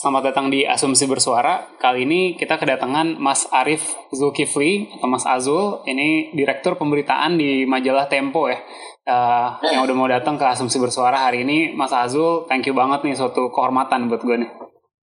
Selamat 0.00 0.32
datang 0.32 0.48
di 0.48 0.64
Asumsi 0.64 1.04
Bersuara. 1.04 1.76
Kali 1.76 2.08
ini 2.08 2.32
kita 2.32 2.56
kedatangan 2.56 3.20
Mas 3.20 3.44
Arif 3.52 3.84
Zulkifli 4.08 4.88
atau 4.96 5.04
Mas 5.04 5.28
Azul. 5.28 5.84
Ini 5.84 6.32
direktur 6.32 6.80
pemberitaan 6.80 7.36
di 7.36 7.68
majalah 7.68 8.08
Tempo 8.08 8.48
ya. 8.48 8.56
Uh, 9.04 9.60
yang 9.68 9.84
udah 9.84 9.92
mau 9.92 10.08
datang 10.08 10.40
ke 10.40 10.44
Asumsi 10.48 10.80
Bersuara 10.80 11.28
hari 11.28 11.44
ini, 11.44 11.76
Mas 11.76 11.92
Azul, 11.92 12.48
thank 12.48 12.64
you 12.64 12.72
banget 12.72 13.04
nih 13.04 13.12
suatu 13.12 13.52
kehormatan 13.52 14.08
buat 14.08 14.24
gue 14.24 14.40
nih. 14.40 14.48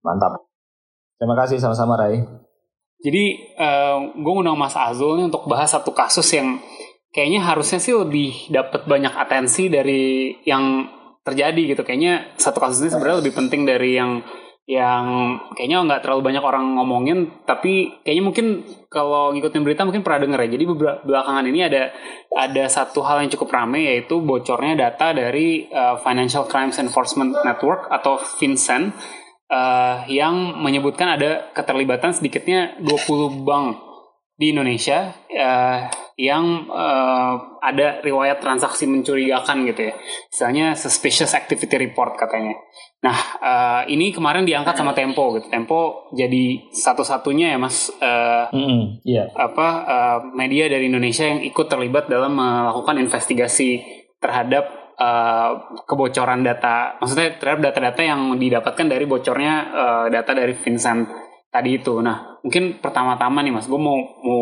Mantap. 0.01 0.49
Terima 1.21 1.37
kasih 1.45 1.61
sama-sama 1.61 1.93
Rai. 1.93 2.17
Jadi 2.97 3.53
uh, 3.53 4.01
gue 4.17 4.33
ngundang 4.33 4.57
Mas 4.57 4.73
Azul 4.73 5.21
nih 5.21 5.29
untuk 5.29 5.45
bahas 5.45 5.77
satu 5.77 5.93
kasus 5.93 6.25
yang 6.33 6.57
kayaknya 7.13 7.45
harusnya 7.45 7.77
sih 7.77 7.93
lebih 7.93 8.49
dapat 8.49 8.89
banyak 8.89 9.13
atensi 9.13 9.69
dari 9.69 10.33
yang 10.41 10.89
terjadi 11.21 11.77
gitu. 11.77 11.85
Kayaknya 11.85 12.33
satu 12.41 12.57
kasus 12.57 12.81
ini 12.81 12.89
sebenarnya 12.97 13.21
lebih 13.21 13.37
penting 13.37 13.61
dari 13.61 13.93
yang 13.93 14.25
yang 14.67 15.39
kayaknya 15.55 15.79
nggak 15.87 16.03
terlalu 16.03 16.27
banyak 16.27 16.43
orang 16.43 16.75
ngomongin 16.75 17.39
tapi 17.47 18.03
kayaknya 18.03 18.23
mungkin 18.27 18.47
kalau 18.91 19.31
ngikutin 19.31 19.63
berita 19.63 19.87
mungkin 19.87 20.03
pernah 20.03 20.27
denger 20.27 20.43
ya. 20.43 20.49
Jadi 20.59 20.63
belakangan 21.07 21.45
ini 21.47 21.59
ada 21.63 21.95
ada 22.35 22.67
satu 22.67 22.99
hal 23.07 23.23
yang 23.23 23.31
cukup 23.31 23.47
rame 23.47 23.87
yaitu 23.87 24.19
bocornya 24.19 24.75
data 24.75 25.15
dari 25.15 25.71
uh, 25.71 25.95
Financial 26.03 26.43
Crimes 26.51 26.75
Enforcement 26.83 27.31
Network 27.47 27.87
atau 27.87 28.19
FinCEN 28.19 28.91
uh, 29.47 30.03
yang 30.11 30.59
menyebutkan 30.59 31.15
ada 31.15 31.47
keterlibatan 31.55 32.11
sedikitnya 32.11 32.75
20 32.83 33.47
bank 33.47 33.86
di 34.37 34.53
Indonesia 34.53 35.17
uh, 35.33 35.79
yang 36.13 36.69
uh, 36.69 37.57
ada 37.57 38.05
riwayat 38.05 38.37
transaksi 38.37 38.85
mencurigakan 38.85 39.65
gitu 39.65 39.89
ya. 39.89 39.93
Misalnya 40.29 40.65
suspicious 40.77 41.33
activity 41.33 41.89
report 41.89 42.21
katanya. 42.21 42.53
Nah, 43.01 43.17
uh, 43.41 43.81
ini 43.89 44.13
kemarin 44.13 44.45
diangkat 44.45 44.77
sama 44.77 44.93
Tempo 44.93 45.33
gitu. 45.37 45.49
Tempo 45.49 46.09
jadi 46.13 46.69
satu-satunya 46.69 47.53
ya 47.53 47.57
Mas 47.57 47.89
uh, 47.97 48.45
mm 48.53 48.61
-hmm. 48.61 48.81
yeah. 49.05 49.25
apa 49.33 49.67
uh, 49.85 50.19
media 50.37 50.69
dari 50.69 50.85
Indonesia 50.85 51.25
yang 51.25 51.41
ikut 51.41 51.65
terlibat 51.65 52.05
dalam 52.05 52.37
melakukan 52.37 52.97
investigasi 53.01 53.81
terhadap 54.21 54.93
uh, 55.01 55.81
kebocoran 55.85 56.45
data. 56.45 56.97
Maksudnya 57.01 57.41
terhadap 57.41 57.73
data-data 57.73 58.01
yang 58.05 58.37
didapatkan 58.37 58.85
dari 58.85 59.05
bocornya 59.09 59.53
uh, 59.73 60.05
data 60.13 60.33
dari 60.33 60.53
Vincent 60.53 61.26
tadi 61.51 61.79
itu. 61.79 61.99
Nah, 62.03 62.39
mungkin 62.43 62.79
pertama-tama 62.79 63.43
nih 63.43 63.53
Mas, 63.53 63.67
gue 63.67 63.79
mau 63.79 63.97
mau 64.23 64.41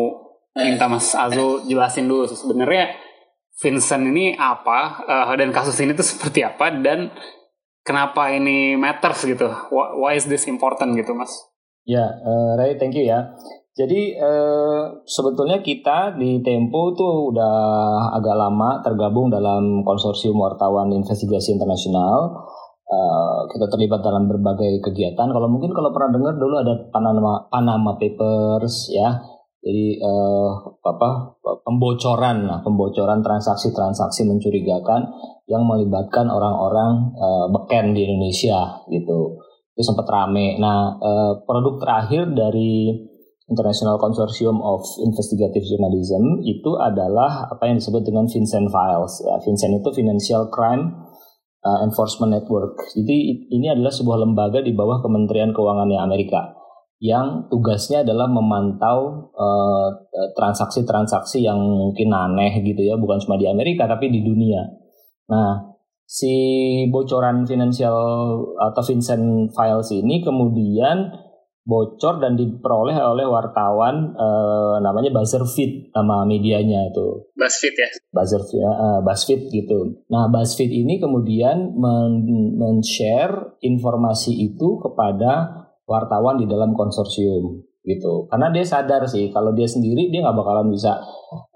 minta 0.56 0.88
Mas 0.88 1.12
Azul 1.12 1.68
jelasin 1.68 2.08
dulu 2.08 2.24
sebenarnya 2.24 2.96
Vincent 3.56 4.04
ini 4.04 4.36
apa 4.36 5.00
uh, 5.04 5.32
dan 5.36 5.48
kasus 5.48 5.80
ini 5.80 5.96
tuh 5.96 6.04
seperti 6.04 6.44
apa 6.44 6.68
dan 6.76 7.08
kenapa 7.80 8.28
ini 8.32 8.76
matters 8.76 9.24
gitu. 9.24 9.48
Why, 9.72 10.20
is 10.20 10.28
this 10.28 10.44
important 10.44 10.92
gitu, 10.98 11.16
Mas? 11.16 11.32
Ya, 11.88 12.04
uh, 12.04 12.58
Ray, 12.60 12.76
thank 12.76 12.92
you 12.98 13.06
ya. 13.06 13.32
Jadi 13.76 14.16
uh, 14.16 15.04
sebetulnya 15.04 15.60
kita 15.60 16.16
di 16.16 16.40
Tempo 16.40 16.96
tuh 16.96 17.32
udah 17.32 17.54
agak 18.16 18.36
lama 18.36 18.80
tergabung 18.80 19.28
dalam 19.28 19.84
konsorsium 19.84 20.40
wartawan 20.40 20.88
investigasi 20.96 21.52
internasional 21.52 22.48
uh, 22.86 23.46
kita 23.50 23.66
terlibat 23.70 24.00
dalam 24.02 24.30
berbagai 24.30 24.82
kegiatan. 24.82 25.28
Kalau 25.28 25.48
mungkin 25.50 25.74
kalau 25.74 25.90
pernah 25.90 26.14
dengar 26.14 26.34
dulu 26.38 26.54
ada 26.62 26.74
Panama 26.90 27.46
Panama 27.50 27.98
Papers 27.98 28.90
ya. 28.94 29.10
Jadi 29.66 29.98
uh, 29.98 30.78
apa 30.86 31.34
pembocoran 31.66 32.46
nah, 32.46 32.62
pembocoran 32.62 33.18
transaksi-transaksi 33.18 34.22
mencurigakan 34.22 35.10
yang 35.50 35.66
melibatkan 35.66 36.30
orang-orang 36.30 37.10
uh, 37.18 37.50
beken 37.50 37.90
di 37.90 38.06
Indonesia 38.06 38.78
gitu. 38.86 39.42
Itu 39.74 39.82
sempat 39.82 40.06
rame. 40.06 40.54
Nah, 40.62 40.94
uh, 41.02 41.42
produk 41.42 41.82
terakhir 41.82 42.30
dari 42.30 42.94
International 43.46 43.98
Consortium 43.98 44.58
of 44.58 44.82
Investigative 45.02 45.62
Journalism 45.66 46.42
itu 46.42 46.78
adalah 46.78 47.50
apa 47.50 47.66
yang 47.66 47.78
disebut 47.78 48.02
dengan 48.06 48.26
Vincent 48.26 48.70
Files. 48.70 49.22
Ya, 49.22 49.34
Vincent 49.42 49.82
itu 49.82 49.88
Financial 49.94 50.46
Crime 50.50 51.05
uh, 51.66 51.82
Enforcement 51.82 52.30
Network. 52.30 52.78
Jadi 52.94 53.50
ini 53.50 53.66
adalah 53.66 53.90
sebuah 53.90 54.22
lembaga 54.22 54.62
di 54.62 54.70
bawah 54.70 55.02
Kementerian 55.02 55.50
Keuangannya 55.50 55.98
Amerika 55.98 56.54
yang 56.96 57.52
tugasnya 57.52 58.00
adalah 58.08 58.24
memantau 58.24 59.28
uh, 59.36 59.88
transaksi-transaksi 60.32 61.44
yang 61.44 61.60
mungkin 61.60 62.08
aneh 62.08 62.64
gitu 62.64 62.80
ya, 62.80 62.96
bukan 62.96 63.20
cuma 63.20 63.36
di 63.36 63.44
Amerika 63.44 63.84
tapi 63.84 64.08
di 64.08 64.24
dunia. 64.24 64.64
Nah, 65.28 65.76
si 66.08 66.32
bocoran 66.88 67.44
finansial 67.44 67.92
atau 68.56 68.82
Vincent 68.86 69.52
Files 69.52 69.92
ini 69.92 70.24
kemudian 70.24 71.25
bocor 71.66 72.22
dan 72.22 72.38
diperoleh 72.38 72.94
oleh 72.94 73.26
wartawan 73.26 74.14
uh, 74.14 74.78
namanya 74.78 75.10
BuzzFeed 75.10 75.90
nama 75.90 76.22
medianya 76.22 76.94
itu. 76.94 77.26
BuzzFeed 77.34 77.74
ya. 77.74 77.88
BuzzFeed, 78.14 78.62
uh, 78.62 78.98
BuzzFeed 79.02 79.50
gitu. 79.50 80.06
Nah 80.06 80.30
BuzzFeed 80.30 80.70
ini 80.70 81.02
kemudian 81.02 81.74
men-share 82.54 83.58
informasi 83.66 84.46
itu 84.46 84.78
kepada 84.78 85.66
wartawan 85.90 86.38
di 86.38 86.46
dalam 86.46 86.70
konsorsium 86.78 87.66
gitu. 87.82 88.30
Karena 88.30 88.54
dia 88.54 88.62
sadar 88.62 89.02
sih 89.10 89.34
kalau 89.34 89.50
dia 89.50 89.66
sendiri 89.66 90.06
dia 90.10 90.22
nggak 90.22 90.38
bakalan 90.38 90.70
bisa 90.70 91.02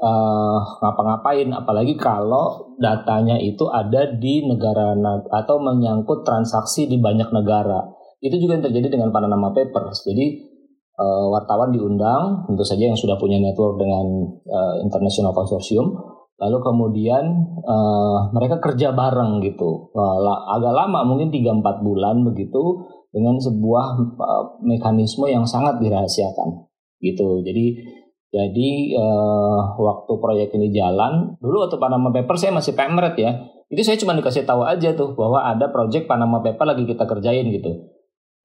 uh, 0.02 0.58
ngapa-ngapain, 0.82 1.54
apalagi 1.54 1.94
kalau 1.94 2.74
datanya 2.82 3.38
itu 3.38 3.70
ada 3.70 4.10
di 4.18 4.42
negara 4.42 4.94
atau 5.30 5.62
menyangkut 5.62 6.26
transaksi 6.26 6.90
di 6.90 6.98
banyak 6.98 7.30
negara 7.30 7.99
itu 8.20 8.36
juga 8.36 8.60
yang 8.60 8.64
terjadi 8.68 8.88
dengan 8.92 9.10
Panama 9.10 9.48
Papers. 9.50 10.04
Jadi 10.04 10.44
uh, 11.00 11.26
wartawan 11.32 11.72
diundang, 11.72 12.44
tentu 12.44 12.64
saja 12.64 12.92
yang 12.92 12.98
sudah 12.98 13.16
punya 13.16 13.40
network 13.40 13.80
dengan 13.80 14.06
uh, 14.44 14.74
international 14.84 15.32
consortium, 15.32 15.96
lalu 16.36 16.58
kemudian 16.60 17.24
uh, 17.64 18.28
mereka 18.36 18.60
kerja 18.60 18.92
bareng 18.92 19.40
gitu, 19.40 19.88
uh, 19.96 20.16
agak 20.52 20.72
lama 20.76 21.00
mungkin 21.08 21.32
3-4 21.32 21.64
bulan 21.80 22.20
begitu 22.28 22.84
dengan 23.10 23.40
sebuah 23.40 23.86
uh, 24.20 24.44
mekanisme 24.68 25.24
yang 25.26 25.48
sangat 25.48 25.80
dirahasiakan 25.80 26.68
gitu. 27.00 27.40
Jadi 27.40 27.98
jadi 28.30 28.94
uh, 28.94 29.74
waktu 29.74 30.12
proyek 30.22 30.54
ini 30.54 30.70
jalan, 30.70 31.34
dulu 31.42 31.66
waktu 31.66 31.82
Panama 31.82 32.14
Papers 32.14 32.46
saya 32.46 32.54
masih 32.54 32.78
pemret 32.78 33.18
ya. 33.18 33.48
Itu 33.66 33.82
saya 33.82 33.98
cuma 33.98 34.14
dikasih 34.14 34.46
tahu 34.46 34.62
aja 34.62 34.94
tuh 34.94 35.18
bahwa 35.18 35.42
ada 35.42 35.66
project 35.74 36.06
Panama 36.06 36.38
Paper 36.38 36.62
lagi 36.62 36.86
kita 36.86 37.10
kerjain 37.10 37.50
gitu 37.50 37.99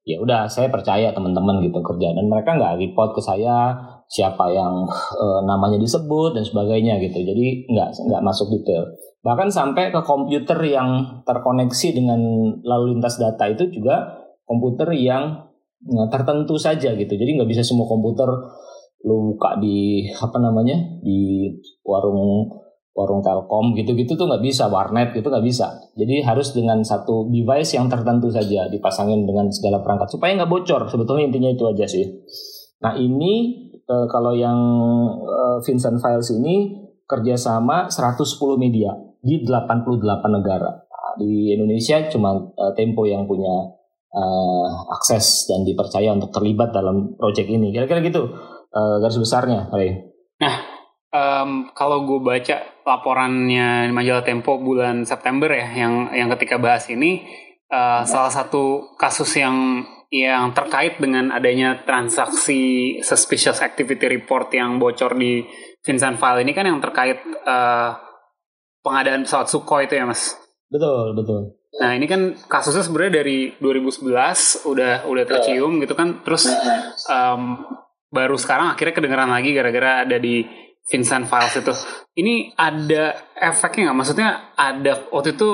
ya 0.06 0.22
udah 0.22 0.46
saya 0.46 0.70
percaya 0.70 1.10
teman-teman 1.12 1.66
gitu 1.66 1.82
kerja. 1.82 2.14
Dan 2.14 2.30
mereka 2.30 2.54
nggak 2.54 2.78
report 2.78 3.18
ke 3.18 3.22
saya 3.26 3.74
siapa 4.06 4.54
yang 4.54 4.86
e, 5.18 5.26
namanya 5.50 5.82
disebut 5.82 6.38
dan 6.38 6.46
sebagainya 6.46 7.02
gitu. 7.02 7.26
Jadi 7.26 7.66
nggak 7.74 7.90
nggak 8.06 8.22
masuk 8.22 8.54
detail. 8.54 8.86
Bahkan 9.26 9.50
sampai 9.50 9.90
ke 9.90 10.00
komputer 10.06 10.62
yang 10.70 11.22
terkoneksi 11.26 11.88
dengan 11.98 12.22
lalu 12.62 12.96
lintas 12.96 13.18
data 13.18 13.50
itu 13.50 13.66
juga 13.74 14.22
komputer 14.46 14.94
yang 14.94 15.50
e, 15.82 15.98
tertentu 16.14 16.62
saja 16.62 16.94
gitu. 16.94 17.14
Jadi 17.18 17.42
nggak 17.42 17.50
bisa 17.50 17.66
semua 17.66 17.90
komputer 17.90 18.30
lu 19.06 19.34
buka 19.34 19.58
di 19.58 20.06
apa 20.18 20.38
namanya 20.42 21.02
di 21.02 21.50
warung 21.86 22.50
warung 22.96 23.20
telkom 23.20 23.76
gitu-gitu 23.76 24.16
tuh 24.16 24.24
nggak 24.24 24.40
bisa 24.40 24.72
warnet 24.72 25.12
gitu 25.12 25.28
nggak 25.28 25.44
bisa. 25.44 25.68
Jadi 26.00 26.24
harus 26.24 26.56
dengan 26.56 26.80
satu 26.80 27.28
device 27.28 27.76
yang 27.76 27.92
tertentu 27.92 28.32
saja 28.32 28.72
dipasangin 28.72 29.28
dengan 29.28 29.52
segala 29.52 29.84
perangkat 29.84 30.16
supaya 30.16 30.32
nggak 30.40 30.48
bocor. 30.48 30.88
Sebetulnya 30.88 31.28
intinya 31.28 31.52
itu 31.52 31.68
aja 31.68 31.86
sih. 31.92 32.08
Nah 32.80 32.96
ini 32.96 33.68
e, 33.84 33.96
kalau 34.08 34.32
yang 34.32 34.56
e, 35.28 35.40
Vincent 35.68 36.00
Files 36.00 36.32
ini 36.40 36.88
kerjasama 37.04 37.92
110 37.92 38.24
media 38.56 38.96
di 39.20 39.44
88 39.44 40.00
negara. 40.32 40.72
Nah, 40.80 41.14
di 41.20 41.52
Indonesia 41.52 42.00
cuma 42.08 42.32
e, 42.56 42.64
Tempo 42.80 43.04
yang 43.04 43.28
punya 43.28 43.76
akses 44.96 45.44
dan 45.52 45.68
dipercaya 45.68 46.08
untuk 46.16 46.32
terlibat 46.32 46.72
dalam 46.72 47.20
proyek 47.20 47.52
ini. 47.52 47.76
Kira-kira 47.76 48.00
gitu 48.00 48.32
garis 48.72 49.20
besarnya 49.20 49.68
Ray. 49.76 50.08
nah 50.40 50.56
um, 51.12 51.68
kalau 51.76 52.08
gue 52.08 52.24
baca 52.24 52.75
laporannya 52.86 53.90
majalah 53.90 54.22
Tempo 54.22 54.62
bulan 54.62 55.04
September 55.04 55.50
ya, 55.50 55.68
yang 55.74 56.14
yang 56.14 56.30
ketika 56.38 56.62
bahas 56.62 56.86
ini 56.88 57.26
uh, 57.74 58.06
salah 58.06 58.30
satu 58.30 58.94
kasus 58.96 59.42
yang 59.42 59.82
yang 60.14 60.54
terkait 60.54 61.02
dengan 61.02 61.34
adanya 61.34 61.82
transaksi 61.82 62.96
suspicious 63.02 63.60
activity 63.60 64.06
report 64.06 64.54
yang 64.54 64.78
bocor 64.78 65.18
di 65.18 65.42
Vincent 65.82 66.22
File 66.22 66.46
ini 66.46 66.54
kan 66.54 66.70
yang 66.70 66.78
terkait 66.78 67.20
uh, 67.26 67.98
pengadaan 68.86 69.26
pesawat 69.26 69.50
Sukhoi 69.50 69.90
itu 69.90 69.98
ya 69.98 70.06
mas? 70.06 70.38
Betul 70.70 71.18
betul. 71.18 71.58
Nah 71.82 71.92
ini 71.98 72.06
kan 72.08 72.38
kasusnya 72.48 72.86
sebenarnya 72.86 73.26
dari 73.26 73.52
2011 73.60 74.70
udah 74.70 75.10
udah 75.10 75.24
tercium 75.28 75.82
gitu 75.84 75.98
kan, 75.98 76.22
terus 76.24 76.48
um, 77.10 77.66
baru 78.14 78.40
sekarang 78.40 78.72
akhirnya 78.72 78.96
kedengeran 78.96 79.28
lagi 79.28 79.52
gara-gara 79.52 80.08
ada 80.08 80.16
di 80.16 80.46
Vincent 80.86 81.26
Files 81.26 81.56
itu. 81.58 81.74
Ini 82.22 82.54
ada 82.54 83.18
efeknya 83.34 83.90
nggak? 83.90 83.98
Maksudnya 83.98 84.30
ada 84.54 85.10
waktu 85.10 85.34
itu 85.34 85.50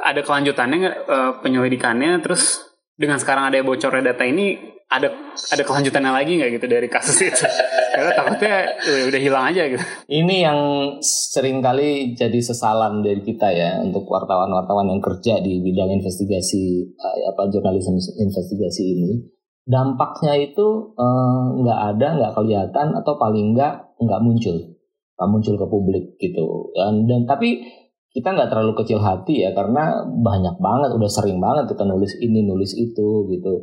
ada 0.00 0.20
kelanjutannya 0.24 0.76
nggak 0.80 0.96
uh, 1.04 1.32
penyelidikannya? 1.44 2.16
Terus 2.24 2.64
dengan 2.96 3.20
sekarang 3.20 3.52
ada 3.52 3.60
bocornya 3.60 4.12
data 4.12 4.24
ini 4.24 4.56
ada 4.90 5.06
ada 5.54 5.62
kelanjutannya 5.62 6.10
lagi 6.10 6.32
nggak 6.40 6.50
gitu 6.56 6.66
dari 6.66 6.88
kasus 6.88 7.20
itu? 7.20 7.44
Karena 7.94 8.10
takutnya 8.16 8.54
udah, 8.80 9.04
udah 9.12 9.20
hilang 9.20 9.44
aja 9.52 9.62
gitu. 9.68 9.84
Ini 10.08 10.36
yang 10.48 10.60
sering 11.04 11.60
kali 11.60 12.16
jadi 12.16 12.40
sesalan 12.40 13.04
dari 13.04 13.20
kita 13.20 13.52
ya 13.52 13.84
untuk 13.84 14.08
wartawan-wartawan 14.08 14.88
yang 14.88 15.02
kerja 15.04 15.44
di 15.44 15.60
bidang 15.60 15.92
investigasi 15.92 16.88
uh, 16.96 17.36
apa 17.36 17.52
jurnalisme 17.52 18.00
investigasi 18.00 18.84
ini. 18.96 19.12
Dampaknya 19.70 20.34
itu 20.40 20.66
eh, 20.98 21.42
nggak 21.62 21.78
uh, 21.78 21.88
ada, 21.94 22.06
nggak 22.18 22.32
kelihatan 22.34 22.88
atau 22.96 23.14
paling 23.20 23.54
nggak 23.54 23.89
nggak 24.00 24.20
muncul, 24.24 24.56
nggak 25.16 25.28
muncul 25.28 25.54
ke 25.60 25.66
publik 25.68 26.04
gitu. 26.16 26.72
Dan, 26.72 27.04
dan 27.04 27.28
tapi 27.28 27.60
kita 28.10 28.34
nggak 28.34 28.50
terlalu 28.50 28.74
kecil 28.74 28.98
hati 28.98 29.46
ya 29.46 29.54
karena 29.54 30.02
banyak 30.02 30.58
banget, 30.58 30.90
udah 30.96 31.10
sering 31.10 31.38
banget 31.38 31.70
kita 31.70 31.84
nulis 31.86 32.16
ini 32.18 32.42
nulis 32.42 32.72
itu 32.74 33.28
gitu. 33.30 33.54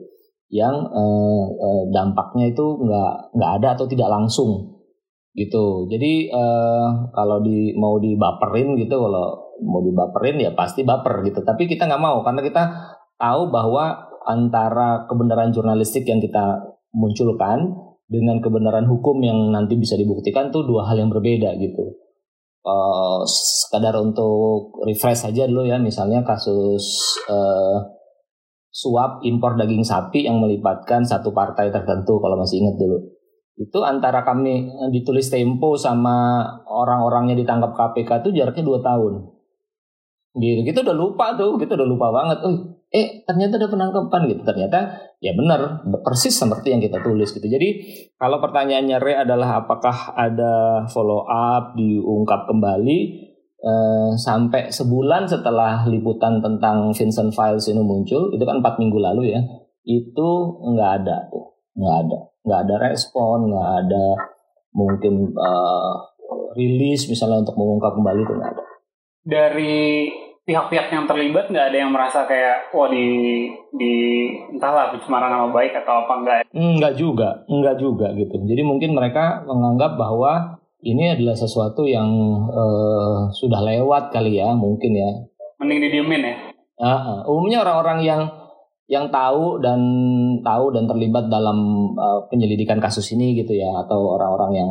Yang 0.48 0.76
eh, 0.96 1.46
eh, 1.60 1.84
dampaknya 1.92 2.56
itu 2.56 2.66
nggak 2.80 3.36
nggak 3.36 3.52
ada 3.60 3.68
atau 3.76 3.86
tidak 3.90 4.08
langsung 4.08 4.80
gitu. 5.36 5.90
Jadi 5.92 6.32
eh, 6.32 6.88
kalau 7.12 7.44
di 7.44 7.76
mau 7.76 8.00
dibaperin 8.00 8.78
gitu 8.80 8.96
kalau 8.96 9.58
mau 9.66 9.82
dibaperin 9.84 10.38
ya 10.40 10.52
pasti 10.56 10.88
baper 10.88 11.26
gitu. 11.28 11.44
Tapi 11.44 11.68
kita 11.68 11.90
nggak 11.90 12.04
mau 12.04 12.24
karena 12.24 12.40
kita 12.46 12.64
tahu 13.18 13.50
bahwa 13.52 14.08
antara 14.28 15.08
kebenaran 15.10 15.52
jurnalistik 15.52 16.06
yang 16.06 16.20
kita 16.20 16.62
munculkan 16.94 17.87
dengan 18.08 18.40
kebenaran 18.40 18.88
hukum 18.88 19.20
yang 19.20 19.52
nanti 19.52 19.76
bisa 19.76 20.00
dibuktikan 20.00 20.48
tuh 20.50 20.64
dua 20.64 20.88
hal 20.88 21.04
yang 21.04 21.12
berbeda 21.12 21.60
gitu 21.60 22.08
uh, 22.68 23.22
sekadar 23.28 23.96
untuk 24.00 24.76
refresh 24.84 25.28
saja 25.28 25.48
dulu 25.48 25.68
ya 25.68 25.80
misalnya 25.80 26.24
kasus 26.24 27.16
uh, 27.28 27.98
suap 28.78 29.26
impor 29.26 29.58
daging 29.58 29.82
sapi 29.82 30.30
yang 30.30 30.38
melibatkan 30.38 31.02
satu 31.02 31.34
partai 31.34 31.74
tertentu 31.74 32.22
kalau 32.22 32.38
masih 32.38 32.62
ingat 32.62 32.78
dulu. 32.78 32.98
Itu 33.58 33.82
antara 33.82 34.22
kami 34.22 34.70
eh, 34.70 34.90
ditulis 34.94 35.34
Tempo 35.34 35.74
sama 35.74 36.46
orang-orangnya 36.70 37.34
ditangkap 37.34 37.74
KPK 37.74 38.22
itu 38.22 38.30
jaraknya 38.38 38.62
dua 38.62 38.80
tahun. 38.86 39.14
Gitu, 40.38 40.62
kita 40.62 40.86
udah 40.86 40.94
lupa 40.94 41.34
tuh, 41.34 41.58
kita 41.58 41.74
udah 41.74 41.88
lupa 41.90 42.14
banget. 42.14 42.38
Oh, 42.46 42.67
eh 42.94 43.24
ternyata 43.28 43.60
ada 43.60 43.68
penangkapan 43.68 44.22
gitu. 44.32 44.42
Ternyata 44.48 44.80
ya 45.20 45.34
benar, 45.34 45.84
persis 46.06 46.36
seperti 46.36 46.72
yang 46.72 46.82
kita 46.84 47.04
tulis 47.04 47.32
gitu. 47.34 47.48
Jadi 47.48 47.70
kalau 48.16 48.40
pertanyaannya 48.40 48.98
Re 49.02 49.14
adalah 49.24 49.66
apakah 49.66 50.16
ada 50.16 50.86
follow 50.92 51.28
up, 51.28 51.76
diungkap 51.76 52.48
kembali, 52.50 53.28
Uh, 53.58 54.14
sampai 54.14 54.70
sebulan 54.70 55.26
setelah 55.26 55.82
liputan 55.90 56.38
tentang 56.46 56.94
Vincent 56.94 57.34
Files 57.34 57.66
ini 57.66 57.82
muncul, 57.82 58.30
itu 58.30 58.46
kan 58.46 58.62
empat 58.62 58.78
minggu 58.78 59.02
lalu 59.02 59.34
ya, 59.34 59.42
itu 59.82 60.30
nggak 60.62 60.92
ada 61.02 61.26
tuh, 61.34 61.58
nggak 61.74 61.96
ada, 62.06 62.20
nggak 62.46 62.60
ada 62.70 62.76
respon, 62.86 63.50
nggak 63.50 63.70
ada 63.82 64.06
mungkin 64.78 65.34
uh, 65.34 65.94
rilis 66.54 67.10
misalnya 67.10 67.42
untuk 67.42 67.58
mengungkap 67.58 67.98
kembali 67.98 68.20
itu 68.30 68.34
nggak 68.38 68.52
ada. 68.62 68.64
Dari 69.26 70.06
pihak-pihak 70.48 70.88
yang 70.96 71.04
terlibat 71.04 71.52
nggak 71.52 71.68
ada 71.70 71.78
yang 71.78 71.92
merasa 71.92 72.24
kayak 72.24 72.72
wah 72.72 72.88
di 72.88 73.08
di 73.76 73.94
entahlah 74.56 74.96
pencemaran 74.96 75.28
nama 75.28 75.52
baik 75.52 75.84
atau 75.84 76.08
apa 76.08 76.14
enggak? 76.24 76.38
Enggak 76.56 76.94
juga, 76.96 77.44
enggak 77.52 77.76
juga 77.76 78.16
gitu. 78.16 78.40
Jadi 78.48 78.62
mungkin 78.64 78.96
mereka 78.96 79.44
menganggap 79.44 80.00
bahwa 80.00 80.64
ini 80.86 81.18
adalah 81.18 81.36
sesuatu 81.36 81.84
yang 81.84 82.08
uh, 82.48 83.28
sudah 83.34 83.60
lewat 83.66 84.14
kali 84.14 84.38
ya 84.38 84.54
mungkin 84.54 84.94
ya 84.94 85.12
mending 85.58 85.80
didiemin 85.82 86.22
ya 86.22 86.36
uh, 86.82 87.26
umumnya 87.26 87.66
orang-orang 87.66 88.00
yang 88.06 88.22
yang 88.88 89.12
tahu 89.12 89.60
dan 89.60 89.82
tahu 90.46 90.72
dan 90.72 90.88
terlibat 90.88 91.28
dalam 91.28 91.92
uh, 91.98 92.24
penyelidikan 92.32 92.80
kasus 92.80 93.12
ini 93.12 93.36
gitu 93.36 93.52
ya 93.52 93.84
atau 93.84 94.16
orang-orang 94.16 94.52
yang 94.56 94.70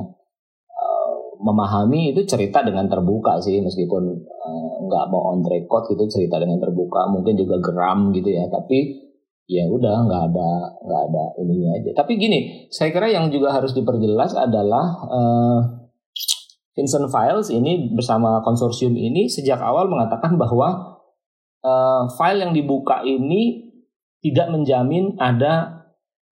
memahami 1.40 2.16
itu 2.16 2.24
cerita 2.24 2.62
dengan 2.64 2.88
terbuka 2.88 3.40
sih 3.40 3.60
meskipun 3.60 4.02
uh, 4.24 4.74
nggak 4.86 5.04
mau 5.10 5.34
on 5.34 5.42
record 5.44 5.88
gitu 5.92 6.04
cerita 6.08 6.40
dengan 6.40 6.60
terbuka 6.62 7.08
mungkin 7.10 7.36
juga 7.36 7.58
geram 7.60 8.14
gitu 8.14 8.32
ya 8.32 8.46
tapi 8.48 9.06
ya 9.46 9.62
udah 9.70 9.96
nggak 10.10 10.22
ada 10.34 10.50
nggak 10.82 11.02
ada 11.10 11.24
ininya 11.38 11.70
aja. 11.78 11.90
Tapi 12.02 12.18
gini 12.18 12.66
saya 12.70 12.90
kira 12.90 13.06
yang 13.10 13.30
juga 13.30 13.54
harus 13.54 13.72
diperjelas 13.72 14.34
adalah 14.34 14.86
uh, 15.06 15.60
Vincent 16.76 17.08
Files 17.08 17.48
ini 17.48 17.88
bersama 17.94 18.44
konsorsium 18.44 18.92
ini 18.98 19.30
sejak 19.32 19.62
awal 19.62 19.88
mengatakan 19.88 20.36
bahwa 20.36 21.00
uh, 21.64 22.04
file 22.20 22.42
yang 22.44 22.52
dibuka 22.52 23.00
ini 23.06 23.72
tidak 24.20 24.50
menjamin 24.52 25.14
ada 25.16 25.75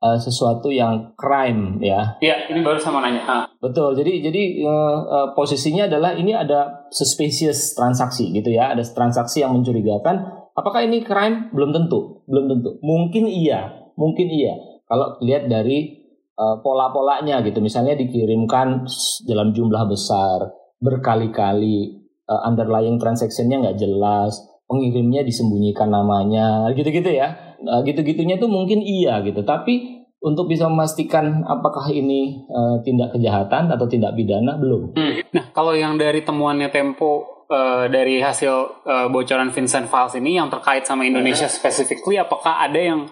uh, 0.05 0.19
sesuatu 0.21 0.69
yang 0.69 1.17
crime 1.17 1.81
ya. 1.81 2.21
Iya, 2.21 2.53
ini 2.53 2.61
baru 2.61 2.77
sama 2.77 3.01
nanya. 3.01 3.25
Ah. 3.25 3.45
Betul. 3.57 3.97
Jadi 3.97 4.21
jadi 4.21 4.43
uh, 4.61 4.99
uh, 5.09 5.29
posisinya 5.33 5.89
adalah 5.89 6.13
ini 6.13 6.37
ada 6.37 6.85
suspicious 6.93 7.73
transaksi 7.73 8.29
gitu 8.37 8.53
ya, 8.53 8.77
ada 8.77 8.85
transaksi 8.85 9.41
yang 9.41 9.57
mencurigakan. 9.57 10.45
Apakah 10.55 10.85
ini 10.85 11.03
crime? 11.03 11.51
Belum 11.51 11.73
tentu, 11.73 12.23
belum 12.29 12.47
tentu. 12.47 12.77
Mungkin 12.85 13.25
iya, 13.27 13.91
mungkin 13.97 14.29
iya. 14.29 14.55
Kalau 14.85 15.19
lihat 15.25 15.49
dari 15.49 16.05
uh, 16.39 16.57
pola-polanya 16.61 17.43
gitu. 17.47 17.63
Misalnya 17.63 17.95
dikirimkan 17.99 18.87
dalam 19.27 19.51
jumlah 19.55 19.85
besar, 19.87 20.51
berkali-kali, 20.83 22.07
uh, 22.27 22.41
underlying 22.47 22.99
transactionnya 22.99 23.63
nggak 23.65 23.79
jelas, 23.79 24.39
pengirimnya 24.67 25.23
disembunyikan 25.23 25.91
namanya, 25.91 26.71
gitu-gitu 26.75 27.11
ya. 27.11 27.57
Uh, 27.65 27.81
gitu-gitunya 27.87 28.37
tuh 28.37 28.51
mungkin 28.51 28.83
iya 28.85 29.25
gitu. 29.25 29.41
Tapi 29.47 29.94
untuk 30.25 30.49
bisa 30.49 30.65
memastikan 30.73 31.45
apakah 31.45 31.85
ini 31.93 32.49
uh, 32.49 32.81
tindak 32.81 33.13
kejahatan 33.13 33.69
atau 33.69 33.85
tindak 33.85 34.17
pidana 34.17 34.57
belum. 34.57 34.97
Hmm. 34.97 35.21
Nah, 35.37 35.53
kalau 35.53 35.77
yang 35.77 36.01
dari 36.01 36.25
temuannya 36.25 36.73
Tempo 36.73 37.45
uh, 37.53 37.85
dari 37.93 38.25
hasil 38.25 38.89
uh, 38.89 39.07
bocoran 39.13 39.53
Vincent 39.53 39.85
Files 39.85 40.17
ini 40.17 40.41
yang 40.41 40.49
terkait 40.49 40.89
sama 40.89 41.05
Indonesia 41.05 41.45
specifically, 41.45 42.17
apakah 42.17 42.65
ada 42.65 42.81
yang 42.81 43.05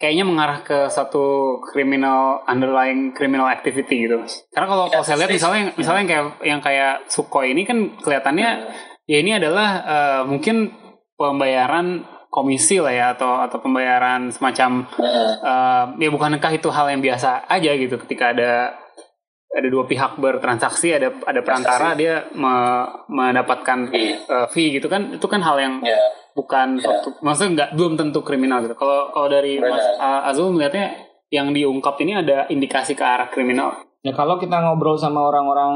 kayaknya 0.00 0.24
mengarah 0.24 0.64
ke 0.64 0.88
satu 0.88 1.56
criminal 1.60 2.44
underlying 2.48 3.16
criminal 3.16 3.48
activity 3.48 4.04
gitu 4.04 4.20
karena 4.52 4.68
kalau 4.68 4.84
ya, 4.92 5.00
saya 5.00 5.24
lihat 5.24 5.32
misalnya 5.32 5.62
misalnya 5.80 6.00
yang 6.04 6.10
kayak 6.12 6.26
yang 6.44 6.60
kayak 6.60 6.94
Sukhoi 7.08 7.56
ini 7.56 7.64
kan 7.64 7.96
kelihatannya 8.04 8.48
ya 9.08 9.16
ini 9.24 9.40
adalah 9.40 9.68
uh, 9.88 10.22
mungkin 10.28 10.68
pembayaran 11.16 12.04
komisi 12.28 12.82
lah 12.82 12.92
ya 12.92 13.06
atau 13.16 13.40
atau 13.40 13.58
pembayaran 13.62 14.28
semacam 14.32 14.84
uh, 15.00 15.84
ya 15.96 16.08
bukankah 16.12 16.52
itu 16.52 16.68
hal 16.68 16.90
yang 16.92 17.00
biasa 17.00 17.48
aja 17.48 17.70
gitu 17.76 17.96
ketika 18.04 18.36
ada 18.36 18.76
ada 19.56 19.68
dua 19.72 19.88
pihak 19.88 20.20
bertransaksi 20.20 20.92
ada 20.92 21.08
ada 21.24 21.40
perantara 21.40 21.96
dia 21.96 22.28
me, 22.36 22.84
mendapatkan 23.08 23.88
uh, 24.28 24.46
fee 24.52 24.76
gitu 24.76 24.90
kan 24.92 25.16
itu 25.16 25.26
kan 25.26 25.40
hal 25.40 25.56
yang 25.56 25.80
yeah 25.80 26.26
bukan 26.36 26.76
yeah. 26.76 26.84
suatu, 26.84 27.08
maksudnya 27.24 27.50
nggak 27.56 27.70
belum 27.80 27.92
tentu 27.96 28.20
kriminal 28.20 28.60
gitu. 28.60 28.76
Kalau 28.76 29.08
kalau 29.10 29.32
dari 29.32 29.56
Benar. 29.56 29.72
Mas 29.72 29.86
Azul 30.28 30.52
melihatnya 30.52 30.92
yang 31.32 31.50
diungkap 31.50 31.96
ini 32.04 32.22
ada 32.22 32.46
indikasi 32.52 32.92
ke 32.92 33.02
arah 33.02 33.32
kriminal. 33.32 33.82
Ya 34.04 34.14
kalau 34.14 34.38
kita 34.38 34.62
ngobrol 34.62 34.94
sama 34.94 35.18
orang-orang 35.18 35.74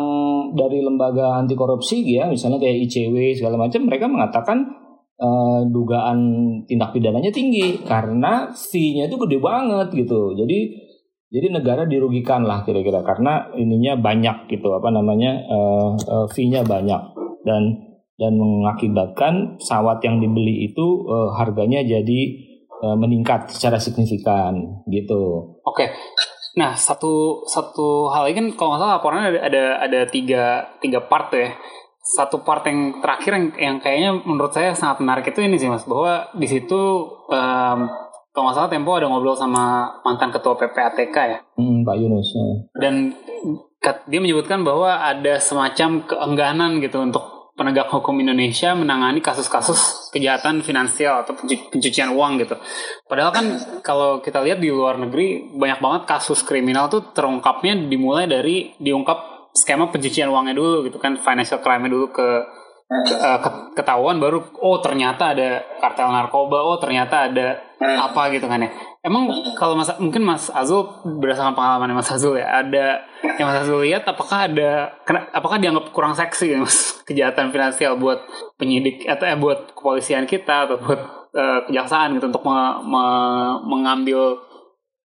dari 0.54 0.78
lembaga 0.86 1.34
anti 1.34 1.58
korupsi 1.58 2.06
ya, 2.06 2.30
misalnya 2.30 2.62
kayak 2.62 2.86
ICW 2.86 3.34
segala 3.34 3.58
macam, 3.58 3.82
mereka 3.82 4.06
mengatakan 4.06 4.79
uh, 5.20 5.60
dugaan 5.68 6.18
tindak 6.64 6.96
pidananya 6.96 7.30
tinggi 7.30 7.84
karena 7.84 8.50
fee-nya 8.50 9.06
itu 9.06 9.16
gede 9.20 9.38
banget 9.38 9.92
gitu. 9.92 10.34
Jadi 10.34 10.88
jadi 11.30 11.46
negara 11.54 11.86
dirugikan 11.86 12.42
lah 12.42 12.66
kira-kira 12.66 13.06
karena 13.06 13.46
ininya 13.54 13.94
banyak 13.94 14.50
gitu 14.50 14.74
apa 14.74 14.90
namanya 14.90 15.46
uh, 15.46 15.94
uh, 15.94 16.26
fee-nya 16.26 16.66
banyak 16.66 16.98
dan 17.46 17.86
dan 18.18 18.36
mengakibatkan 18.36 19.56
pesawat 19.56 20.04
yang 20.04 20.20
dibeli 20.20 20.68
itu 20.68 21.06
uh, 21.08 21.32
harganya 21.38 21.80
jadi 21.80 22.20
uh, 22.84 22.96
meningkat 22.98 23.48
secara 23.48 23.80
signifikan 23.80 24.84
gitu. 24.90 25.56
Oke. 25.64 25.88
Nah 26.58 26.74
satu 26.74 27.46
satu 27.46 28.10
hal 28.10 28.28
ini 28.28 28.36
kan 28.36 28.46
kalau 28.58 28.68
nggak 28.74 28.80
salah 28.82 28.94
laporannya 28.98 29.28
ada 29.32 29.40
ada, 29.46 29.64
ada 29.86 30.00
tiga 30.10 30.66
tiga 30.82 31.00
part 31.06 31.30
ya. 31.32 31.54
Satu 32.00 32.40
part 32.40 32.64
yang 32.64 33.04
terakhir 33.04 33.32
yang, 33.36 33.46
yang 33.60 33.76
kayaknya 33.78 34.10
menurut 34.24 34.56
saya 34.56 34.72
sangat 34.72 35.04
menarik 35.04 35.28
itu 35.28 35.44
ini 35.44 35.60
sih 35.60 35.68
mas 35.68 35.84
bahwa 35.84 36.32
di 36.32 36.48
situ 36.48 36.80
um, 37.28 37.80
kalau 38.30 38.44
nggak 38.46 38.56
salah 38.56 38.70
Tempo 38.70 38.96
ada 38.96 39.10
ngobrol 39.10 39.36
sama 39.36 39.90
mantan 40.06 40.30
ketua 40.32 40.54
PPATK 40.56 41.16
ya. 41.16 41.38
Hmm, 41.58 41.82
Pak 41.82 41.96
Yunus. 41.98 42.30
Ya. 42.32 42.46
Dan 42.78 42.94
dia 44.06 44.20
menyebutkan 44.20 44.62
bahwa 44.62 45.02
ada 45.02 45.40
semacam 45.40 46.04
keengganan 46.06 46.78
gitu 46.84 47.00
untuk 47.00 47.40
penegak 47.60 47.92
hukum 47.92 48.16
Indonesia 48.16 48.72
menangani 48.72 49.20
kasus-kasus 49.20 50.08
kejahatan 50.16 50.64
finansial 50.64 51.26
atau 51.26 51.36
pencucian 51.36 52.16
uang 52.16 52.40
gitu. 52.40 52.56
Padahal 53.04 53.32
kan 53.36 53.46
kalau 53.84 54.24
kita 54.24 54.40
lihat 54.40 54.64
di 54.64 54.72
luar 54.72 54.96
negeri 54.96 55.52
banyak 55.52 55.76
banget 55.84 56.02
kasus 56.08 56.40
kriminal 56.40 56.88
tuh 56.88 57.12
terungkapnya 57.12 57.76
dimulai 57.76 58.24
dari 58.24 58.72
diungkap 58.80 59.39
skema 59.54 59.90
pencucian 59.90 60.30
uangnya 60.30 60.54
dulu 60.54 60.86
gitu 60.86 60.98
kan 61.02 61.18
financial 61.18 61.58
crime-nya 61.58 61.90
dulu 61.90 62.06
ke 62.14 62.28
uh, 62.90 63.38
ketahuan 63.74 64.18
baru 64.18 64.42
oh 64.58 64.78
ternyata 64.82 65.34
ada 65.34 65.62
kartel 65.78 66.10
narkoba 66.10 66.58
oh 66.58 66.76
ternyata 66.82 67.30
ada 67.30 67.70
apa 67.80 68.28
gitu 68.34 68.50
kan 68.50 68.66
ya. 68.66 68.70
Emang 69.00 69.32
kalau 69.56 69.80
mas 69.80 69.88
mungkin 69.96 70.20
mas 70.20 70.52
Azul 70.52 70.84
berdasarkan 71.00 71.56
pengalaman 71.56 71.96
mas 71.96 72.10
Azul 72.12 72.36
ya 72.36 72.60
ada 72.60 73.00
yang 73.40 73.48
mas 73.48 73.64
Azul 73.64 73.80
lihat 73.86 74.04
apakah 74.04 74.50
ada 74.50 74.92
apakah 75.32 75.56
dianggap 75.56 75.88
kurang 75.94 76.12
seksi 76.12 76.52
ya 76.52 76.58
mas? 76.60 76.76
Kejahatan 77.08 77.54
finansial 77.54 77.96
buat 77.96 78.20
penyidik 78.60 79.08
atau 79.08 79.24
eh, 79.24 79.38
buat 79.38 79.72
kepolisian 79.72 80.28
kita 80.28 80.68
atau 80.68 80.76
buat 80.82 81.00
uh, 81.32 81.60
kejaksaan 81.66 82.20
gitu 82.20 82.28
untuk 82.28 82.44
me, 82.44 82.58
me, 82.84 83.04
mengambil 83.64 84.36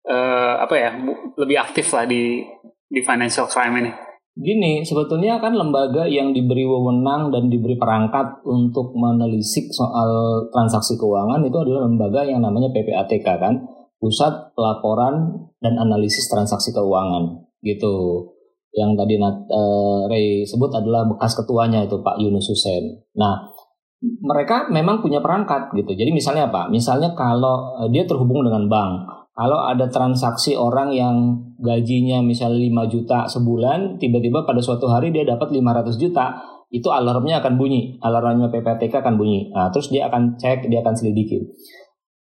uh, 0.09 0.55
apa 0.65 0.75
ya 0.75 0.91
lebih 1.37 1.61
aktif 1.61 1.93
lah 1.93 2.09
di 2.09 2.43
di 2.89 3.01
financial 3.05 3.45
crime 3.49 3.77
ini 3.85 3.93
Gini, 4.33 4.81
sebetulnya 4.81 5.37
kan 5.45 5.53
lembaga 5.53 6.09
yang 6.09 6.33
diberi 6.33 6.65
wewenang 6.65 7.29
dan 7.29 7.53
diberi 7.53 7.77
perangkat 7.77 8.41
untuk 8.49 8.97
menelisik 8.97 9.69
soal 9.69 10.41
transaksi 10.49 10.97
keuangan 10.97 11.45
itu 11.45 11.53
adalah 11.53 11.85
lembaga 11.85 12.25
yang 12.25 12.41
namanya 12.41 12.73
PPATK 12.73 13.29
kan, 13.29 13.61
Pusat 14.01 14.57
Pelaporan 14.57 15.47
dan 15.61 15.77
Analisis 15.77 16.33
Transaksi 16.33 16.73
Keuangan 16.73 17.45
gitu. 17.61 18.25
Yang 18.73 19.05
tadi 19.05 19.15
uh, 19.21 20.09
Ray 20.09 20.49
sebut 20.49 20.73
adalah 20.73 21.05
bekas 21.05 21.37
ketuanya 21.37 21.85
itu 21.85 22.01
Pak 22.01 22.17
Yunus 22.17 22.49
Hussein. 22.49 23.05
Nah, 23.13 23.53
mereka 24.01 24.73
memang 24.73 25.05
punya 25.05 25.21
perangkat 25.21 25.77
gitu. 25.77 25.93
Jadi 25.93 26.09
misalnya 26.09 26.49
apa? 26.49 26.73
Misalnya 26.73 27.13
kalau 27.13 27.77
uh, 27.77 27.89
dia 27.93 28.09
terhubung 28.09 28.43
dengan 28.43 28.65
bank, 28.67 29.07
kalau 29.37 29.61
ada 29.69 29.87
transaksi 29.93 30.57
orang 30.57 30.89
yang 30.91 31.17
gajinya 31.63 32.19
misalnya 32.21 32.85
5 32.85 32.93
juta 32.93 33.19
sebulan, 33.31 34.03
tiba-tiba 34.03 34.43
pada 34.43 34.59
suatu 34.59 34.91
hari 34.91 35.15
dia 35.15 35.23
dapat 35.23 35.55
500 35.55 35.95
juta, 35.97 36.43
itu 36.75 36.91
alarmnya 36.91 37.39
akan 37.39 37.55
bunyi, 37.55 37.97
alarmnya 38.03 38.51
PPTK 38.51 38.99
akan 38.99 39.15
bunyi. 39.15 39.55
Nah, 39.55 39.71
terus 39.71 39.89
dia 39.89 40.11
akan 40.11 40.35
cek, 40.35 40.67
dia 40.67 40.83
akan 40.83 40.95
selidikin. 40.99 41.47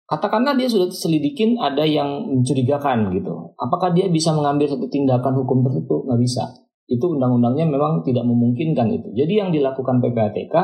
Katakanlah 0.07 0.55
dia 0.55 0.71
sudah 0.71 0.87
selidikin 0.87 1.59
ada 1.59 1.83
yang 1.83 2.31
mencurigakan 2.31 3.11
gitu. 3.11 3.51
Apakah 3.59 3.91
dia 3.91 4.07
bisa 4.07 4.31
mengambil 4.31 4.71
satu 4.71 4.87
tindakan 4.87 5.43
hukum 5.43 5.67
tertentu? 5.67 6.07
Nggak 6.07 6.19
bisa. 6.23 6.47
Itu 6.87 7.19
undang-undangnya 7.19 7.67
memang 7.67 7.99
tidak 8.07 8.23
memungkinkan 8.23 8.87
itu. 8.87 9.11
Jadi 9.11 9.33
yang 9.35 9.51
dilakukan 9.51 9.99
PPATK 9.99 10.55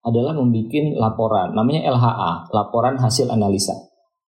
adalah 0.00 0.32
membuat 0.32 0.96
laporan, 0.96 1.52
namanya 1.52 1.92
LHA, 1.92 2.48
laporan 2.56 2.96
hasil 2.96 3.28
analisa 3.28 3.76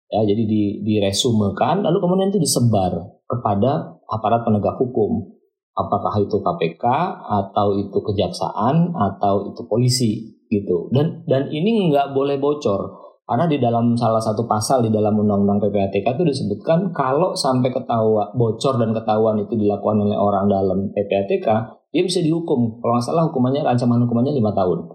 ya 0.09 0.21
jadi 0.23 0.43
di 0.43 0.63
diresumekan 0.83 1.83
lalu 1.83 1.97
kemudian 2.03 2.29
itu 2.33 2.41
disebar 2.41 2.93
kepada 3.27 3.99
aparat 4.09 4.45
penegak 4.45 4.77
hukum. 4.77 5.33
Apakah 5.73 6.21
itu 6.21 6.37
KPK 6.37 6.85
atau 7.25 7.73
itu 7.81 7.97
kejaksaan 7.97 8.93
atau 8.93 9.49
itu 9.49 9.65
polisi 9.65 10.37
gitu. 10.45 10.93
Dan 10.93 11.25
dan 11.25 11.49
ini 11.49 11.89
nggak 11.89 12.13
boleh 12.13 12.37
bocor 12.37 13.03
karena 13.23 13.47
di 13.47 13.57
dalam 13.57 13.95
salah 13.95 14.19
satu 14.19 14.43
pasal 14.45 14.83
di 14.83 14.91
dalam 14.91 15.15
undang-undang 15.15 15.63
PPATK 15.63 16.05
itu 16.19 16.23
disebutkan 16.27 16.91
kalau 16.91 17.31
sampai 17.33 17.71
ketahuan 17.71 18.29
bocor 18.35 18.75
dan 18.75 18.91
ketahuan 18.91 19.39
itu 19.39 19.55
dilakukan 19.55 20.03
oleh 20.03 20.13
orang 20.19 20.45
dalam 20.51 20.91
PPATK 20.91 21.47
dia 21.89 22.03
bisa 22.03 22.19
dihukum. 22.19 22.83
Kalau 22.83 22.93
nggak 22.99 23.05
salah 23.05 23.23
hukumannya 23.31 23.63
ancaman 23.63 24.03
hukumannya 24.05 24.37
lima 24.37 24.51
tahun. 24.51 24.91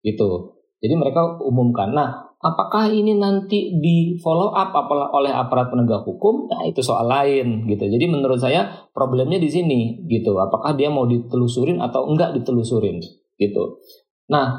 Gitu. 0.00 0.30
Jadi 0.78 0.94
mereka 0.94 1.36
umumkan. 1.42 1.90
Nah 1.90 2.31
Apakah 2.42 2.90
ini 2.90 3.14
nanti 3.14 3.78
di 3.78 4.18
follow 4.18 4.50
up 4.50 4.74
oleh 4.90 5.30
aparat 5.30 5.70
penegak 5.70 6.02
hukum? 6.02 6.50
Nah, 6.50 6.66
itu 6.66 6.82
soal 6.82 7.06
lain 7.06 7.70
gitu. 7.70 7.86
Jadi 7.86 8.10
menurut 8.10 8.42
saya 8.42 8.66
problemnya 8.90 9.38
di 9.38 9.46
sini 9.46 10.02
gitu. 10.10 10.34
Apakah 10.42 10.74
dia 10.74 10.90
mau 10.90 11.06
ditelusurin 11.06 11.78
atau 11.78 12.10
enggak 12.10 12.34
ditelusurin 12.34 12.98
gitu. 13.38 13.78
Nah, 14.26 14.58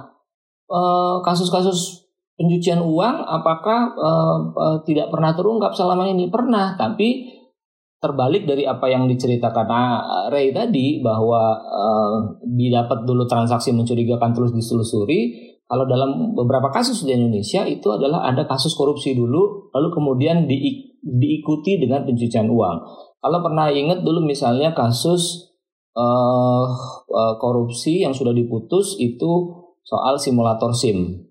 eh, 0.71 1.15
kasus-kasus 1.27 2.07
pencucian 2.39 2.81
uang 2.81 3.15
apakah 3.29 3.93
uh, 3.93 4.37
uh, 4.57 4.77
tidak 4.87 5.13
pernah 5.13 5.37
terungkap 5.37 5.75
selama 5.75 6.09
ini? 6.09 6.33
Pernah, 6.33 6.79
tapi 6.79 7.29
terbalik 8.01 8.43
dari 8.43 8.67
apa 8.67 8.89
yang 8.89 9.05
diceritakan 9.07 9.67
uh, 9.69 10.27
Ray 10.33 10.51
tadi 10.51 10.99
bahwa 10.99 11.59
didapat 12.43 13.05
dulu 13.05 13.27
transaksi 13.27 13.75
mencurigakan 13.75 14.31
terus 14.31 14.51
ditelusuri 14.55 15.52
kalau 15.73 15.89
dalam 15.89 16.37
beberapa 16.37 16.69
kasus 16.69 17.01
di 17.01 17.17
Indonesia 17.17 17.65
itu 17.65 17.89
adalah 17.89 18.29
ada 18.29 18.45
kasus 18.45 18.77
korupsi 18.77 19.17
dulu, 19.17 19.73
lalu 19.73 19.89
kemudian 19.89 20.45
di, 20.45 20.85
diikuti 21.01 21.81
dengan 21.81 22.05
pencucian 22.05 22.45
uang. 22.45 22.77
Kalau 23.17 23.39
pernah 23.41 23.73
ingat 23.73 24.05
dulu 24.05 24.21
misalnya 24.21 24.77
kasus 24.77 25.49
uh, 25.97 26.69
uh, 27.09 27.33
korupsi 27.41 28.05
yang 28.05 28.13
sudah 28.13 28.37
diputus 28.37 29.01
itu 29.01 29.65
soal 29.81 30.21
simulator 30.21 30.69
SIM. 30.77 31.25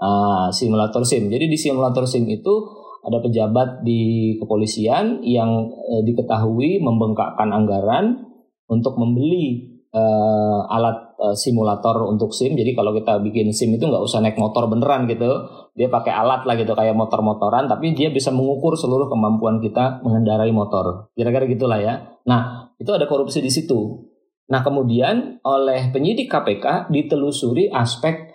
Uh, 0.00 0.48
simulator 0.48 1.04
SIM. 1.04 1.28
Jadi 1.28 1.52
di 1.52 1.60
simulator 1.60 2.08
SIM 2.08 2.24
itu 2.32 2.64
ada 3.04 3.20
pejabat 3.20 3.84
di 3.84 4.40
kepolisian 4.40 5.20
yang 5.20 5.68
uh, 5.68 6.00
diketahui 6.00 6.80
membengkakkan 6.80 7.52
anggaran 7.52 8.24
untuk 8.72 8.96
membeli 8.96 9.84
uh, 9.92 10.64
alat 10.72 11.09
uh, 11.20 11.36
simulator 11.36 12.08
untuk 12.08 12.32
SIM. 12.32 12.56
Jadi 12.56 12.72
kalau 12.72 12.96
kita 12.96 13.20
bikin 13.20 13.52
SIM 13.52 13.76
itu 13.76 13.84
nggak 13.84 14.00
usah 14.00 14.24
naik 14.24 14.40
motor 14.40 14.66
beneran 14.66 15.04
gitu. 15.04 15.28
Dia 15.76 15.92
pakai 15.92 16.10
alat 16.10 16.48
lah 16.48 16.56
gitu 16.56 16.72
kayak 16.72 16.96
motor-motoran 16.96 17.68
tapi 17.68 17.92
dia 17.92 18.08
bisa 18.08 18.32
mengukur 18.32 18.74
seluruh 18.74 19.06
kemampuan 19.12 19.60
kita 19.60 20.00
mengendarai 20.00 20.50
motor. 20.50 21.12
Kira-kira 21.12 21.44
gitulah 21.46 21.78
ya. 21.78 21.94
Nah, 22.24 22.72
itu 22.80 22.90
ada 22.90 23.04
korupsi 23.04 23.44
di 23.44 23.52
situ. 23.52 24.08
Nah, 24.50 24.66
kemudian 24.66 25.38
oleh 25.46 25.94
penyidik 25.94 26.26
KPK 26.26 26.90
ditelusuri 26.90 27.70
aspek 27.70 28.34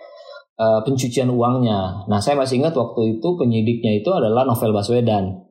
uh, 0.56 0.80
pencucian 0.80 1.28
uangnya. 1.28 2.08
Nah, 2.08 2.18
saya 2.24 2.40
masih 2.40 2.64
ingat 2.64 2.72
waktu 2.72 3.20
itu 3.20 3.28
penyidiknya 3.36 4.00
itu 4.00 4.08
adalah 4.14 4.48
Novel 4.48 4.72
Baswedan. 4.72 5.44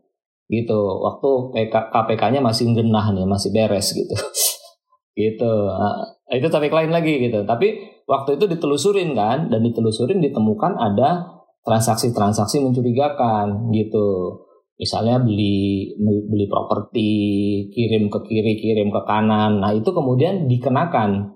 Gitu. 0.50 0.78
Waktu 0.78 1.30
KPK-nya 1.70 2.42
masih 2.42 2.74
genah 2.74 3.14
nih, 3.14 3.26
masih 3.30 3.54
beres 3.54 3.94
gitu. 3.94 4.14
gitu 5.22 5.52
nah, 5.72 6.15
itu 6.32 6.48
topik 6.50 6.74
lain 6.74 6.90
lagi 6.90 7.22
gitu. 7.22 7.46
Tapi 7.46 8.02
waktu 8.10 8.42
itu 8.42 8.46
ditelusurin 8.50 9.14
kan 9.14 9.54
dan 9.54 9.62
ditelusurin 9.62 10.18
ditemukan 10.22 10.74
ada 10.74 11.42
transaksi-transaksi 11.66 12.62
mencurigakan 12.62 13.70
gitu. 13.74 14.42
Misalnya 14.76 15.22
beli 15.22 15.96
beli 16.02 16.46
properti 16.52 17.10
kirim 17.72 18.10
ke 18.12 18.20
kiri 18.26 18.58
kirim 18.58 18.90
ke 18.90 19.02
kanan. 19.06 19.62
Nah 19.62 19.72
itu 19.72 19.94
kemudian 19.94 20.50
dikenakan 20.50 21.32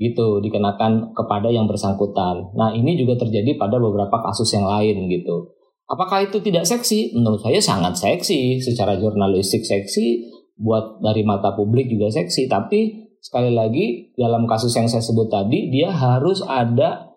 gitu 0.00 0.40
dikenakan 0.40 1.12
kepada 1.12 1.52
yang 1.52 1.68
bersangkutan. 1.68 2.56
Nah 2.56 2.72
ini 2.72 2.96
juga 2.96 3.20
terjadi 3.20 3.60
pada 3.60 3.76
beberapa 3.76 4.16
kasus 4.24 4.48
yang 4.56 4.64
lain 4.64 5.10
gitu. 5.12 5.60
Apakah 5.90 6.22
itu 6.22 6.38
tidak 6.38 6.64
seksi? 6.64 7.18
Menurut 7.18 7.42
saya 7.42 7.58
sangat 7.58 7.98
seksi. 7.98 8.62
Secara 8.62 8.94
jurnalistik 8.94 9.66
seksi 9.66 10.22
buat 10.54 11.02
dari 11.02 11.26
mata 11.26 11.52
publik 11.52 11.90
juga 11.90 12.08
seksi. 12.08 12.46
Tapi 12.46 13.09
sekali 13.20 13.52
lagi 13.52 14.16
dalam 14.16 14.48
kasus 14.48 14.72
yang 14.74 14.88
saya 14.88 15.04
sebut 15.04 15.28
tadi 15.28 15.68
dia 15.68 15.92
harus 15.92 16.40
ada 16.40 17.12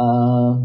uh, 0.00 0.56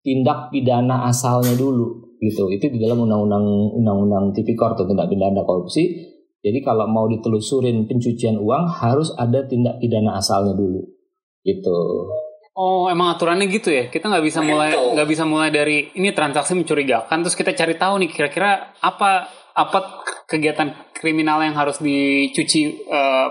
tindak 0.00 0.48
pidana 0.50 1.06
asalnya 1.06 1.52
dulu 1.54 2.16
gitu. 2.18 2.48
Itu 2.48 2.72
di 2.72 2.80
dalam 2.80 3.04
undang-undang 3.04 3.44
undang-undang 3.76 4.32
tipikor 4.32 4.72
atau 4.72 4.88
tindak 4.88 5.12
pidana 5.12 5.44
korupsi. 5.44 6.10
Jadi 6.42 6.58
kalau 6.64 6.90
mau 6.90 7.06
ditelusurin 7.06 7.86
pencucian 7.86 8.34
uang 8.40 8.66
harus 8.82 9.14
ada 9.14 9.46
tindak 9.46 9.78
pidana 9.78 10.18
asalnya 10.18 10.58
dulu 10.58 10.82
gitu. 11.46 11.78
Oh 12.52 12.90
emang 12.90 13.14
aturannya 13.14 13.46
gitu 13.46 13.70
ya? 13.70 13.92
Kita 13.92 14.10
nggak 14.10 14.24
bisa 14.26 14.40
mulai 14.42 14.74
nggak 14.74 15.08
bisa 15.08 15.22
mulai 15.28 15.54
dari 15.54 15.92
ini 15.94 16.10
transaksi 16.10 16.56
mencurigakan 16.58 17.22
terus 17.22 17.38
kita 17.38 17.54
cari 17.54 17.78
tahu 17.78 18.02
nih 18.02 18.10
kira-kira 18.10 18.74
apa 18.80 19.28
apa 19.52 20.02
kegiatan 20.26 20.72
kriminal 20.96 21.44
yang 21.44 21.52
harus 21.52 21.78
dicuci 21.78 22.88
uh, 22.88 23.28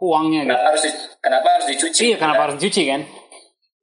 uangnya 0.00 0.46
kenapa 0.46 0.58
gitu. 0.58 0.68
harus 0.70 0.82
di, 0.82 0.90
kenapa 1.20 1.46
harus 1.58 1.66
dicuci? 1.70 2.00
Iya 2.10 2.16
kenapa 2.16 2.40
harus 2.48 2.56
dicuci 2.58 2.82
kan? 2.88 3.00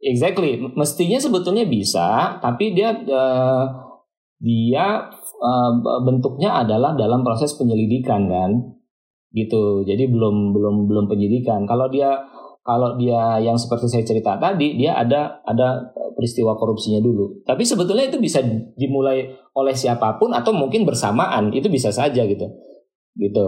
Exactly. 0.02 0.52
Mestinya 0.74 1.20
sebetulnya 1.22 1.66
bisa 1.70 2.42
tapi 2.42 2.74
dia 2.74 2.90
uh, 2.96 3.66
dia 4.42 4.86
uh, 5.38 5.72
bentuknya 6.02 6.66
adalah 6.66 6.98
dalam 6.98 7.22
proses 7.22 7.54
penyelidikan 7.54 8.26
kan? 8.26 8.52
Gitu. 9.32 9.86
Jadi 9.86 10.10
belum 10.10 10.52
belum 10.58 10.76
belum 10.90 11.06
penyidikan. 11.06 11.70
Kalau 11.70 11.88
dia 11.88 12.18
kalau 12.62 12.98
dia 12.98 13.42
yang 13.42 13.58
seperti 13.58 13.90
saya 13.90 14.06
cerita 14.06 14.38
tadi 14.38 14.78
dia 14.78 14.94
ada 14.98 15.42
ada 15.46 15.94
peristiwa 16.14 16.54
korupsinya 16.58 17.02
dulu. 17.02 17.42
Tapi 17.42 17.66
sebetulnya 17.66 18.06
itu 18.10 18.22
bisa 18.22 18.42
dimulai 18.78 19.34
oleh 19.58 19.74
siapa 19.74 20.22
pun 20.22 20.34
atau 20.34 20.54
mungkin 20.54 20.86
bersamaan. 20.86 21.50
Itu 21.50 21.70
bisa 21.74 21.90
saja 21.90 22.22
gitu, 22.26 22.46
gitu. 23.18 23.46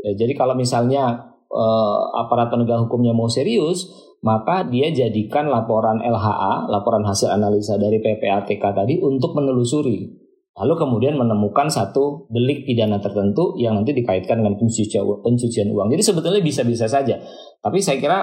Ya, 0.00 0.24
jadi 0.24 0.32
kalau 0.32 0.56
misalnya 0.56 1.27
uh, 1.52 1.98
aparat 2.24 2.52
penegak 2.52 2.84
hukumnya 2.84 3.12
mau 3.12 3.28
serius, 3.28 3.88
maka 4.24 4.66
dia 4.66 4.92
jadikan 4.92 5.48
laporan 5.48 6.00
LHA, 6.00 6.68
laporan 6.68 7.04
hasil 7.04 7.28
analisa 7.32 7.76
dari 7.76 8.00
PPATK 8.00 8.62
tadi 8.62 8.98
untuk 9.00 9.36
menelusuri 9.36 10.28
lalu 10.58 10.74
kemudian 10.74 11.14
menemukan 11.14 11.70
satu 11.70 12.26
delik 12.34 12.66
pidana 12.66 12.98
tertentu 12.98 13.54
yang 13.62 13.78
nanti 13.78 13.94
dikaitkan 13.94 14.42
dengan 14.42 14.58
pencucian, 14.58 15.70
uang. 15.70 15.88
Jadi 15.94 16.02
sebetulnya 16.02 16.42
bisa-bisa 16.42 16.90
saja. 16.90 17.14
Tapi 17.62 17.78
saya 17.78 18.02
kira 18.02 18.18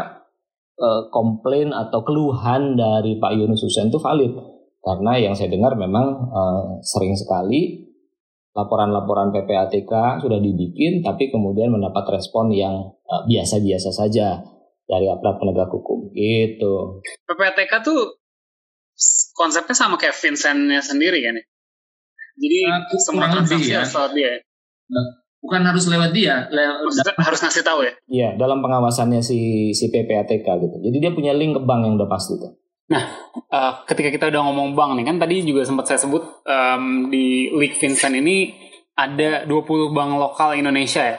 eh, 0.75 1.01
komplain 1.15 1.71
atau 1.71 2.03
keluhan 2.03 2.75
dari 2.75 3.15
Pak 3.15 3.31
Yunus 3.39 3.63
Hussein 3.63 3.87
itu 3.87 3.99
valid 4.03 4.35
karena 4.83 5.17
yang 5.17 5.33
saya 5.33 5.47
dengar 5.47 5.79
memang 5.79 6.27
eh, 6.27 6.63
sering 6.83 7.15
sekali 7.15 7.87
laporan-laporan 8.55 9.35
PPATK 9.35 10.23
sudah 10.23 10.39
dibikin 10.39 11.03
tapi 11.03 11.27
kemudian 11.27 11.75
mendapat 11.75 12.07
respon 12.15 12.55
yang 12.55 12.95
eh, 13.03 13.21
biasa-biasa 13.27 13.91
saja 13.91 14.39
dari 14.87 15.05
aparat 15.11 15.35
penegak 15.41 15.69
hukum 15.69 16.09
gitu. 16.15 17.03
PPATK 17.27 17.83
tuh 17.83 18.15
konsepnya 19.35 19.75
sama 19.75 19.99
kayak 19.99 20.15
Vincentnya 20.15 20.79
sendiri 20.79 21.19
kan 21.19 21.35
ya? 21.35 21.45
Jadi 22.35 22.57
nah, 22.67 22.79
semua 22.99 23.27
transaksi 23.31 23.71
ya. 23.71 23.83
harus 23.83 23.91
lewat 23.95 24.11
dia. 24.15 24.31
Nah, 24.91 25.05
bukan 25.39 25.61
harus 25.63 25.85
lewat 25.87 26.11
dia, 26.11 26.35
lewat, 26.51 26.75
harus 27.15 27.39
ngasih 27.39 27.63
tahu 27.63 27.79
ya. 27.87 27.93
Iya, 28.11 28.29
dalam 28.35 28.59
pengawasannya 28.59 29.23
si 29.23 29.71
si 29.71 29.87
PPATK 29.87 30.43
gitu. 30.43 30.77
Jadi 30.83 30.97
dia 30.99 31.11
punya 31.15 31.31
link 31.31 31.55
ke 31.55 31.61
bank 31.63 31.87
yang 31.87 31.95
udah 31.95 32.09
pasti 32.11 32.35
tuh. 32.39 32.55
Nah, 32.85 33.03
uh, 33.49 33.73
ketika 33.89 34.13
kita 34.13 34.25
udah 34.29 34.41
ngomong 34.45 34.77
bank 34.77 34.91
nih 35.01 35.05
kan 35.09 35.17
tadi 35.17 35.41
juga 35.41 35.65
sempat 35.65 35.89
saya 35.89 35.99
sebut 36.05 36.45
um, 36.45 37.09
di 37.09 37.49
League 37.49 37.77
Vincent 37.81 38.13
ini 38.13 38.53
ada 38.93 39.43
20 39.49 39.89
bank 39.89 40.11
lokal 40.21 40.53
Indonesia 40.53 41.01
ya. 41.01 41.17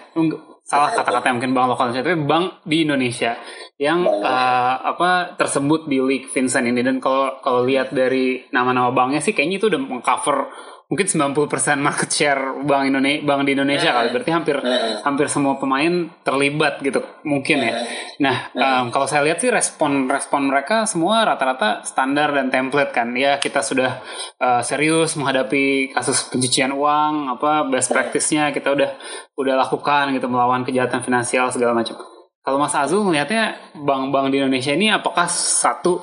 Salah 0.66 0.90
kata-kata 0.90 1.30
mungkin 1.34 1.54
bank 1.54 1.66
lokal 1.74 1.90
Indonesia, 1.90 2.06
tapi 2.06 2.18
bank 2.22 2.46
di 2.66 2.76
Indonesia 2.86 3.38
yang 3.78 4.06
uh, 4.06 4.74
apa 4.82 5.34
tersebut 5.34 5.90
di 5.90 5.98
League 5.98 6.30
Vincent 6.30 6.70
ini 6.70 6.86
dan 6.86 7.02
kalau 7.02 7.38
kalau 7.42 7.66
lihat 7.66 7.90
dari 7.90 8.46
nama-nama 8.54 8.94
banknya 8.94 9.18
sih 9.18 9.34
kayaknya 9.34 9.58
itu 9.58 9.66
udah 9.66 9.80
mengcover 9.82 10.50
mungkin 10.86 11.06
90% 11.10 11.82
market 11.82 12.10
share 12.14 12.62
bank 12.62 12.94
Indonesia 12.94 13.26
bank 13.26 13.42
di 13.42 13.58
Indonesia 13.58 13.90
kali 13.90 14.14
berarti 14.14 14.30
hampir 14.30 14.56
hampir 15.02 15.26
semua 15.26 15.58
pemain 15.58 16.06
terlibat 16.22 16.78
gitu 16.78 17.02
mungkin 17.26 17.58
ya. 17.58 17.74
Nah 18.22 18.54
um, 18.54 18.94
kalau 18.94 19.10
saya 19.10 19.26
lihat 19.26 19.42
sih 19.42 19.50
respon 19.50 20.06
respon 20.06 20.46
mereka 20.46 20.86
semua 20.86 21.26
rata-rata 21.26 21.82
standar 21.82 22.30
dan 22.30 22.54
template 22.54 22.94
kan. 22.94 23.10
Ya 23.18 23.42
kita 23.42 23.66
sudah 23.66 23.98
uh, 24.38 24.62
serius 24.62 25.18
menghadapi 25.18 25.90
kasus 25.90 26.30
pencucian 26.30 26.70
uang 26.70 27.34
apa 27.34 27.66
best 27.66 27.90
practice-nya 27.90 28.54
kita 28.54 28.70
udah 28.70 28.94
udah 29.34 29.54
lakukan 29.58 30.14
gitu 30.14 30.30
melawan 30.30 30.62
kejahatan 30.62 31.02
finansial 31.02 31.50
segala 31.50 31.74
macam. 31.74 31.98
Kalau 32.46 32.62
Mas 32.62 32.78
Azul 32.78 33.02
melihatnya 33.02 33.58
bank-bank 33.74 34.30
di 34.30 34.38
Indonesia 34.38 34.70
ini 34.70 34.86
apakah 34.94 35.26
satu 35.26 35.98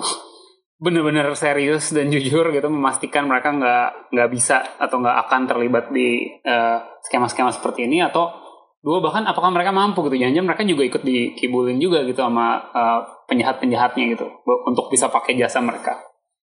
benar-benar 0.83 1.31
serius 1.39 1.95
dan 1.95 2.11
jujur 2.11 2.51
gitu 2.51 2.67
memastikan 2.67 3.23
mereka 3.23 3.55
nggak 3.55 4.11
nggak 4.11 4.29
bisa 4.35 4.59
atau 4.75 4.99
nggak 4.99 5.17
akan 5.27 5.41
terlibat 5.47 5.85
di 5.95 6.27
eh, 6.43 6.77
skema-skema 7.07 7.55
seperti 7.55 7.87
ini 7.87 8.03
atau 8.03 8.43
dua 8.83 8.99
bahkan 8.99 9.23
apakah 9.23 9.49
mereka 9.49 9.71
mampu 9.71 10.03
gitu. 10.11 10.19
Jangan-jangan 10.19 10.47
mereka 10.51 10.63
juga 10.67 10.83
ikut 10.83 11.01
dikibulin 11.07 11.79
juga 11.79 12.03
gitu 12.03 12.19
sama 12.19 12.59
uh, 12.75 12.99
penjahat-penjahatnya 13.31 14.03
gitu 14.11 14.27
untuk 14.67 14.91
bisa 14.91 15.07
pakai 15.07 15.39
jasa 15.39 15.63
mereka. 15.63 15.95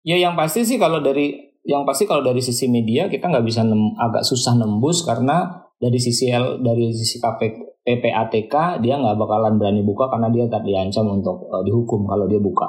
Ya 0.02 0.16
yang 0.16 0.32
pasti 0.32 0.64
sih 0.64 0.80
kalau 0.80 1.04
dari 1.04 1.36
yang 1.62 1.84
pasti 1.84 2.08
kalau 2.08 2.24
dari 2.24 2.40
sisi 2.40 2.66
media 2.66 3.06
kita 3.06 3.28
nggak 3.28 3.44
bisa 3.44 3.62
nem, 3.62 3.94
agak 4.00 4.24
susah 4.24 4.56
nembus 4.56 5.04
karena 5.06 5.62
dari 5.76 6.00
sisi 6.00 6.32
L, 6.32 6.58
dari 6.58 6.90
sisi 6.90 7.20
KP, 7.20 7.40
PPATK 7.84 8.80
dia 8.82 8.98
nggak 8.98 9.14
bakalan 9.14 9.60
berani 9.60 9.84
buka 9.84 10.10
karena 10.10 10.32
dia 10.32 10.48
tak 10.48 10.64
diancam 10.64 11.20
untuk 11.20 11.46
uh, 11.52 11.62
dihukum 11.62 12.08
kalau 12.08 12.26
dia 12.26 12.40
buka 12.40 12.66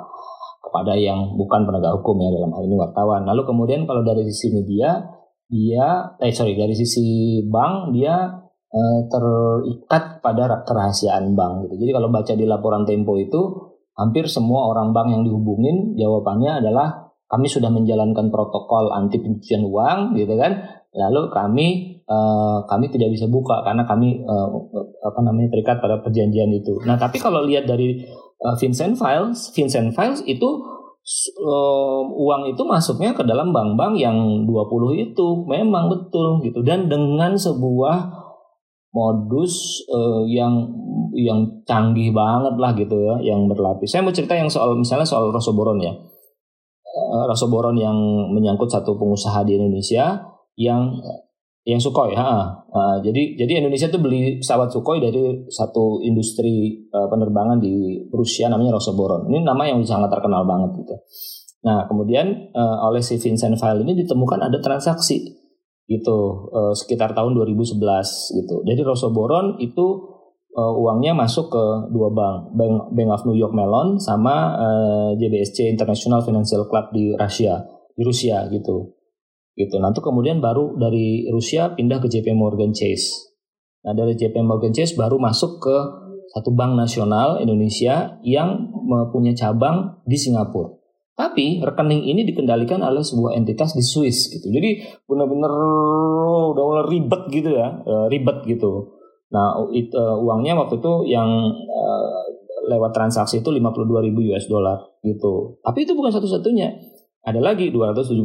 kepada 0.73 0.97
yang 0.97 1.37
bukan 1.37 1.69
penegak 1.69 1.93
hukum 2.01 2.17
ya 2.17 2.33
dalam 2.33 2.49
hal 2.49 2.65
ini 2.65 2.73
wartawan. 2.73 3.21
Lalu 3.29 3.45
kemudian 3.45 3.85
kalau 3.85 4.01
dari 4.01 4.25
sisi 4.25 4.49
media 4.49 5.05
dia 5.45 6.17
eh 6.17 6.33
sorry 6.33 6.57
dari 6.57 6.73
sisi 6.73 7.37
bank 7.45 7.93
dia 7.93 8.41
eh, 8.73 8.99
terikat 9.05 10.17
pada 10.25 10.65
kerahasiaan 10.65 11.37
bank 11.37 11.69
gitu. 11.69 11.85
Jadi 11.85 11.91
kalau 11.93 12.09
baca 12.09 12.33
di 12.33 12.45
laporan 12.49 12.89
Tempo 12.89 13.21
itu 13.21 13.69
hampir 13.93 14.25
semua 14.25 14.65
orang 14.65 14.89
bank 14.97 15.13
yang 15.13 15.21
dihubungin 15.21 15.93
jawabannya 15.93 16.65
adalah 16.65 17.13
kami 17.29 17.45
sudah 17.45 17.69
menjalankan 17.69 18.33
protokol 18.33 18.89
anti 18.97 19.21
pencucian 19.21 19.69
uang 19.69 20.17
gitu 20.17 20.33
kan. 20.33 20.57
Lalu 20.89 21.29
kami 21.29 21.67
eh, 22.01 22.57
kami 22.65 22.85
tidak 22.89 23.13
bisa 23.13 23.29
buka 23.29 23.61
karena 23.61 23.85
kami 23.85 24.25
eh, 24.25 24.47
apa 25.05 25.19
namanya 25.21 25.53
terikat 25.53 25.77
pada 25.77 26.01
perjanjian 26.01 26.49
itu. 26.49 26.81
Nah, 26.89 26.97
tapi 26.97 27.21
kalau 27.21 27.45
lihat 27.45 27.69
dari 27.69 28.01
uh, 28.43 28.55
Vincent 28.59 28.99
Files, 28.99 29.49
Vincent 29.55 29.95
Files 29.95 30.21
itu 30.27 30.49
uh, 31.43 32.01
uang 32.07 32.51
itu 32.51 32.61
masuknya 32.67 33.15
ke 33.15 33.23
dalam 33.23 33.55
bank-bank 33.55 33.95
yang 33.99 34.47
20 34.47 35.11
itu 35.11 35.27
memang 35.47 35.91
betul 35.91 36.43
gitu 36.43 36.63
dan 36.63 36.91
dengan 36.91 37.35
sebuah 37.39 38.23
modus 38.93 39.83
uh, 39.89 40.21
yang 40.29 40.69
yang 41.13 41.45
canggih 41.65 42.13
banget 42.13 42.55
lah 42.57 42.71
gitu 42.77 42.93
ya 42.97 43.15
yang 43.33 43.49
berlapis. 43.49 43.89
Saya 43.89 44.05
mau 44.05 44.13
cerita 44.13 44.37
yang 44.37 44.49
soal 44.49 44.77
misalnya 44.77 45.05
soal 45.05 45.33
Rosoboron 45.33 45.81
ya. 45.81 45.93
Uh, 46.93 47.25
Rosoboron 47.25 47.73
yang 47.73 47.97
menyangkut 48.29 48.69
satu 48.69 48.93
pengusaha 48.97 49.41
di 49.45 49.57
Indonesia 49.57 50.21
yang 50.53 50.93
yang 51.63 51.79
Sukhoi, 51.79 52.11
ha. 52.11 52.51
Nah, 52.59 52.99
jadi 52.99 53.39
jadi 53.39 53.63
Indonesia 53.63 53.87
tuh 53.87 54.03
beli 54.03 54.43
pesawat 54.43 54.67
Sukhoi 54.67 54.99
dari 54.99 55.47
satu 55.47 56.03
industri 56.03 56.83
uh, 56.91 57.07
penerbangan 57.07 57.63
di 57.63 58.03
Rusia 58.11 58.51
namanya 58.51 58.75
Rosoboron. 58.75 59.31
Ini 59.31 59.47
nama 59.47 59.63
yang 59.63 59.79
sangat 59.87 60.11
terkenal 60.11 60.43
banget 60.43 60.83
gitu. 60.83 60.95
Nah, 61.63 61.87
kemudian 61.87 62.51
uh, 62.51 62.83
oleh 62.83 62.99
si 62.99 63.15
Vincent 63.15 63.55
File 63.55 63.79
ini 63.87 63.95
ditemukan 63.95 64.43
ada 64.43 64.59
transaksi 64.59 65.23
gitu 65.87 66.51
uh, 66.51 66.75
sekitar 66.75 67.15
tahun 67.15 67.31
2011 67.31 67.79
gitu. 68.43 68.55
Jadi 68.67 68.81
Rosoboron 68.83 69.55
itu 69.63 69.87
uh, 70.59 70.73
uangnya 70.75 71.15
masuk 71.15 71.47
ke 71.47 71.65
dua 71.95 72.11
bank, 72.11 72.59
Bank 72.59 72.91
Bank 72.91 73.09
of 73.15 73.23
New 73.23 73.39
York 73.39 73.55
Mellon 73.55 74.03
sama 74.03 74.59
uh, 74.59 75.09
JBSC 75.15 75.71
International 75.71 76.19
Financial 76.27 76.67
Club 76.67 76.91
di 76.91 77.15
Rusia, 77.15 77.63
di 77.95 78.03
Rusia 78.03 78.51
gitu 78.51 79.02
gitu. 79.53 79.77
Nanti 79.77 80.01
kemudian 80.01 80.41
baru 80.41 80.77
dari 80.77 81.29
Rusia 81.29 81.73
pindah 81.73 82.01
ke 82.01 82.07
JP 82.09 82.33
Morgan 82.33 82.73
Chase. 82.73 83.33
Nah 83.85 83.93
dari 83.93 84.17
JP 84.17 84.41
Morgan 84.45 84.73
Chase 84.73 84.97
baru 84.97 85.19
masuk 85.19 85.61
ke 85.61 85.77
satu 86.33 86.49
bank 86.55 86.73
nasional 86.73 87.37
Indonesia 87.37 88.17
yang 88.25 88.73
mempunyai 88.73 89.37
cabang 89.37 90.01
di 90.07 90.17
Singapura. 90.17 90.73
Tapi 91.13 91.61
rekening 91.61 92.09
ini 92.09 92.25
dikendalikan 92.25 92.81
oleh 92.81 93.05
sebuah 93.05 93.37
entitas 93.37 93.77
di 93.77 93.85
Swiss 93.85 94.33
gitu. 94.33 94.49
Jadi 94.49 94.81
benar-benar 95.05 95.53
udah 96.57 96.63
mulai 96.65 96.85
ribet 96.89 97.21
gitu 97.29 97.53
ya, 97.53 97.69
eh, 97.85 98.05
ribet 98.09 98.41
gitu. 98.49 98.97
Nah, 99.33 99.57
it, 99.73 99.89
uh, 99.97 100.13
uangnya 100.21 100.53
waktu 100.53 100.77
itu 100.77 101.09
yang 101.09 101.25
uh, 101.53 102.21
lewat 102.69 102.93
transaksi 102.93 103.41
itu 103.41 103.49
52 103.49 104.05
ribu 104.05 104.21
US 104.29 104.45
dollar 104.45 104.77
gitu. 105.01 105.57
Tapi 105.65 105.89
itu 105.89 105.97
bukan 105.97 106.13
satu-satunya 106.13 106.69
ada 107.23 107.39
lagi 107.39 107.71
272 107.71 108.19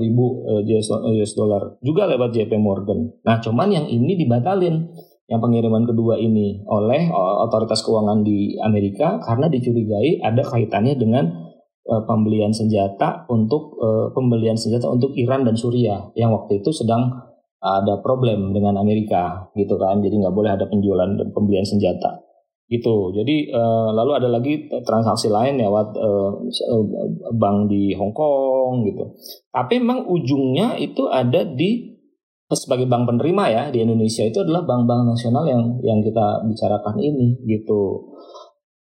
ribu 0.00 0.48
eh, 0.48 0.80
US 1.20 1.32
dollar 1.36 1.76
juga 1.84 2.08
lewat 2.08 2.32
JP 2.32 2.56
Morgan. 2.56 3.12
Nah, 3.24 3.36
cuman 3.44 3.68
yang 3.68 3.86
ini 3.86 4.16
dibatalin 4.16 4.88
yang 5.28 5.44
pengiriman 5.44 5.84
kedua 5.84 6.16
ini 6.16 6.64
oleh 6.64 7.12
eh, 7.12 7.36
otoritas 7.44 7.84
keuangan 7.84 8.24
di 8.24 8.56
Amerika 8.64 9.20
karena 9.20 9.52
dicurigai 9.52 10.24
ada 10.24 10.40
kaitannya 10.40 10.96
dengan 10.96 11.26
pembelian 11.88 12.52
senjata 12.52 13.24
untuk 13.32 13.80
pembelian 14.12 14.60
senjata 14.60 14.92
untuk 14.92 15.16
Iran 15.16 15.48
dan 15.48 15.56
Suriah 15.56 16.12
yang 16.20 16.36
waktu 16.36 16.60
itu 16.60 16.68
sedang 16.68 17.08
ada 17.64 18.04
problem 18.04 18.52
dengan 18.52 18.76
Amerika 18.76 19.48
gitu 19.56 19.80
kan. 19.80 20.04
Jadi 20.04 20.20
nggak 20.20 20.36
boleh 20.36 20.52
ada 20.52 20.68
penjualan 20.68 21.08
dan 21.08 21.32
pembelian 21.32 21.64
senjata 21.64 22.27
gitu. 22.68 23.16
Jadi 23.16 23.48
uh, 23.48 23.90
lalu 23.96 24.12
ada 24.20 24.28
lagi 24.28 24.68
transaksi 24.84 25.32
lain 25.32 25.56
lewat 25.56 25.96
uh, 25.96 26.30
bank 27.32 27.72
di 27.72 27.96
Hong 27.96 28.12
Kong 28.12 28.84
gitu. 28.84 29.16
Tapi 29.48 29.80
memang 29.80 30.04
ujungnya 30.04 30.76
itu 30.76 31.08
ada 31.08 31.48
di 31.48 31.96
sebagai 32.48 32.88
bank 32.88 33.04
penerima 33.08 33.44
ya 33.52 33.62
di 33.68 33.84
Indonesia 33.84 34.24
itu 34.24 34.40
adalah 34.40 34.64
bank-bank 34.64 35.12
nasional 35.12 35.44
yang 35.44 35.80
yang 35.84 36.00
kita 36.00 36.44
bicarakan 36.48 36.96
ini 37.00 37.40
gitu. 37.44 38.12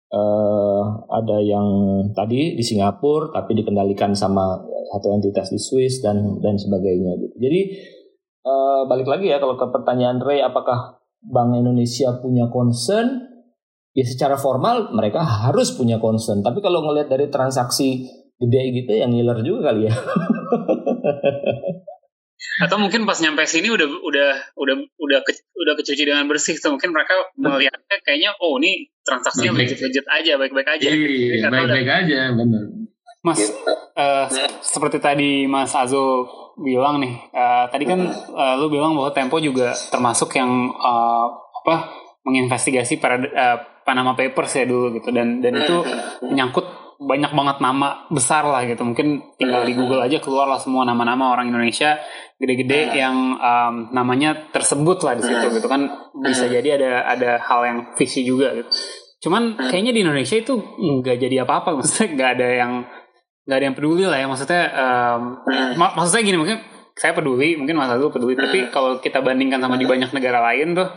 Uh, 0.06 1.02
ada 1.10 1.42
yang 1.42 1.66
tadi 2.14 2.54
di 2.54 2.62
Singapura 2.62 3.34
tapi 3.34 3.58
dikendalikan 3.58 4.14
sama 4.14 4.54
satu 4.94 5.10
entitas 5.18 5.50
di 5.50 5.58
Swiss 5.58 5.98
dan 5.98 6.38
dan 6.38 6.54
sebagainya 6.54 7.18
gitu. 7.18 7.34
Jadi 7.42 7.60
uh, 8.46 8.86
balik 8.86 9.10
lagi 9.10 9.34
ya 9.34 9.42
kalau 9.42 9.58
ke 9.58 9.66
pertanyaan 9.70 10.22
Ray 10.22 10.46
apakah 10.46 11.02
Bank 11.26 11.58
Indonesia 11.58 12.14
punya 12.22 12.46
concern 12.46 13.25
ya 13.96 14.04
secara 14.04 14.36
formal 14.36 14.92
mereka 14.92 15.24
harus 15.24 15.72
punya 15.72 15.96
concern. 15.96 16.44
Tapi 16.44 16.60
kalau 16.60 16.84
ngelihat 16.84 17.08
dari 17.08 17.32
transaksi 17.32 18.04
gede 18.36 18.62
gitu 18.76 18.92
yang 18.92 19.08
ngiler 19.16 19.40
juga 19.40 19.72
kali 19.72 19.88
ya. 19.88 19.94
Atau 22.56 22.80
mungkin 22.80 23.04
pas 23.04 23.16
nyampe 23.20 23.44
sini 23.44 23.68
udah 23.68 23.84
udah 23.84 24.30
udah 24.56 24.76
udah 24.96 25.18
ke, 25.24 25.32
udah 25.56 25.76
kecuci 25.76 26.08
dengan 26.08 26.24
bersih, 26.24 26.56
so 26.56 26.72
mungkin 26.72 26.92
mereka 26.92 27.12
melihatnya 27.36 27.96
kayaknya 28.00 28.32
oh 28.40 28.56
ini 28.60 28.88
transaksinya 29.04 29.52
Baik-baik. 29.52 29.76
legit 29.76 29.80
legit 29.84 30.06
aja, 30.08 30.32
baik 30.40 30.52
baik 30.56 30.68
aja. 30.72 30.88
Iya, 30.88 31.36
Karena 31.44 31.56
baik-baik 31.64 31.90
aja, 32.04 32.18
bener. 32.32 32.62
Mas, 33.20 33.40
eh, 33.96 34.26
seperti 34.64 35.04
tadi 35.04 35.44
Mas 35.44 35.76
Azul 35.76 36.24
bilang 36.56 36.96
nih, 37.00 37.12
eh, 37.28 37.64
tadi 37.68 37.84
kan 37.84 38.00
eh, 38.08 38.54
lu 38.56 38.72
bilang 38.72 38.96
bahwa 38.96 39.12
Tempo 39.12 39.36
juga 39.36 39.76
termasuk 39.92 40.32
yang 40.36 40.72
eh, 40.72 41.26
apa 41.60 41.92
menginvestigasi 42.24 42.96
para 42.96 43.20
eh, 43.20 43.58
Panama 43.86 44.18
Papers 44.18 44.52
ya 44.58 44.66
dulu 44.66 44.98
gitu. 44.98 45.14
Dan 45.14 45.38
dan 45.38 45.54
itu 45.54 45.76
menyangkut 46.26 46.66
banyak 46.96 47.28
banget 47.30 47.56
nama 47.60 48.08
besar 48.08 48.42
lah 48.48 48.64
gitu. 48.64 48.82
Mungkin 48.82 49.36
tinggal 49.36 49.62
di 49.62 49.76
Google 49.76 50.02
aja 50.02 50.16
keluar 50.18 50.48
lah 50.48 50.58
semua 50.58 50.82
nama-nama 50.82 51.30
orang 51.30 51.52
Indonesia 51.52 52.00
gede-gede 52.36 52.96
yang 52.96 53.36
em, 53.36 53.74
namanya 53.92 54.48
tersebut 54.50 55.04
lah 55.04 55.14
di 55.14 55.22
situ 55.22 55.46
gitu 55.54 55.68
kan. 55.68 55.86
Bisa 56.18 56.48
jadi 56.48 56.80
ada 56.80 56.90
ada 57.06 57.30
hal 57.38 57.60
yang 57.68 57.78
fishy 57.94 58.24
juga 58.24 58.50
gitu. 58.56 58.68
Cuman 59.28 59.60
kayaknya 59.60 59.92
di 59.92 60.00
Indonesia 60.02 60.36
itu 60.36 60.56
nggak 60.76 61.16
jadi 61.20 61.44
apa-apa. 61.44 61.72
Maksudnya 61.78 62.08
nggak 62.16 62.30
ada 62.40 62.48
yang 62.48 62.72
nggak 63.46 63.56
ada 63.60 63.64
yang 63.68 63.76
peduli 63.76 64.04
lah 64.08 64.18
ya. 64.18 64.26
Maksudnya 64.26 64.62
em, 64.72 65.20
mak- 65.76 65.94
maksud 66.00 66.16
saya 66.16 66.24
gini 66.24 66.40
mungkin 66.40 66.58
saya 66.96 67.12
peduli 67.12 67.60
mungkin 67.60 67.76
Mas 67.76 67.92
Azul 67.92 68.08
peduli 68.08 68.32
tapi 68.32 68.72
kalau 68.72 68.96
kita 69.04 69.20
bandingkan 69.20 69.60
sama 69.60 69.76
di 69.76 69.84
banyak 69.84 70.16
negara 70.16 70.40
lain 70.40 70.72
tuh 70.72 70.88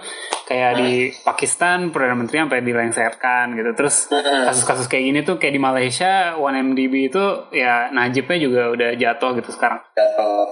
kayak 0.47 0.79
di 0.79 0.91
Pakistan 1.21 1.91
perdana 1.91 2.15
menteri 2.15 2.39
sampai 2.39 2.63
dilengserkan 2.63 3.53
gitu. 3.53 3.75
Terus 3.75 4.07
kasus-kasus 4.47 4.87
kayak 4.87 5.03
gini 5.05 5.19
tuh 5.21 5.35
kayak 5.35 5.59
di 5.59 5.61
Malaysia 5.61 6.39
1MDB 6.39 7.11
itu 7.11 7.23
ya 7.51 7.91
Najibnya 7.91 8.37
juga 8.39 8.61
udah 8.71 8.89
jatuh 8.95 9.37
gitu 9.37 9.51
sekarang. 9.51 9.83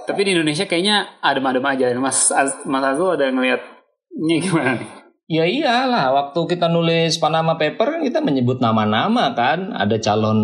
Tapi 0.04 0.20
di 0.22 0.36
Indonesia 0.36 0.68
kayaknya 0.68 1.18
adem-adem 1.18 1.64
aja. 1.64 1.90
Mas 1.96 2.28
Az- 2.30 2.62
Mas 2.68 2.84
Azul 2.84 3.16
ada 3.16 3.26
ngeliatnya 3.32 4.36
gimana 4.44 4.76
nih? 4.78 4.90
Ya 5.28 5.44
iyalah, 5.44 6.08
waktu 6.12 6.40
kita 6.56 6.72
nulis 6.72 7.20
Panama 7.20 7.60
Paper 7.60 7.98
kan 7.98 8.00
kita 8.00 8.24
menyebut 8.24 8.64
nama-nama 8.64 9.36
kan, 9.36 9.76
ada 9.76 10.00
calon 10.00 10.40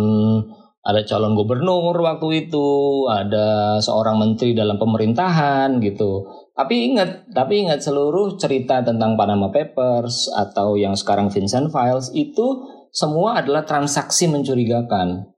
ada 0.85 1.01
calon 1.09 1.33
gubernur 1.33 1.97
waktu 1.97 2.45
itu, 2.45 2.69
ada 3.09 3.81
seorang 3.81 4.21
menteri 4.21 4.53
dalam 4.53 4.77
pemerintahan 4.77 5.81
gitu. 5.81 6.29
Tapi 6.53 6.93
ingat, 6.93 7.33
tapi 7.33 7.65
ingat 7.65 7.81
seluruh 7.81 8.37
cerita 8.37 8.85
tentang 8.85 9.17
Panama 9.17 9.49
Papers 9.49 10.29
atau 10.31 10.77
yang 10.77 10.93
sekarang 10.93 11.33
Vincent 11.33 11.73
Files 11.73 12.13
itu 12.13 12.69
semua 12.95 13.41
adalah 13.41 13.65
transaksi 13.65 14.29
mencurigakan. 14.29 15.35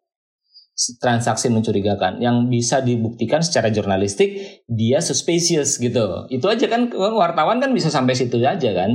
Transaksi 1.01 1.49
mencurigakan 1.49 2.21
yang 2.21 2.53
bisa 2.53 2.85
dibuktikan 2.85 3.41
secara 3.41 3.73
jurnalistik 3.73 4.61
dia 4.69 5.01
suspicious 5.01 5.81
gitu. 5.81 6.29
Itu 6.29 6.53
aja 6.53 6.69
kan 6.69 6.93
wartawan 6.93 7.65
kan 7.65 7.73
bisa 7.73 7.89
sampai 7.89 8.13
situ 8.13 8.45
aja 8.45 8.77
kan. 8.77 8.93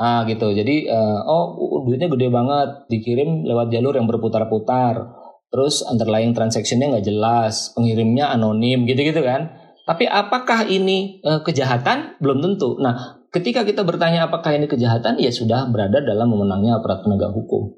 Ah 0.00 0.24
gitu. 0.24 0.56
Jadi 0.56 0.88
eh, 0.88 1.18
oh 1.28 1.84
duitnya 1.84 2.08
gede 2.08 2.32
banget 2.32 2.88
dikirim 2.88 3.44
lewat 3.44 3.68
jalur 3.68 3.92
yang 3.92 4.08
berputar-putar. 4.08 5.19
Terus 5.50 5.82
underlying 5.82 6.30
transaction-nya 6.30 6.94
nggak 6.94 7.06
jelas, 7.10 7.74
pengirimnya 7.74 8.30
anonim 8.30 8.86
gitu-gitu 8.86 9.18
kan. 9.18 9.50
Tapi 9.82 10.06
apakah 10.06 10.70
ini 10.70 11.18
eh, 11.26 11.42
kejahatan? 11.42 12.22
Belum 12.22 12.38
tentu. 12.38 12.78
Nah, 12.78 13.26
ketika 13.34 13.66
kita 13.66 13.82
bertanya 13.82 14.30
apakah 14.30 14.54
ini 14.54 14.70
kejahatan, 14.70 15.18
ya 15.18 15.34
sudah 15.34 15.66
berada 15.66 15.98
dalam 15.98 16.30
memenangnya 16.30 16.78
aparat 16.78 17.02
penegak 17.02 17.34
hukum. 17.34 17.74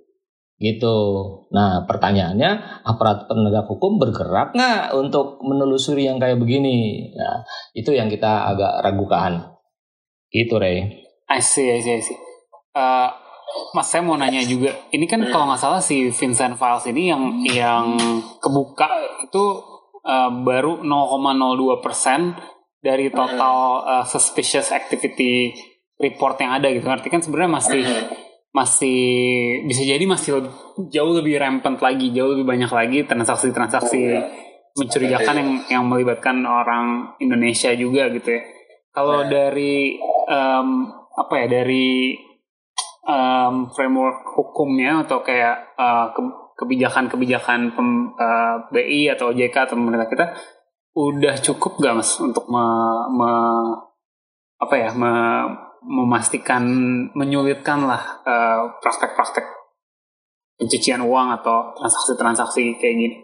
Gitu. 0.61 0.97
Nah, 1.51 1.89
pertanyaannya 1.89 2.85
aparat 2.85 3.25
penegak 3.27 3.65
hukum 3.67 3.97
bergerak 3.97 4.53
nggak 4.53 4.93
untuk 4.93 5.41
menelusuri 5.41 6.05
yang 6.05 6.21
kayak 6.21 6.37
begini? 6.37 7.09
Nah, 7.17 7.41
itu 7.73 7.97
yang 7.97 8.13
kita 8.13 8.53
agak 8.53 8.85
ragukan. 8.85 9.49
Gitu, 10.29 10.61
Ray. 10.61 11.09
I 11.33 11.41
see, 11.41 11.73
I 11.73 11.81
see, 11.81 11.97
I 11.97 12.03
see. 12.05 12.19
Eh, 12.77 13.09
Mas 13.73 13.89
saya 13.89 14.05
mau 14.05 14.17
nanya 14.17 14.45
juga, 14.45 14.73
ini 14.93 15.05
kan 15.05 15.25
kalau 15.29 15.49
nggak 15.49 15.61
salah 15.61 15.81
si 15.81 16.09
Vincent 16.09 16.57
Files 16.57 16.85
ini 16.89 17.09
yang 17.09 17.23
yang 17.45 17.85
kebuka 18.39 18.89
itu 19.25 19.45
eh, 20.05 20.31
baru 20.43 20.81
0,02 20.81 21.85
persen 21.85 22.37
dari 22.81 23.09
total 23.09 23.57
eh, 23.85 24.05
suspicious 24.05 24.73
activity 24.73 25.53
report 25.97 26.37
yang 26.41 26.53
ada 26.57 26.69
gitu. 26.69 26.85
Artinya 26.85 27.13
kan 27.17 27.23
sebenarnya 27.23 27.53
masih 27.53 27.83
masih 28.53 29.01
bisa 29.65 29.81
jadi 29.81 30.05
masih 30.05 30.31
lebih- 30.45 30.57
jauh 30.93 31.13
lebih 31.17 31.41
rampant 31.41 31.81
lagi, 31.81 32.13
jauh 32.13 32.37
lebih 32.37 32.45
banyak 32.45 32.69
lagi 32.69 32.99
transaksi-transaksi 33.09 34.01
mencurigakan 34.73 35.35
yang 35.37 35.51
yang 35.69 35.85
melibatkan 35.85 36.41
orang 36.45 37.17
Indonesia 37.17 37.73
juga 37.73 38.09
gitu 38.13 38.29
ya. 38.29 38.43
Kalau 38.93 39.25
dari 39.25 39.97
em, 40.29 40.69
apa 41.13 41.35
ya 41.41 41.47
dari 41.49 42.13
em, 43.03 43.55
framework 43.75 44.23
hukumnya 44.39 45.03
atau 45.07 45.23
kayak 45.23 45.75
eh, 45.75 46.07
ke- 46.15 46.39
kebijakan-kebijakan 46.59 47.61
eh, 48.19 48.55
BI 48.71 49.01
atau 49.11 49.35
OJK 49.35 49.57
atau 49.67 49.75
pemerintah 49.79 50.09
kita 50.09 50.27
udah 50.93 51.35
cukup 51.41 51.81
gak 51.81 51.97
mas 51.97 52.13
untuk 52.21 52.45
me- 52.53 53.07
me- 53.17 53.75
apa 54.61 54.75
ya 54.79 54.91
me- 54.95 55.71
memastikan 55.83 56.63
menyulitkan 57.19 57.83
lah 57.89 58.23
eh, 58.23 58.61
praktek-praktek 58.79 59.63
pencucian 60.63 61.03
uang 61.03 61.43
atau 61.43 61.75
transaksi-transaksi 61.75 62.79
kayak 62.79 62.95
gini. 62.95 63.17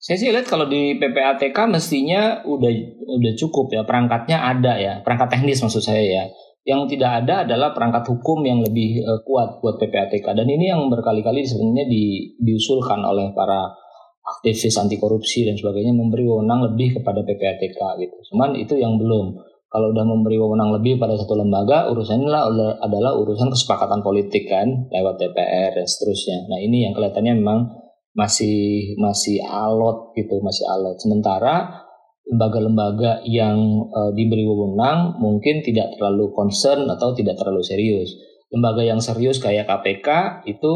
Saya 0.00 0.16
sih 0.16 0.32
lihat 0.32 0.48
kalau 0.48 0.66
di 0.66 0.96
PPATK 0.96 1.54
mestinya 1.70 2.40
udah 2.42 2.72
udah 3.04 3.32
cukup 3.36 3.68
ya 3.70 3.84
perangkatnya 3.84 4.42
ada 4.42 4.80
ya 4.80 5.04
perangkat 5.04 5.38
teknis 5.38 5.60
maksud 5.60 5.84
saya 5.84 6.00
ya. 6.02 6.24
Yang 6.60 6.96
tidak 6.96 7.24
ada 7.24 7.48
adalah 7.48 7.72
perangkat 7.72 8.04
hukum 8.12 8.44
yang 8.44 8.60
lebih 8.60 9.00
eh, 9.00 9.20
kuat 9.24 9.64
buat 9.64 9.80
PPATK 9.80 10.36
dan 10.36 10.44
ini 10.44 10.68
yang 10.68 10.92
berkali-kali 10.92 11.40
sebenarnya 11.40 11.88
di, 11.88 12.36
diusulkan 12.36 13.00
oleh 13.00 13.32
para 13.32 13.72
aktivis 14.20 14.76
anti 14.76 15.00
korupsi 15.00 15.48
dan 15.48 15.56
sebagainya 15.56 15.96
memberi 15.96 16.28
wewenang 16.28 16.70
lebih 16.70 17.00
kepada 17.00 17.24
PPATK 17.24 17.80
gitu. 18.04 18.16
Cuman 18.32 18.54
itu 18.54 18.76
yang 18.76 19.00
belum. 19.00 19.50
Kalau 19.70 19.94
udah 19.94 20.02
memberi 20.02 20.34
wewenang 20.34 20.74
lebih 20.74 20.98
pada 20.98 21.14
satu 21.14 21.38
lembaga, 21.38 21.86
urusannya 21.94 22.26
lah 22.26 22.50
adalah 22.82 23.14
urusan 23.14 23.54
kesepakatan 23.54 24.02
politik 24.02 24.50
kan 24.50 24.66
lewat 24.90 25.22
DPR 25.22 25.78
dan 25.78 25.86
seterusnya. 25.86 26.50
Nah 26.50 26.58
ini 26.58 26.90
yang 26.90 26.92
kelihatannya 26.92 27.38
memang 27.38 27.70
masih 28.10 28.98
masih 28.98 29.38
alot 29.46 30.10
gitu, 30.18 30.42
masih 30.42 30.66
alot. 30.66 30.98
Sementara 30.98 31.86
lembaga-lembaga 32.28 33.24
yang 33.24 33.58
eh, 33.88 34.10
diberi 34.12 34.44
wewenang 34.44 35.16
mungkin 35.18 35.64
tidak 35.64 35.96
terlalu 35.96 36.30
concern 36.36 36.84
atau 36.90 37.16
tidak 37.16 37.40
terlalu 37.40 37.64
serius. 37.64 38.12
Lembaga 38.50 38.82
yang 38.82 38.98
serius 38.98 39.38
kayak 39.38 39.70
KPK 39.70 40.42
itu 40.50 40.72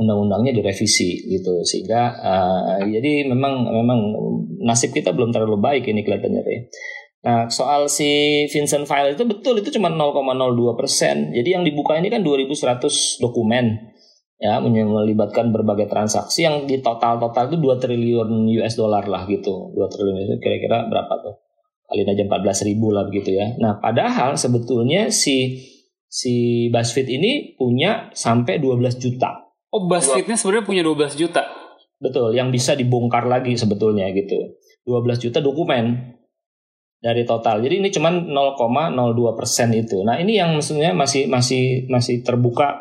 undang-undangnya 0.00 0.56
direvisi 0.56 1.28
gitu 1.28 1.60
sehingga 1.62 2.16
eh, 2.16 2.88
jadi 2.88 3.28
memang 3.28 3.68
memang 3.68 3.98
nasib 4.64 4.90
kita 4.96 5.12
belum 5.12 5.30
terlalu 5.30 5.60
baik 5.60 5.88
ini 5.88 6.04
kelihatannya 6.04 6.42
Re. 6.42 6.56
Nah 7.20 7.52
soal 7.52 7.92
si 7.92 8.44
Vincent 8.48 8.88
File 8.88 9.12
itu 9.12 9.28
betul 9.28 9.60
itu 9.60 9.68
cuma 9.76 9.92
0,02 9.92 10.80
persen. 10.80 11.36
Jadi 11.36 11.48
yang 11.52 11.64
dibuka 11.68 12.00
ini 12.00 12.08
kan 12.08 12.24
2.100 12.24 13.20
dokumen 13.20 13.89
ya 14.40 14.56
melibatkan 14.64 15.52
berbagai 15.52 15.92
transaksi 15.92 16.48
yang 16.48 16.64
di 16.64 16.80
total 16.80 17.20
total 17.20 17.52
itu 17.52 17.60
2 17.60 17.76
triliun 17.76 18.48
US 18.56 18.74
dollar 18.74 19.04
lah 19.04 19.28
gitu. 19.28 19.76
2 19.76 19.92
triliun 19.92 20.16
itu 20.16 20.34
kira-kira 20.40 20.88
berapa 20.88 21.12
tuh? 21.20 21.34
Kali 21.84 22.08
aja 22.08 22.24
14 22.24 22.66
ribu 22.72 22.88
lah 22.88 23.04
begitu 23.04 23.36
ya. 23.36 23.52
Nah 23.60 23.76
padahal 23.76 24.40
sebetulnya 24.40 25.12
si 25.12 25.60
si 26.08 26.66
BuzzFeed 26.72 27.08
ini 27.20 27.54
punya 27.60 28.08
sampai 28.16 28.56
12 28.58 28.96
juta. 28.96 29.52
Oh, 29.70 29.86
BuzzFeed-nya 29.86 30.34
sebenarnya 30.34 30.64
punya 30.66 30.82
12 30.82 31.14
juta. 31.14 31.44
betul 32.00 32.32
yang 32.32 32.48
bisa 32.48 32.72
dibongkar 32.72 33.28
lagi 33.28 33.52
sebetulnya 33.60 34.08
gitu. 34.16 34.56
12 34.88 35.20
juta 35.20 35.44
dokumen 35.44 36.16
dari 36.96 37.28
total. 37.28 37.60
Jadi 37.60 37.84
ini 37.84 37.92
cuman 37.92 38.32
0,02 38.32 39.36
persen 39.36 39.68
itu. 39.76 40.00
Nah 40.00 40.16
ini 40.16 40.40
yang 40.40 40.56
maksudnya 40.56 40.96
masih 40.96 41.28
masih 41.28 41.84
masih 41.92 42.24
terbuka 42.24 42.80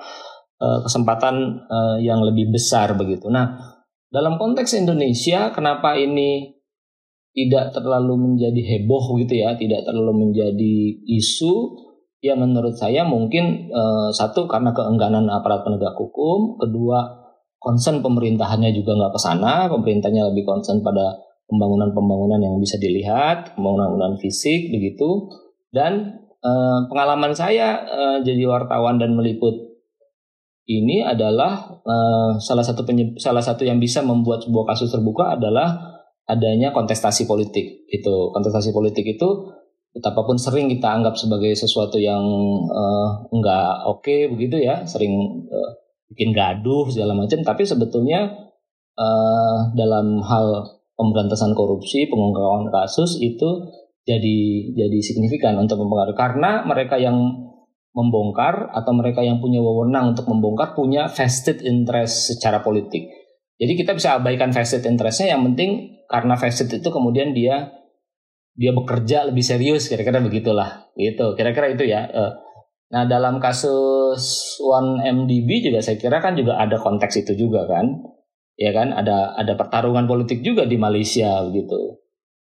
eh, 0.60 0.80
kesempatan 0.84 1.36
eh, 1.66 1.98
yang 2.04 2.22
lebih 2.22 2.52
besar 2.52 2.94
begitu. 3.00 3.32
Nah, 3.32 3.58
dalam 4.10 4.36
konteks 4.36 4.76
Indonesia, 4.76 5.54
kenapa 5.56 5.96
ini 5.96 6.60
tidak 7.34 7.72
terlalu 7.72 8.34
menjadi 8.34 8.58
heboh 8.58 9.16
gitu 9.22 9.40
ya, 9.40 9.56
tidak 9.56 9.86
terlalu 9.86 10.30
menjadi 10.30 10.76
isu? 11.08 11.88
Ya 12.20 12.36
menurut 12.36 12.76
saya 12.76 13.08
mungkin 13.08 13.72
eh, 13.72 14.10
satu 14.12 14.50
karena 14.50 14.76
keengganan 14.76 15.32
aparat 15.32 15.64
penegak 15.64 15.96
hukum, 15.96 16.60
kedua 16.60 17.20
concern 17.60 18.00
pemerintahannya 18.00 18.72
juga 18.72 18.96
nggak 18.96 19.14
ke 19.14 19.20
sana, 19.20 19.68
pemerintahnya 19.68 20.32
lebih 20.32 20.48
concern 20.48 20.80
pada 20.80 21.16
pembangunan-pembangunan 21.52 22.40
yang 22.40 22.56
bisa 22.58 22.80
dilihat, 22.80 23.54
pembangunan 23.56 24.16
fisik 24.18 24.74
begitu, 24.74 25.30
dan 25.70 26.18
eh, 26.42 26.80
pengalaman 26.90 27.36
saya 27.38 27.84
eh, 27.86 28.18
jadi 28.26 28.48
wartawan 28.50 28.98
dan 28.98 29.14
meliput 29.14 29.69
ini 30.70 31.02
adalah 31.02 31.82
uh, 31.82 32.38
salah 32.38 32.62
satu 32.62 32.86
salah 33.18 33.42
satu 33.42 33.66
yang 33.66 33.82
bisa 33.82 34.06
membuat 34.06 34.46
sebuah 34.46 34.70
kasus 34.70 34.94
terbuka 34.94 35.34
adalah 35.34 35.98
adanya 36.30 36.70
kontestasi 36.70 37.26
politik 37.26 37.90
gitu. 37.90 38.30
Kontestasi 38.30 38.70
politik 38.70 39.18
itu 39.18 39.50
betapapun 39.98 40.38
sering 40.38 40.70
kita 40.70 40.86
anggap 40.86 41.18
sebagai 41.18 41.58
sesuatu 41.58 41.98
yang 41.98 42.22
uh, 42.70 43.26
enggak 43.34 43.90
oke 43.90 44.06
okay, 44.06 44.30
begitu 44.30 44.62
ya 44.62 44.86
sering 44.86 45.18
uh, 45.50 45.72
bikin 46.14 46.38
gaduh 46.38 46.86
segala 46.94 47.18
macam. 47.18 47.42
Tapi 47.42 47.66
sebetulnya 47.66 48.30
uh, 48.94 49.74
dalam 49.74 50.22
hal 50.22 50.70
pemberantasan 50.94 51.58
korupsi 51.58 52.06
pengungkapan 52.06 52.70
kasus 52.70 53.18
itu 53.18 53.74
jadi 54.06 54.38
jadi 54.78 55.00
signifikan 55.02 55.58
untuk 55.58 55.82
mempengaruhi. 55.82 56.14
Karena 56.14 56.62
mereka 56.62 57.02
yang 57.02 57.49
membongkar 57.94 58.70
atau 58.72 58.92
mereka 58.94 59.26
yang 59.26 59.42
punya 59.42 59.60
wewenang 59.60 60.14
untuk 60.14 60.30
membongkar 60.30 60.78
punya 60.78 61.10
vested 61.10 61.62
interest 61.66 62.36
secara 62.38 62.62
politik 62.62 63.10
jadi 63.60 63.76
kita 63.76 63.92
bisa 63.92 64.16
abaikan 64.16 64.56
vested 64.56 64.88
interestnya 64.88 65.36
yang 65.36 65.44
penting 65.52 66.00
karena 66.08 66.40
vested 66.40 66.72
itu 66.72 66.88
kemudian 66.88 67.36
dia 67.36 67.76
dia 68.56 68.72
bekerja 68.72 69.28
lebih 69.28 69.44
serius 69.44 69.92
kira-kira 69.92 70.24
begitulah 70.24 70.88
gitu 70.96 71.36
kira-kira 71.36 71.76
itu 71.76 71.84
ya. 71.84 72.08
Eh, 72.08 72.34
nah 72.90 73.04
dalam 73.06 73.38
kasus 73.44 74.56
One 74.64 75.04
MDB 75.04 75.70
juga 75.70 75.84
saya 75.84 76.00
kira 76.00 76.24
kan 76.24 76.40
juga 76.40 76.58
ada 76.58 76.80
konteks 76.80 77.28
itu 77.28 77.36
juga 77.36 77.68
kan 77.68 78.00
ya 78.56 78.72
kan 78.72 78.96
ada 78.96 79.36
ada 79.36 79.54
pertarungan 79.60 80.08
politik 80.08 80.40
juga 80.40 80.64
di 80.64 80.80
Malaysia 80.80 81.44
gitu 81.52 82.00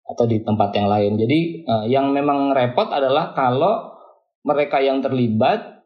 atau 0.09 0.25
di 0.25 0.41
tempat 0.41 0.71
yang 0.79 0.87
lain. 0.87 1.19
Jadi 1.19 1.39
eh, 1.67 1.85
yang 1.91 2.15
memang 2.15 2.55
repot 2.55 2.87
adalah 2.95 3.35
kalau 3.35 3.88
mereka 4.49 4.81
yang 4.81 5.05
terlibat 5.05 5.85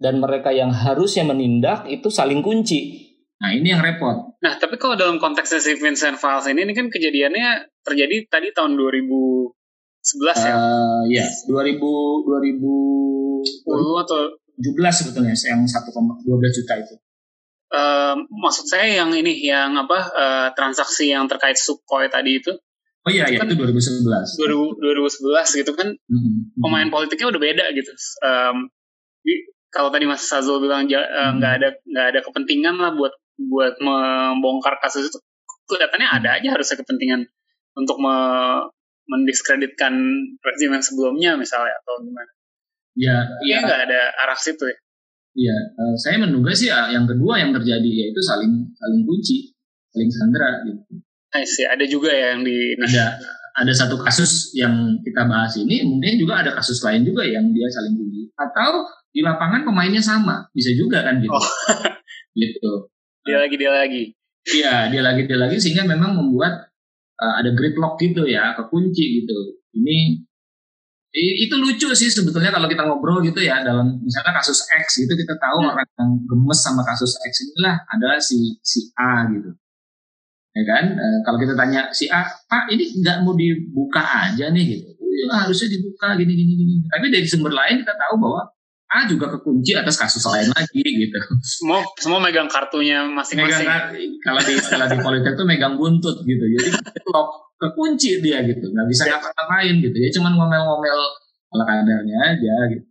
dan 0.00 0.16
mereka 0.16 0.48
yang 0.48 0.72
harusnya 0.72 1.28
menindak 1.28 1.84
itu 1.92 2.08
saling 2.08 2.40
kunci 2.40 3.10
Nah 3.40 3.56
ini 3.56 3.72
yang 3.72 3.80
repot. 3.80 4.36
Nah 4.44 4.60
tapi 4.60 4.76
kalau 4.76 5.00
dalam 5.00 5.16
konteksnya 5.16 5.64
si 5.64 5.72
Vincent 5.80 6.20
Files 6.20 6.44
ini, 6.52 6.68
ini 6.68 6.76
kan 6.76 6.92
kejadiannya 6.92 7.72
terjadi 7.80 8.28
tadi 8.28 8.52
tahun 8.52 8.76
2011 8.76 9.56
ya? 10.44 10.52
Uh, 10.52 11.08
ya, 11.08 11.24
2000 11.48 11.80
2010 11.80 14.04
atau 14.04 14.36
17 14.60 14.76
sebetulnya 14.92 15.32
yang 15.32 15.64
1,12 15.64 15.88
juta 16.52 16.84
itu. 16.84 17.00
Uh, 17.72 18.28
maksud 18.28 18.68
saya 18.68 19.00
yang 19.00 19.08
ini 19.16 19.40
yang 19.40 19.72
apa 19.72 19.98
uh, 20.12 20.52
transaksi 20.52 21.08
yang 21.08 21.24
terkait 21.24 21.56
Sukhoi 21.56 22.12
tadi 22.12 22.44
itu. 22.44 22.52
Oh 23.00 23.10
iya, 23.10 23.24
itu, 23.32 23.40
ya, 23.40 23.48
kan 23.48 23.48
itu 23.48 23.56
2011. 23.56 24.36
2011 24.36 25.60
gitu 25.64 25.72
kan 25.72 25.88
mm-hmm. 25.96 26.60
pemain 26.60 26.88
politiknya 26.92 27.32
udah 27.32 27.40
beda 27.40 27.64
gitu. 27.72 27.90
Um, 28.20 28.68
kalau 29.72 29.88
tadi 29.88 30.04
Mas 30.04 30.26
Sazul 30.26 30.60
bilang 30.60 30.84
nggak 30.84 31.06
uh, 31.08 31.56
ada 31.56 31.68
nggak 31.80 32.06
ada 32.12 32.20
kepentingan 32.20 32.76
lah 32.76 32.92
buat 32.92 33.16
buat 33.40 33.80
membongkar 33.80 34.76
kasus 34.84 35.08
itu 35.08 35.18
kelihatannya 35.64 36.08
ada 36.10 36.28
aja 36.36 36.48
harusnya 36.52 36.76
kepentingan 36.84 37.24
untuk 37.78 37.96
me 38.02 38.16
mendiskreditkan 39.10 39.90
rezim 40.38 40.70
yang 40.70 40.84
sebelumnya 40.84 41.30
misalnya 41.34 41.74
atau 41.82 41.98
gimana? 41.98 42.30
Ya, 42.94 43.26
iya 43.42 43.58
nggak 43.64 43.80
ada 43.90 44.00
arah 44.22 44.38
situ 44.38 44.70
ya. 44.70 44.78
Iya, 45.30 45.56
uh, 45.78 45.94
saya 45.98 46.20
menduga 46.22 46.54
sih 46.54 46.70
uh, 46.70 46.90
yang 46.94 47.06
kedua 47.10 47.38
yang 47.42 47.50
terjadi 47.50 47.90
yaitu 47.90 48.20
saling 48.22 48.70
saling 48.76 49.02
kunci, 49.02 49.50
saling 49.90 50.10
sandra 50.10 50.62
gitu. 50.62 51.02
I 51.34 51.46
see. 51.46 51.66
Ada 51.66 51.84
juga 51.86 52.10
ya 52.10 52.34
yang 52.34 52.42
di 52.42 52.74
ada 52.78 53.18
ada 53.50 53.72
satu 53.74 53.98
kasus 54.00 54.54
yang 54.56 54.98
kita 55.02 55.26
bahas 55.26 55.54
ini, 55.58 55.82
mungkin 55.84 56.16
juga 56.18 56.42
ada 56.42 56.50
kasus 56.54 56.80
lain 56.86 57.02
juga 57.02 57.26
yang 57.26 57.50
dia 57.50 57.66
saling 57.70 57.94
kunci. 57.98 58.30
Atau 58.38 58.86
di 59.10 59.20
lapangan 59.26 59.66
pemainnya 59.66 60.00
sama, 60.00 60.46
bisa 60.54 60.70
juga 60.74 61.02
kan 61.02 61.18
gitu. 61.18 61.34
Oh. 61.34 61.46
gitu 62.38 62.90
dia 63.26 63.38
lagi 63.40 63.56
dia 63.58 63.72
lagi 63.72 64.02
iya 64.48 64.74
dia 64.88 65.02
lagi 65.04 65.22
dia 65.28 65.38
lagi 65.38 65.56
sehingga 65.60 65.84
memang 65.84 66.16
membuat 66.16 66.72
uh, 67.20 67.34
ada 67.40 67.52
gridlock 67.52 68.00
gitu 68.00 68.24
ya 68.24 68.56
kekunci 68.56 69.22
gitu 69.22 69.60
ini 69.76 70.24
itu 71.10 71.54
lucu 71.58 71.90
sih 71.90 72.06
sebetulnya 72.06 72.54
kalau 72.54 72.70
kita 72.70 72.86
ngobrol 72.86 73.18
gitu 73.18 73.42
ya 73.42 73.66
dalam 73.66 73.98
misalnya 73.98 74.30
kasus 74.30 74.62
X 74.70 75.02
gitu 75.02 75.10
kita 75.18 75.34
tahu 75.42 75.58
hmm. 75.58 75.70
orang 75.74 75.88
yang 75.98 76.10
gemes 76.22 76.60
sama 76.62 76.86
kasus 76.86 77.18
X 77.18 77.50
inilah 77.50 77.82
adalah 77.90 78.18
si 78.22 78.54
si 78.62 78.94
A 78.94 79.26
gitu 79.26 79.50
ya 80.60 80.64
kan 80.68 80.84
e, 80.92 81.06
kalau 81.24 81.38
kita 81.40 81.56
tanya 81.56 81.88
si 81.96 82.04
A 82.12 82.20
Pak 82.28 82.68
ini 82.68 83.00
nggak 83.00 83.24
mau 83.24 83.32
dibuka 83.32 84.04
aja 84.04 84.52
nih 84.52 84.64
gitu 84.76 84.92
ya, 84.92 85.48
harusnya 85.48 85.72
dibuka 85.72 86.12
gini 86.20 86.32
gini 86.36 86.52
gini 86.52 86.74
tapi 86.92 87.08
dari 87.08 87.24
sumber 87.24 87.56
lain 87.56 87.80
kita 87.80 87.96
tahu 87.96 88.20
bahwa 88.20 88.44
A 88.90 89.06
juga 89.06 89.30
kekunci 89.30 89.70
atas 89.78 89.94
kasus 89.94 90.26
lain 90.26 90.50
lagi 90.50 90.82
gitu. 90.82 91.14
Semua 91.46 91.78
semua 91.94 92.18
megang 92.18 92.50
kartunya 92.50 93.06
masing-masing. 93.06 93.62
kalau 94.26 94.42
di 94.42 94.58
istilah 94.58 94.90
di 94.90 94.98
politik 94.98 95.38
tuh 95.38 95.46
megang 95.46 95.78
buntut 95.78 96.26
gitu. 96.26 96.42
Jadi 96.42 96.74
lock 97.06 97.54
kekunci 97.54 98.18
dia 98.18 98.42
gitu, 98.42 98.66
nggak 98.66 98.86
bisa 98.90 99.06
ya. 99.06 99.14
ngapa-ngapain 99.14 99.78
gitu. 99.78 99.94
Ya 99.94 100.10
cuman 100.18 100.34
ngomel-ngomel 100.34 101.00
ala 101.54 101.64
kadarnya 101.70 102.34
aja 102.34 102.54
gitu. 102.74 102.82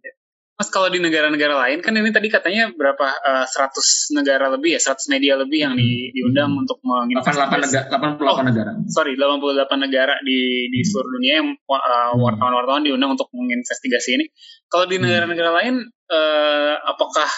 Mas 0.59 0.67
kalau 0.75 0.91
di 0.91 0.99
negara-negara 0.99 1.55
lain 1.55 1.79
kan 1.79 1.95
ini 1.95 2.11
tadi 2.11 2.27
katanya 2.27 2.67
berapa 2.75 3.07
uh, 3.23 3.47
eh, 3.47 3.71
100 4.11 4.11
negara 4.11 4.51
lebih 4.51 4.75
ya 4.75 4.81
100 4.91 5.07
media 5.07 5.39
lebih 5.39 5.63
yang 5.63 5.79
di, 5.79 5.87
hmm. 5.87 6.11
diundang 6.11 6.51
hmm. 6.51 6.61
untuk 6.67 6.83
menginvestigasi 6.83 7.47
88 7.47 7.63
negara 7.63 7.85
88 7.87 8.27
oh, 8.27 8.43
negara. 8.43 8.71
Sorry 8.91 9.13
88 9.15 9.87
negara 9.87 10.13
di 10.19 10.67
di 10.67 10.79
hmm. 10.83 10.87
seluruh 10.91 11.11
dunia 11.15 11.33
yang 11.39 11.47
uh, 11.55 12.11
wartawan-wartawan 12.19 12.83
diundang 12.83 13.15
untuk 13.15 13.31
menginvestigasi 13.31 14.19
ini. 14.19 14.25
Kalau 14.67 14.83
di 14.83 14.99
negara-negara 14.99 15.63
lain 15.63 15.79
uh, 16.11 16.75
apakah 16.91 17.31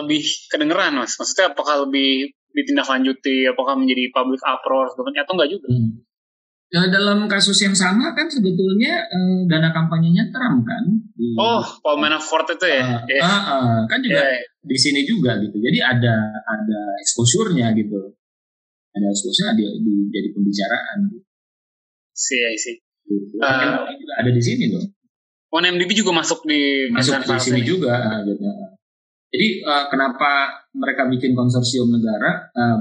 lebih 0.00 0.24
kedengeran 0.48 0.96
Mas? 0.96 1.20
Maksudnya 1.20 1.52
apakah 1.52 1.84
lebih 1.84 2.32
ditindaklanjuti 2.56 3.52
apakah 3.52 3.76
menjadi 3.76 4.08
public 4.16 4.40
uproar 4.40 4.96
atau 4.96 5.04
enggak 5.12 5.52
juga? 5.52 5.68
Hmm. 5.68 6.08
Ya, 6.72 6.90
dalam 6.90 7.30
kasus 7.30 7.60
yang 7.62 7.76
sama 7.76 8.16
kan 8.16 8.26
sebetulnya 8.26 9.06
uh, 9.06 9.46
dana 9.46 9.70
kampanyenya 9.70 10.32
Trump 10.34 10.66
kan. 10.66 10.84
Di, 11.14 11.38
oh, 11.38 11.62
Paul 11.84 12.02
Manafort 12.02 12.50
itu 12.50 12.66
ya? 12.66 12.82
Uh, 12.82 13.00
yeah. 13.06 13.22
uh, 13.22 13.42
uh, 13.52 13.78
kan 13.86 14.02
juga 14.02 14.26
yeah. 14.26 14.42
di 14.64 14.76
sini 14.78 15.06
juga 15.06 15.38
gitu. 15.38 15.54
Jadi 15.60 15.78
ada 15.78 16.34
ada 16.42 16.80
exposure-nya 16.98 17.70
gitu. 17.78 18.18
Ada 18.90 19.06
exposure 19.06 19.54
di, 19.54 19.64
di 19.86 19.94
jadi 20.10 20.28
pembicaraan. 20.34 20.98
Gitu. 21.14 21.26
Si, 22.10 22.38
si. 22.58 22.72
Gitu. 23.06 23.38
Uh, 23.38 23.86
juga 23.94 24.12
ada 24.18 24.30
di 24.34 24.42
sini 24.42 24.72
loh. 24.72 24.82
OneMDB 25.54 25.94
juga 25.94 26.10
masuk 26.10 26.42
di 26.42 26.90
masuk 26.90 27.22
di 27.22 27.38
sini 27.38 27.60
juga. 27.62 28.02
Uh, 28.02 28.20
gitu. 28.26 28.42
Jadi 29.34 29.66
uh, 29.66 29.86
kenapa 29.90 30.62
mereka 30.74 31.06
bikin 31.06 31.38
konsorsium 31.38 31.90
negara 31.90 32.50
uh, 32.54 32.78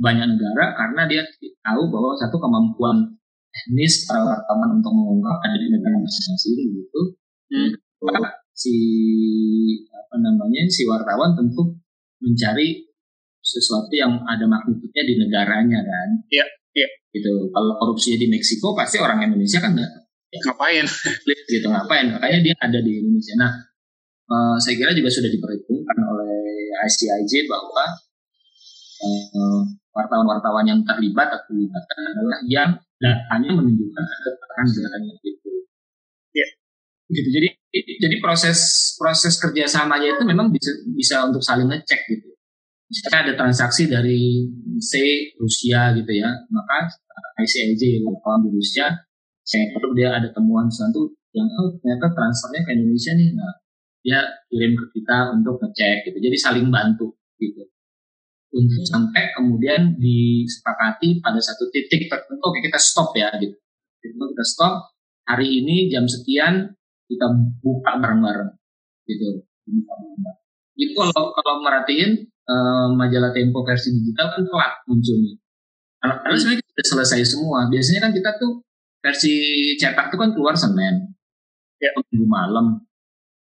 banyak 0.00 0.28
negara 0.32 0.76
karena 0.76 1.08
dia 1.08 1.22
tahu 1.64 1.88
bahwa 1.88 2.12
satu 2.16 2.36
kemampuan 2.36 3.19
teknis 3.50 4.06
para 4.06 4.22
wartawan 4.22 4.78
untuk 4.78 4.92
mengungkap 4.94 5.42
negara 5.42 5.96
masing-masing 5.98 6.54
gitu. 6.80 7.00
Hmm. 7.50 7.70
Si 8.54 8.74
apa 9.90 10.16
namanya 10.22 10.66
si 10.70 10.86
wartawan 10.86 11.34
tentu 11.34 11.74
mencari 12.22 12.86
sesuatu 13.40 13.90
yang 13.96 14.20
ada 14.28 14.44
magnitudnya 14.46 15.02
di 15.02 15.14
negaranya 15.18 15.80
kan. 15.82 16.08
Iya. 16.30 16.46
Iya. 16.76 16.88
Gitu. 17.10 17.50
Kalau 17.50 17.74
korupsinya 17.82 18.18
di 18.22 18.28
Meksiko 18.30 18.76
pasti 18.78 19.02
orang 19.02 19.26
Indonesia 19.26 19.58
kan 19.58 19.74
nggak 19.74 19.92
ya, 20.30 20.38
ngapain 20.46 20.86
gitu 21.50 21.66
ngapain 21.66 22.06
makanya 22.14 22.38
dia 22.38 22.54
ada 22.62 22.78
di 22.78 23.02
Indonesia. 23.02 23.34
Nah 23.34 23.52
uh, 24.30 24.56
saya 24.62 24.78
kira 24.78 24.94
juga 24.94 25.10
sudah 25.10 25.30
diperhitungkan 25.30 25.98
oleh 25.98 26.70
ICIJ 26.86 27.50
bahwa 27.50 27.84
uh, 29.02 29.60
wartawan-wartawan 29.90 30.66
yang 30.70 30.80
terlibat 30.86 31.28
atau 31.34 31.50
dilibatkan 31.50 31.98
adalah 32.14 32.38
yang 32.46 32.70
datanya 33.00 33.50
menunjukkan 33.56 34.04
ada 34.04 34.28
gerakan 34.36 34.66
gerakan 34.76 35.02
itu. 35.24 35.50
Ya. 36.36 36.48
Gitu. 37.10 37.28
Jadi 37.32 37.48
jadi 37.72 38.16
proses 38.20 38.58
proses 39.00 39.40
kerjasamanya 39.40 40.20
itu 40.20 40.22
memang 40.28 40.52
bisa 40.52 40.70
bisa 40.94 41.26
untuk 41.26 41.40
saling 41.40 41.66
ngecek 41.66 42.00
gitu. 42.12 42.28
Misalnya 42.90 43.18
ada 43.24 43.32
transaksi 43.38 43.86
dari 43.86 44.50
C 44.82 44.92
Rusia 45.38 45.94
gitu 45.94 46.10
ya, 46.10 46.26
maka 46.50 46.90
ICIJ 47.38 48.02
wartawan 48.02 48.42
di 48.42 48.50
Rusia, 48.50 48.90
saya 49.46 49.64
perlu 49.70 49.94
dia 49.94 50.10
ada 50.10 50.28
temuan 50.34 50.66
sesuatu 50.66 51.14
yang 51.30 51.46
oh 51.46 51.78
ternyata 51.78 52.10
transfernya 52.10 52.66
ke 52.66 52.70
Indonesia 52.74 53.12
nih, 53.14 53.30
nah 53.38 53.52
dia 54.02 54.20
kirim 54.50 54.74
ke 54.74 54.84
kita 54.98 55.30
untuk 55.38 55.62
ngecek 55.62 56.10
gitu. 56.10 56.18
Jadi 56.18 56.36
saling 56.36 56.66
bantu 56.66 57.14
gitu 57.38 57.62
untuk 58.50 58.82
sampai 58.82 59.30
kemudian 59.38 59.94
disepakati 59.94 61.22
pada 61.22 61.38
satu 61.38 61.70
titik 61.70 62.10
tertentu 62.10 62.42
oke 62.42 62.58
kita 62.58 62.78
stop 62.82 63.14
ya 63.14 63.30
gitu. 63.38 63.54
Itu 64.02 64.24
kita 64.34 64.44
stop 64.46 64.90
hari 65.30 65.62
ini 65.62 65.86
jam 65.86 66.10
sekian 66.10 66.74
kita 67.06 67.26
buka 67.62 68.02
bareng-bareng 68.02 68.50
gitu. 69.06 69.46
Buka 69.70 69.92
bareng-bareng. 69.94 70.38
Itu 70.74 70.92
kalau 70.98 71.30
kalau 71.30 71.54
merhatiin 71.62 72.26
uh, 72.50 72.88
majalah 72.98 73.30
Tempo 73.30 73.62
versi 73.62 73.94
digital 73.94 74.34
kan 74.34 74.42
telat 74.42 74.72
munculnya. 74.90 75.34
Karena 76.00 76.34
sebenarnya 76.34 76.64
sudah 76.64 76.86
selesai 76.96 77.20
semua. 77.36 77.68
Biasanya 77.70 78.00
kan 78.08 78.12
kita 78.16 78.30
tuh 78.40 78.64
versi 79.04 79.34
cetak 79.78 80.10
itu 80.10 80.16
kan 80.18 80.30
keluar 80.34 80.58
Senin 80.58 81.14
ya 81.78 81.90
minggu 81.94 82.26
malam. 82.26 82.82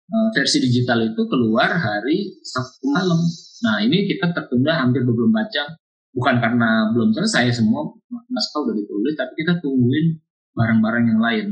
Uh, 0.10 0.30
versi 0.34 0.58
digital 0.58 1.06
itu 1.06 1.22
keluar 1.30 1.70
hari 1.70 2.42
Sabtu 2.42 2.90
malam 2.90 3.22
Nah 3.66 3.84
ini 3.84 4.08
kita 4.08 4.32
tertunda 4.32 4.80
hampir 4.80 5.04
24 5.04 5.56
jam 5.56 5.68
bukan 6.16 6.36
karena 6.42 6.90
belum 6.92 7.14
selesai 7.14 7.62
semua 7.62 7.86
naskah 8.10 8.66
udah 8.66 8.76
ditulis 8.76 9.14
tapi 9.14 9.34
kita 9.38 9.62
tungguin 9.62 10.18
barang-barang 10.58 11.06
yang 11.06 11.22
lain 11.22 11.48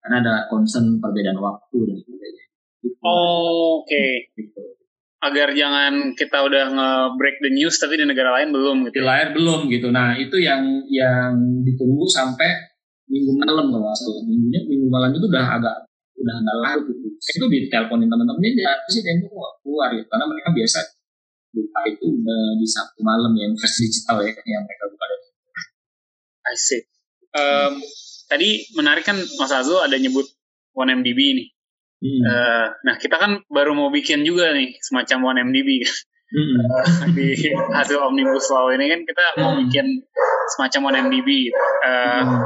karena 0.00 0.16
ada 0.24 0.34
concern 0.48 0.96
perbedaan 0.96 1.36
waktu 1.36 1.76
dan 1.84 1.96
sebagainya. 2.00 2.44
Gitu. 2.80 2.96
Oh, 3.04 3.84
Oke. 3.84 3.92
Okay. 3.92 4.12
Gitu. 4.36 4.62
Agar 5.20 5.52
jangan 5.52 6.16
kita 6.16 6.40
udah 6.40 6.64
nge-break 6.72 7.44
the 7.44 7.52
news 7.52 7.76
tapi 7.76 8.00
di 8.00 8.08
negara 8.08 8.40
lain 8.40 8.56
belum 8.56 8.88
gitu. 8.88 8.96
Di 8.96 9.04
lain 9.04 9.28
belum 9.36 9.60
gitu. 9.68 9.92
Nah 9.92 10.16
itu 10.16 10.40
yang 10.40 10.64
yang 10.88 11.36
ditunggu 11.60 12.08
sampai 12.08 12.48
minggu 13.04 13.36
malam 13.36 13.68
kalau 13.68 13.92
asal 13.92 14.24
minggunya 14.24 14.64
minggu 14.64 14.88
malam 14.88 15.12
itu 15.12 15.28
udah 15.28 15.60
agak 15.60 15.76
udah 16.16 16.34
nggak 16.40 16.58
larut 16.64 16.84
gitu. 16.88 17.08
Saya 17.20 17.34
itu 17.36 17.46
diteleponin 17.52 18.08
teman-teman 18.08 18.40
dia 18.40 18.72
sih 18.88 19.04
tempo 19.04 19.28
keluar 19.60 19.92
gitu 19.92 20.08
karena 20.08 20.24
mereka 20.24 20.48
biasa 20.56 20.80
buka 21.50 21.80
itu 21.90 22.04
udah 22.06 22.42
di 22.58 22.66
Sabtu 22.66 23.00
malam 23.02 23.34
ya 23.34 23.50
versi 23.54 23.90
digital 23.90 24.22
ya 24.22 24.32
yang 24.46 24.62
mereka 24.66 24.84
buka 24.90 25.04
dari 25.10 25.26
I 26.40 26.56
see. 26.56 26.82
Um, 27.30 27.72
tadi 28.26 28.66
menarik 28.74 29.06
kan 29.06 29.18
Mas 29.38 29.52
Azul 29.54 29.78
ada 29.78 29.94
nyebut 29.98 30.26
OneMDB 30.74 31.18
ini. 31.18 31.44
Hmm. 32.00 32.22
Uh, 32.24 32.66
nah 32.86 32.96
kita 32.96 33.20
kan 33.20 33.44
baru 33.52 33.76
mau 33.76 33.92
bikin 33.92 34.24
juga 34.24 34.56
nih 34.56 34.80
semacam 34.80 35.36
OneMDB 35.36 35.84
hmm. 36.32 36.56
uh, 36.64 36.86
di 37.16 37.36
hasil 37.76 38.00
omnibus 38.00 38.48
law 38.48 38.72
ini 38.72 38.88
kan 38.88 39.04
kita 39.04 39.24
mau 39.36 39.52
hmm. 39.52 39.68
bikin 39.68 39.86
semacam 40.56 40.80
OneMDB. 40.94 41.28
Uh, 41.84 42.22
hmm. 42.24 42.38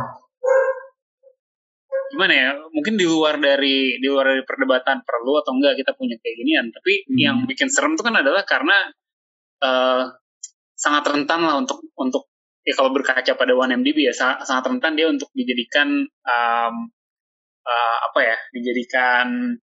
Gimana 2.15 2.31
ya? 2.31 2.51
Mungkin 2.71 2.95
di 2.95 3.07
luar 3.11 3.43
dari 3.43 3.99
di 3.99 4.07
luar 4.07 4.31
dari 4.31 4.47
perdebatan 4.47 5.03
perlu 5.03 5.43
atau 5.43 5.51
enggak 5.59 5.75
kita 5.83 5.99
punya 5.99 6.15
kayak 6.23 6.37
ginian. 6.39 6.67
Tapi 6.71 7.11
hmm. 7.11 7.19
yang 7.19 7.37
bikin 7.51 7.67
serem 7.67 7.99
itu 7.99 8.07
kan 8.07 8.15
adalah 8.15 8.47
karena 8.47 8.79
uh, 9.67 10.15
sangat 10.79 11.03
rentan 11.11 11.43
lah 11.43 11.59
untuk 11.59 11.83
untuk 11.99 12.31
ya 12.63 12.79
kalau 12.79 12.95
berkaca 12.95 13.35
pada 13.35 13.53
OneMDB 13.53 14.09
ya 14.09 14.15
sangat, 14.15 14.47
sangat 14.47 14.71
rentan 14.71 14.95
dia 14.95 15.11
untuk 15.11 15.27
dijadikan 15.35 16.07
um, 16.07 16.75
uh, 17.67 17.97
apa 18.07 18.21
ya 18.23 18.37
dijadikan 18.55 19.59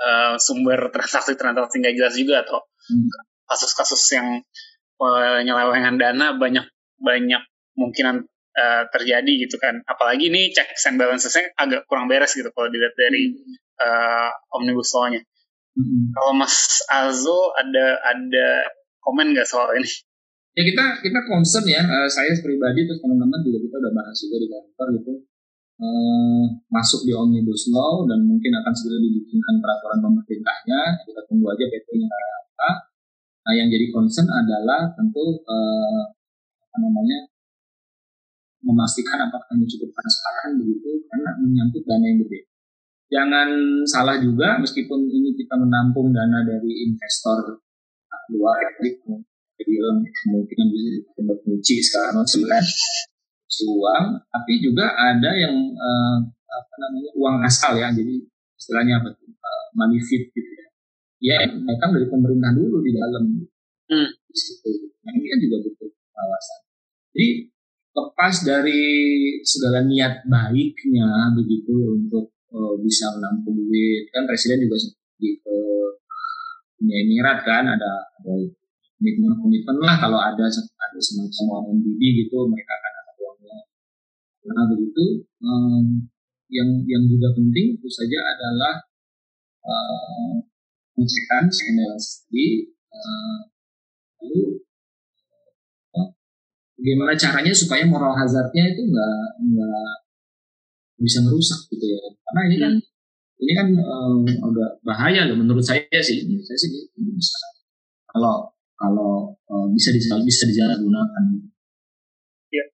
uh, 0.00 0.34
sumber 0.40 0.88
transaksi-transaksi 0.88 1.84
nggak 1.84 1.94
jelas 2.00 2.14
juga 2.16 2.48
atau 2.48 2.64
hmm. 2.64 3.08
kasus-kasus 3.44 4.02
yang 4.16 4.40
penyelewengan 4.98 6.00
dana 6.00 6.34
banyak 6.34 6.66
banyak 6.98 7.42
mungkinan 7.78 8.26
uh, 8.58 8.82
terjadi 8.90 9.46
gitu 9.46 9.56
kan. 9.62 9.78
Apalagi 9.86 10.26
ini 10.26 10.50
check 10.50 10.74
and 10.74 10.98
balancesnya 10.98 11.54
agak 11.54 11.86
kurang 11.86 12.10
beres 12.10 12.34
gitu 12.34 12.50
kalau 12.50 12.66
dilihat 12.66 12.94
dari 12.98 13.38
uh, 13.78 14.30
omnibus 14.58 14.90
law-nya. 14.98 15.22
Hmm. 15.78 16.10
kalau 16.10 16.34
Mas 16.34 16.82
Azo 16.90 17.54
ada 17.54 18.02
ada 18.02 18.66
komen 18.98 19.30
nggak 19.30 19.46
soal 19.46 19.78
ini? 19.78 19.86
Ya 20.58 20.66
kita 20.66 20.84
kita 21.06 21.22
concern 21.30 21.62
ya. 21.70 21.86
Uh, 21.86 22.10
saya 22.10 22.34
pribadi 22.42 22.82
terus 22.82 22.98
teman-teman 22.98 23.38
juga 23.46 23.62
kita 23.62 23.78
udah 23.78 23.92
bahas 23.94 24.16
juga 24.18 24.36
di 24.42 24.48
kantor 24.50 24.88
gitu. 24.98 25.12
Uh, 25.78 26.58
masuk 26.74 27.06
di 27.06 27.14
omnibus 27.14 27.70
law 27.70 28.02
dan 28.10 28.26
mungkin 28.26 28.50
akan 28.50 28.74
segera 28.74 28.98
dibikinkan 28.98 29.62
peraturan 29.62 30.02
pemerintahnya. 30.02 30.98
Kita 31.06 31.20
tunggu 31.30 31.46
aja 31.54 31.64
PP-nya 31.70 32.10
apa 32.58 32.90
nah 33.48 33.56
yang 33.56 33.72
jadi 33.72 33.88
concern 33.88 34.28
adalah 34.28 34.92
tentu 34.92 35.40
uh, 35.46 36.04
apa 36.68 36.76
namanya 36.84 37.32
memastikan 38.68 39.24
apakah 39.24 39.56
ini 39.56 39.64
cukup 39.64 39.90
transparan 39.96 40.60
begitu 40.60 41.00
karena 41.08 41.30
menyangkut 41.40 41.82
dana 41.88 42.04
yang 42.04 42.18
gede. 42.22 42.40
Jangan 43.08 43.48
salah 43.88 44.20
juga 44.20 44.60
meskipun 44.60 45.08
ini 45.08 45.32
kita 45.32 45.56
menampung 45.56 46.12
dana 46.12 46.44
dari 46.44 46.84
investor 46.92 47.64
luar 48.28 48.60
negeri 48.60 49.24
bilang 49.68 50.00
kemungkinan 50.00 50.66
bisa 50.72 50.88
tempat 51.12 51.38
kunci 51.44 51.76
sekarang 51.84 52.24
sebenarnya 52.24 52.72
uang 53.58 54.06
tapi 54.30 54.52
juga 54.62 54.86
ada 54.94 55.30
yang 55.34 55.56
uh, 55.74 56.18
apa 56.46 56.74
namanya 56.78 57.10
uang 57.18 57.36
asal 57.42 57.74
ya 57.74 57.90
jadi 57.90 58.22
istilahnya 58.54 59.02
apa 59.02 59.10
uh, 59.18 59.64
money 59.74 59.98
fit 59.98 60.30
gitu 60.30 60.50
ya. 60.52 60.66
Ya 61.18 61.36
datang 61.50 61.90
dari 61.98 62.06
pemerintah 62.06 62.54
dulu 62.54 62.78
di 62.84 62.94
dalam. 62.94 63.24
Hmm. 63.88 64.04
di 64.28 64.36
situ 64.36 64.68
nah, 65.00 65.16
ini 65.16 65.26
kan 65.32 65.38
juga 65.40 65.56
butuh 65.64 65.88
pengawasan. 65.88 66.60
Jadi 67.16 67.28
lepas 67.98 68.34
dari 68.46 68.84
segala 69.42 69.82
niat 69.82 70.22
baiknya 70.30 71.34
begitu 71.34 71.74
untuk 71.98 72.30
uh, 72.54 72.74
bisa 72.78 73.10
menampung 73.18 73.58
duit 73.58 74.06
kan 74.14 74.24
presiden 74.24 74.62
juga 74.62 74.78
seperti 74.78 75.42
ke 75.42 75.56
Uni 76.78 76.94
Emirat 77.02 77.42
kan 77.42 77.66
ada 77.66 77.92
ada 78.22 78.34
komitmen-komitmen 78.98 79.78
lah 79.82 79.96
kalau 79.98 80.18
ada 80.22 80.46
ada 80.46 80.98
semacam 81.02 81.74
MDB 81.74 82.26
gitu 82.26 82.46
mereka 82.46 82.78
akan 82.78 82.92
ada 83.02 83.12
uangnya. 83.18 83.58
Nah 84.46 84.64
begitu 84.70 85.04
um, 85.42 85.86
yang 86.48 86.68
yang 86.86 87.04
juga 87.06 87.34
penting 87.34 87.76
itu 87.76 87.88
saja 87.90 88.18
adalah 88.24 88.74
uh, 89.66 90.32
pengecekan 90.96 91.46
analysis 91.50 92.26
tadi 92.26 92.46
uh, 92.90 93.38
lalu 94.22 94.58
uh, 94.58 94.67
bagaimana 96.78 97.12
caranya 97.18 97.52
supaya 97.52 97.82
moral 97.84 98.14
hazardnya 98.14 98.70
itu 98.72 98.82
nggak 98.86 99.20
nggak 99.42 99.90
bisa 101.02 101.18
merusak 101.26 101.60
gitu 101.74 101.84
ya 101.84 101.98
karena 102.30 102.40
ini 102.46 102.56
kan 102.58 102.72
hmm. 102.78 103.42
ini 103.42 103.52
kan 103.54 103.68
um, 103.82 104.22
agak 104.22 104.70
bahaya 104.86 105.26
loh 105.26 105.36
menurut 105.38 105.62
saya 105.62 106.00
sih 106.00 106.22
menurut 106.26 106.46
saya 106.46 106.58
sih 106.58 106.70
bisa 106.94 107.38
kalau 108.08 108.50
kalau 108.78 109.34
uh, 109.50 109.66
bisa 109.74 109.90
bisa 110.22 110.44
disalahgunakan. 110.46 111.24
Ya, 112.54 112.64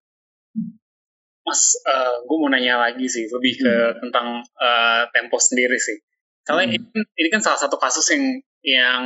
Mas, 1.48 1.62
uh, 1.88 2.20
gue 2.28 2.36
mau 2.36 2.52
nanya 2.52 2.76
lagi 2.76 3.08
sih, 3.08 3.24
lebih 3.24 3.64
ke 3.64 3.72
hmm. 3.72 3.98
tentang 4.04 4.44
uh, 4.60 5.02
Tempo 5.10 5.40
sendiri 5.40 5.80
sih. 5.80 5.96
Kalau 6.44 6.60
hmm. 6.60 6.76
ini, 6.76 6.76
ini 6.92 7.28
kan 7.32 7.40
salah 7.40 7.56
satu 7.56 7.80
kasus 7.80 8.04
yang 8.12 8.44
yang 8.64 9.02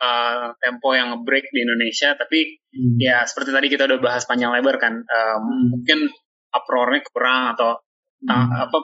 uh, 0.00 0.56
Tempo 0.56 0.96
yang 0.96 1.12
nge-break 1.12 1.52
di 1.52 1.60
Indonesia, 1.60 2.16
tapi 2.16 2.56
hmm. 2.72 2.96
ya 2.96 3.28
seperti 3.28 3.52
tadi 3.52 3.68
kita 3.68 3.84
udah 3.84 4.00
bahas 4.00 4.24
panjang 4.24 4.56
lebar 4.56 4.80
kan, 4.80 5.04
um, 5.04 5.42
hmm. 5.44 5.64
mungkin 5.76 5.98
uproarnya 6.48 7.04
kurang 7.12 7.52
atau 7.52 7.76
hmm. 8.24 8.32
uh, 8.32 8.56
apa 8.64 8.76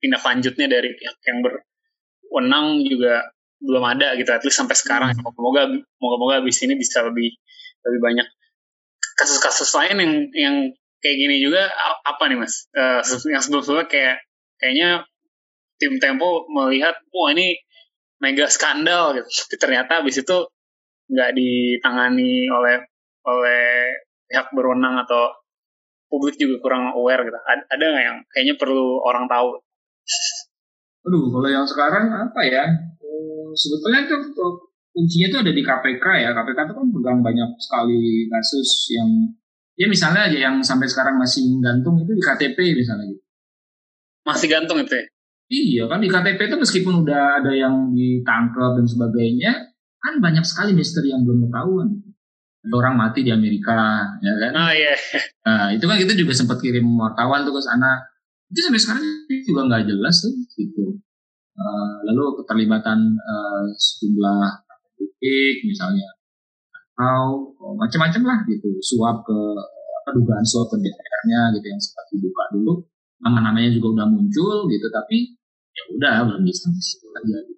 tindak 0.00 0.24
lanjutnya 0.24 0.66
dari 0.72 0.96
pihak 0.96 1.16
yang 1.28 1.38
berwenang 1.44 2.88
juga 2.88 3.28
belum 3.60 3.84
ada 3.84 4.16
gitu 4.16 4.32
at 4.32 4.40
least 4.40 4.56
sampai 4.56 4.72
sekarang 4.72 5.12
hmm. 5.12 5.36
moga 5.36 5.68
moga 6.00 6.16
moga 6.16 6.34
abis 6.40 6.64
ini 6.64 6.80
bisa 6.80 7.04
lebih 7.04 7.36
lebih 7.84 8.00
banyak 8.00 8.28
kasus-kasus 9.20 9.68
lain 9.76 9.96
yang 10.00 10.12
yang 10.32 10.56
kayak 11.04 11.16
gini 11.16 11.36
juga 11.44 11.68
apa 12.04 12.32
nih 12.32 12.40
mas 12.40 12.68
uh, 12.72 13.04
yang 13.28 13.44
sebelum-sebelumnya 13.44 13.88
kayak 13.88 14.16
kayaknya 14.56 15.04
tim 15.80 15.96
Tempo 15.96 16.48
melihat 16.48 16.96
wah 17.12 17.32
ini 17.32 17.56
mega 18.20 18.46
skandal 18.46 19.16
gitu 19.16 19.28
tapi 19.28 19.54
ternyata 19.56 20.04
abis 20.04 20.22
itu 20.22 20.38
nggak 21.10 21.30
ditangani 21.34 22.46
oleh 22.52 22.84
oleh 23.26 23.64
pihak 24.30 24.52
berwenang 24.54 25.00
atau 25.02 25.34
publik 26.06 26.38
juga 26.38 26.62
kurang 26.62 26.94
aware 26.94 27.26
gitu 27.26 27.38
ada, 27.42 27.62
ada 27.66 27.84
nggak 27.84 28.04
yang 28.04 28.18
kayaknya 28.30 28.54
perlu 28.60 29.02
orang 29.02 29.26
tahu 29.26 29.58
Aduh, 31.00 31.32
kalau 31.32 31.48
yang 31.48 31.64
sekarang 31.64 32.12
apa 32.12 32.40
ya? 32.44 32.64
sebetulnya 33.56 34.06
itu 34.06 34.14
kuncinya 34.94 35.26
itu 35.32 35.38
ada 35.42 35.52
di 35.54 35.62
KPK 35.62 36.04
ya. 36.22 36.30
KPK 36.34 36.58
itu 36.66 36.74
kan 36.76 36.86
pegang 36.92 37.20
banyak 37.24 37.50
sekali 37.58 38.26
kasus 38.30 38.90
yang 38.94 39.10
ya 39.74 39.86
misalnya 39.88 40.28
aja 40.28 40.38
yang 40.50 40.56
sampai 40.60 40.86
sekarang 40.86 41.16
masih 41.18 41.58
gantung 41.62 41.98
itu 41.98 42.12
di 42.14 42.22
KTP 42.22 42.58
misalnya 42.76 43.06
gitu. 43.10 43.22
Masih 44.26 44.48
gantung 44.52 44.78
itu 44.78 44.92
ya? 44.92 45.06
Iya 45.50 45.90
kan 45.90 45.98
di 45.98 46.06
KTP 46.06 46.46
itu 46.46 46.56
meskipun 46.62 47.02
udah 47.02 47.42
ada 47.42 47.50
yang 47.50 47.90
ditangkap 47.90 48.78
dan 48.78 48.86
sebagainya, 48.86 49.52
kan 49.98 50.22
banyak 50.22 50.46
sekali 50.46 50.78
misteri 50.78 51.10
yang 51.10 51.26
belum 51.26 51.50
ketahuan. 51.50 51.88
Ada 52.60 52.74
orang 52.76 52.94
mati 52.94 53.26
di 53.26 53.34
Amerika, 53.34 54.06
ya 54.22 54.32
kan? 54.38 54.52
Oh 54.54 54.70
iya. 54.70 54.94
Nah 55.42 55.74
itu 55.74 55.84
kan 55.90 55.98
kita 55.98 56.14
juga 56.14 56.32
sempat 56.38 56.62
kirim 56.62 56.86
wartawan 56.94 57.42
tuh 57.42 57.58
ke 57.58 57.62
sana. 57.66 57.98
Itu 58.46 58.62
sampai 58.62 58.78
sekarang 58.78 59.04
juga 59.26 59.60
nggak 59.66 59.84
jelas 59.90 60.22
tuh 60.22 60.32
gitu. 60.54 61.02
Eh, 61.60 61.94
lalu 62.08 62.40
keterlibatan 62.40 62.98
uh, 63.20 63.64
sejumlah 63.74 64.64
politik 64.96 65.54
misalnya 65.68 66.08
atau 66.96 67.52
oh, 67.60 67.76
macam-macam 67.76 68.22
lah 68.24 68.38
gitu 68.48 68.80
suap 68.80 69.24
ke 69.24 69.38
apa 70.00 70.08
dugaan 70.16 70.44
suap 70.44 70.72
ke 70.72 70.76
DPR-nya 70.80 71.52
gitu 71.56 71.66
yang 71.68 71.80
sempat 71.80 72.04
dibuka 72.12 72.44
dulu 72.56 72.72
nama-namanya 73.20 73.72
juga 73.76 74.00
udah 74.00 74.06
muncul 74.08 74.68
gitu 74.72 74.88
tapi 74.88 75.36
ya 75.70 75.82
udah 75.94 76.14
belum 76.26 76.42
bisa 76.42 76.68
situ 76.78 77.06
aja 77.14 77.36
itu 77.46 77.54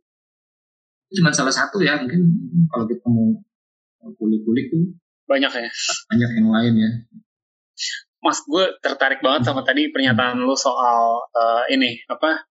cuma 1.20 1.32
salah 1.32 1.52
satu 1.52 1.80
ya 1.84 2.00
mungkin 2.00 2.24
kalau 2.72 2.84
kita 2.88 3.04
mau 3.08 3.36
kulik-kulik 4.16 4.72
tuh 4.72 4.96
banyak 5.28 5.52
ya 5.52 5.70
banyak 6.08 6.30
yang 6.40 6.48
lain 6.50 6.74
ya 6.76 6.90
Mas 8.22 8.38
gue 8.46 8.78
tertarik 8.78 9.18
banget 9.18 9.50
sama 9.50 9.66
tadi 9.66 9.90
pernyataan 9.90 10.38
lu 10.38 10.54
soal 10.54 11.26
uh, 11.34 11.66
ini 11.66 11.98
apa 12.06 12.46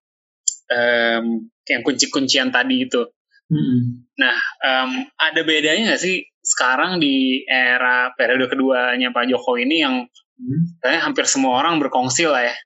um, 0.68 1.48
yang 1.64 1.80
kunci-kuncian 1.80 2.52
tadi 2.52 2.84
itu. 2.84 3.08
Hmm. 3.48 4.04
Nah, 4.20 4.36
um, 4.60 5.08
ada 5.16 5.40
bedanya 5.48 5.92
nggak 5.92 6.02
sih 6.04 6.28
sekarang 6.44 7.00
di 7.00 7.46
era 7.48 8.12
periode 8.18 8.52
keduanya 8.52 9.14
Pak 9.16 9.32
Jokowi 9.32 9.64
ini 9.64 9.76
yang 9.80 10.04
hmm. 10.36 11.00
hampir 11.00 11.24
semua 11.24 11.56
orang 11.62 11.78
berkongsi 11.78 12.28
lah 12.28 12.42
ya 12.42 12.56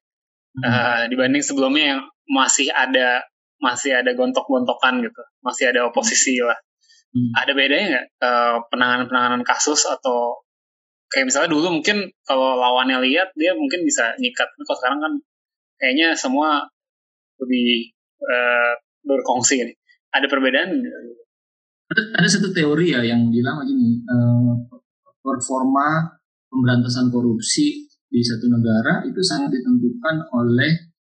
hmm. 0.59 0.65
uh, 0.65 1.03
dibanding 1.13 1.45
sebelumnya 1.45 1.85
yang 1.95 2.03
masih 2.31 2.70
ada 2.74 3.24
masih 3.62 3.97
ada 3.97 4.12
gontok-gontokan 4.12 5.01
gitu. 5.03 5.22
Masih 5.41 5.72
ada 5.72 5.89
oposisi 5.89 6.43
lah. 6.43 6.57
Hmm. 7.16 7.33
ada 7.33 7.57
bedanya 7.57 7.87
nggak 7.89 8.07
uh, 8.20 8.57
penanganan-penanganan 8.68 9.41
kasus 9.41 9.89
atau 9.89 10.45
kayak 11.09 11.33
misalnya 11.33 11.49
dulu 11.49 11.81
mungkin 11.81 12.12
kalau 12.29 12.61
lawannya 12.61 13.01
lihat 13.09 13.33
dia 13.39 13.57
mungkin 13.57 13.89
bisa 13.89 14.12
nyikat. 14.20 14.53
Tapi 14.53 14.62
kalau 14.68 14.79
sekarang 14.83 15.01
kan 15.01 15.12
kayaknya 15.81 16.12
semua 16.12 16.68
lebih 17.41 17.95
uh, 18.20 18.72
berkongsi 19.01 19.64
nih. 19.64 19.77
Ada 20.12 20.29
perbedaan 20.29 20.77
ada, 21.87 22.03
ada 22.20 22.29
satu 22.29 22.53
teori 22.53 22.93
ya 22.93 23.01
yang 23.01 23.31
bilang 23.33 23.62
begini 23.62 24.03
uh, 24.05 24.53
performa 25.22 26.18
pemberantasan 26.51 27.09
korupsi 27.09 27.87
di 28.07 28.20
satu 28.22 28.47
negara 28.51 29.03
itu 29.07 29.18
sangat 29.22 29.57
ditentukan 29.57 30.27
oleh 30.35 30.95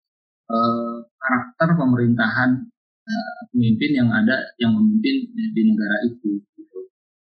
uh, 0.49 0.97
karakter 1.17 1.77
pemerintahan 1.77 2.51
uh, 3.05 3.39
pemimpin 3.53 3.91
yang 4.03 4.09
ada 4.09 4.35
yang 4.61 4.73
memimpin 4.73 5.29
di 5.33 5.61
negara 5.65 5.97
itu. 6.09 6.41
Gitu. 6.41 6.79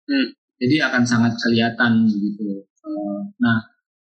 Hmm. 0.09 0.29
Jadi 0.59 0.77
akan 0.83 1.03
sangat 1.07 1.33
kelihatan 1.39 2.09
begitu. 2.09 2.67
Uh, 2.83 3.21
nah, 3.39 3.59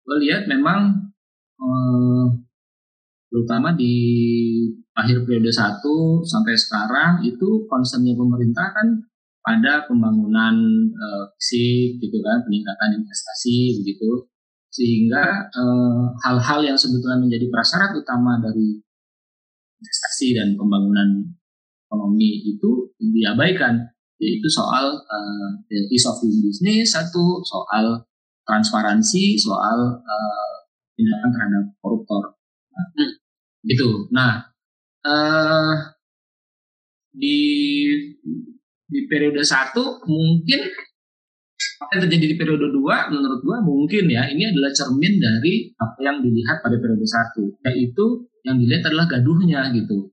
gue 0.04 0.16
lihat 0.28 0.50
memang 0.50 1.10
uh, 1.56 2.26
terutama 3.32 3.72
di 3.72 3.94
akhir 4.92 5.24
periode 5.24 5.48
satu 5.48 6.20
sampai 6.20 6.52
sekarang 6.52 7.24
itu 7.24 7.64
concernnya 7.64 8.12
pemerintah 8.12 8.68
kan 8.76 8.88
pada 9.42 9.88
pembangunan 9.88 10.54
uh, 10.92 11.24
fisik 11.40 11.98
gitu 11.98 12.20
kan 12.20 12.44
peningkatan 12.44 13.00
investasi 13.00 13.82
begitu 13.82 14.28
sehingga 14.72 15.52
hal-hal 16.24 16.60
uh, 16.64 16.66
yang 16.72 16.78
sebetulnya 16.80 17.20
menjadi 17.20 17.44
prasyarat 17.52 17.92
utama 17.92 18.40
dari 18.40 18.80
investasi 19.82 20.38
dan 20.38 20.54
pembangunan 20.54 21.26
ekonomi 21.90 22.46
itu 22.46 22.94
diabaikan 23.02 23.82
yaitu 24.22 24.46
soal 24.46 24.94
uh, 25.02 25.50
ease 25.90 26.06
of 26.06 26.22
doing 26.22 26.38
business 26.46 26.94
satu 26.94 27.42
soal 27.42 28.06
transparansi 28.46 29.34
soal 29.34 29.98
uh, 29.98 30.54
tindakan 30.94 31.30
terhadap 31.34 31.64
koruptor 31.82 32.38
nah, 32.70 32.86
hmm. 33.02 33.12
gitu 33.66 34.06
nah 34.14 34.46
uh, 35.02 35.74
di 37.10 37.38
di 38.86 39.00
periode 39.10 39.42
satu 39.42 40.06
mungkin 40.06 40.70
apa 41.82 41.90
yang 41.98 42.02
terjadi 42.08 42.26
di 42.32 42.36
periode 42.38 42.68
dua 42.70 43.10
menurut 43.10 43.40
gua 43.42 43.58
mungkin 43.62 44.06
ya 44.08 44.26
ini 44.30 44.48
adalah 44.48 44.70
cermin 44.72 45.18
dari 45.18 45.70
apa 45.76 45.98
yang 46.00 46.22
dilihat 46.22 46.62
pada 46.62 46.76
periode 46.78 47.06
satu 47.06 47.56
yaitu 47.68 48.26
yang 48.42 48.58
dilihat 48.58 48.86
adalah 48.90 49.06
gaduhnya 49.06 49.70
gitu 49.74 50.12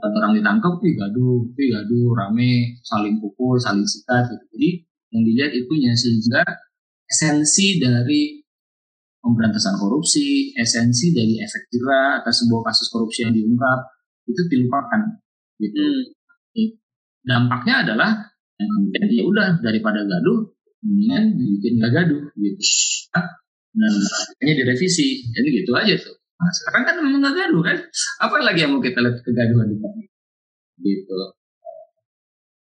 orang 0.00 0.32
ditangkap, 0.32 0.80
wih 0.80 0.96
gaduh, 0.96 1.44
wih 1.52 1.68
gaduh, 1.68 2.16
rame, 2.16 2.80
saling 2.80 3.20
pukul, 3.20 3.60
saling 3.60 3.84
sikat 3.84 4.24
gitu. 4.32 4.44
Jadi 4.56 4.70
yang 5.12 5.22
dilihat 5.28 5.52
itunya 5.52 5.92
sehingga 5.92 6.40
esensi 7.04 7.76
dari 7.76 8.40
pemberantasan 9.20 9.76
korupsi, 9.76 10.56
esensi 10.56 11.12
dari 11.12 11.36
efek 11.36 11.68
jerah 11.68 12.24
atas 12.24 12.42
sebuah 12.42 12.72
kasus 12.72 12.88
korupsi 12.88 13.28
yang 13.28 13.36
diungkap 13.36 13.80
itu 14.24 14.40
dilupakan 14.48 15.20
gitu. 15.60 15.84
Hmm. 16.56 16.70
Dampaknya 17.22 17.74
adalah 17.86 18.10
yang 18.56 18.68
kemudian 18.68 19.06
ya 19.12 19.24
udah 19.28 19.48
daripada 19.60 20.00
gaduh 20.02 20.48
mendingan 20.82 21.38
dibikin 21.38 21.72
gak 21.78 21.92
gaduh 21.94 22.22
gitu. 22.34 22.62
Dan 23.72 23.92
akhirnya 24.38 24.54
direvisi. 24.66 25.24
Jadi 25.32 25.48
gitu 25.62 25.72
aja 25.78 25.94
tuh. 25.96 26.16
Nah, 26.18 26.52
sekarang 26.52 26.82
kan 26.84 26.94
memang 27.00 27.20
gak 27.22 27.36
gaduh 27.38 27.62
kan. 27.62 27.78
Apa 28.20 28.34
lagi 28.42 28.66
yang 28.66 28.74
mau 28.74 28.82
kita 28.82 28.98
lihat 28.98 29.22
kegaduhan 29.22 29.70
di 29.70 29.76
kami? 29.78 30.04
Gitu. 30.82 31.18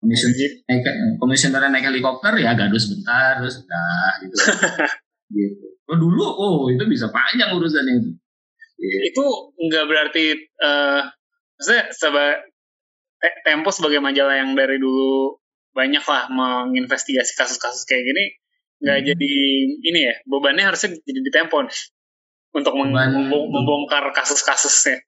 Komision 0.00 0.32
naik, 0.70 0.86
komisioner 1.18 1.66
naik 1.66 1.90
helikopter 1.90 2.38
ya 2.38 2.54
gaduh 2.54 2.78
sebentar 2.78 3.42
terus 3.42 3.64
udah 3.64 4.10
gitu. 4.22 4.36
gitu. 5.36 5.66
Oh 5.86 5.98
dulu 5.98 6.26
oh 6.26 6.56
itu 6.70 6.84
bisa 6.86 7.10
panjang 7.10 7.50
urusannya 7.54 7.92
itu. 8.00 8.10
Gitu. 8.76 8.96
Itu 9.12 9.24
nggak 9.56 9.84
berarti 9.88 10.24
uh, 10.62 11.10
maksudnya 11.58 11.84
seba, 11.90 12.38
Tempo 13.42 13.72
sebagai 13.72 13.98
majalah 13.98 14.38
yang 14.38 14.52
dari 14.54 14.76
dulu 14.76 15.40
banyak 15.76 16.00
lah 16.00 16.32
menginvestigasi 16.32 17.36
kasus-kasus 17.36 17.84
kayak 17.84 18.08
gini 18.08 18.24
nggak 18.76 18.98
hmm. 19.00 19.08
jadi 19.12 19.32
ini 19.84 20.00
ya 20.00 20.14
bebannya 20.24 20.64
harusnya 20.64 20.96
jadi 21.04 21.20
di 21.20 21.32
Tempo 21.32 21.60
nih 21.60 21.76
untuk 22.56 22.72
membongkar 23.52 24.08
kasus-kasusnya. 24.16 25.04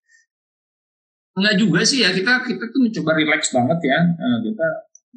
Enggak 1.38 1.54
juga 1.56 1.80
sih 1.86 2.04
ya 2.04 2.12
kita 2.12 2.44
kita 2.44 2.64
tuh 2.68 2.80
mencoba 2.84 3.10
relax 3.16 3.54
banget 3.54 3.78
ya. 3.88 3.98
Uh, 4.20 4.38
kita 4.44 4.68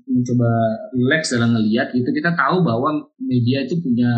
mencoba 0.07 0.51
relax 0.95 1.21
dalam 1.35 1.49
ngelihat 1.57 1.91
gitu. 1.91 2.07
Kita 2.07 2.31
tahu 2.37 2.63
bahwa 2.63 3.11
media 3.19 3.67
itu 3.67 3.75
punya 3.83 4.11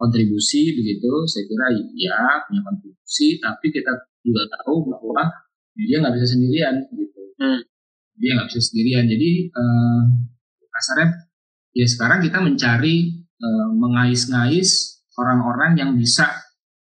kontribusi 0.00 0.72
begitu. 0.72 1.10
Saya 1.28 1.44
kira 1.44 1.66
ya 1.98 2.16
punya 2.48 2.62
kontribusi. 2.64 3.36
Tapi 3.42 3.66
kita 3.68 3.92
juga 4.24 4.42
tahu 4.62 4.88
bahwa 4.88 5.28
media 5.76 6.00
nggak 6.00 6.14
bisa 6.16 6.26
sendirian 6.32 6.74
gitu. 6.96 7.20
Hmm. 7.42 7.60
dia 8.22 8.38
nggak 8.38 8.48
bisa 8.54 8.60
sendirian. 8.62 9.04
Jadi 9.10 9.50
uh, 9.50 10.02
kasarnya 10.72 11.08
ya 11.76 11.86
sekarang 11.88 12.20
kita 12.24 12.38
mencari 12.40 13.22
uh, 13.40 13.68
mengais-ngais 13.76 15.00
orang-orang 15.16 15.76
yang 15.76 15.90
bisa 15.96 16.28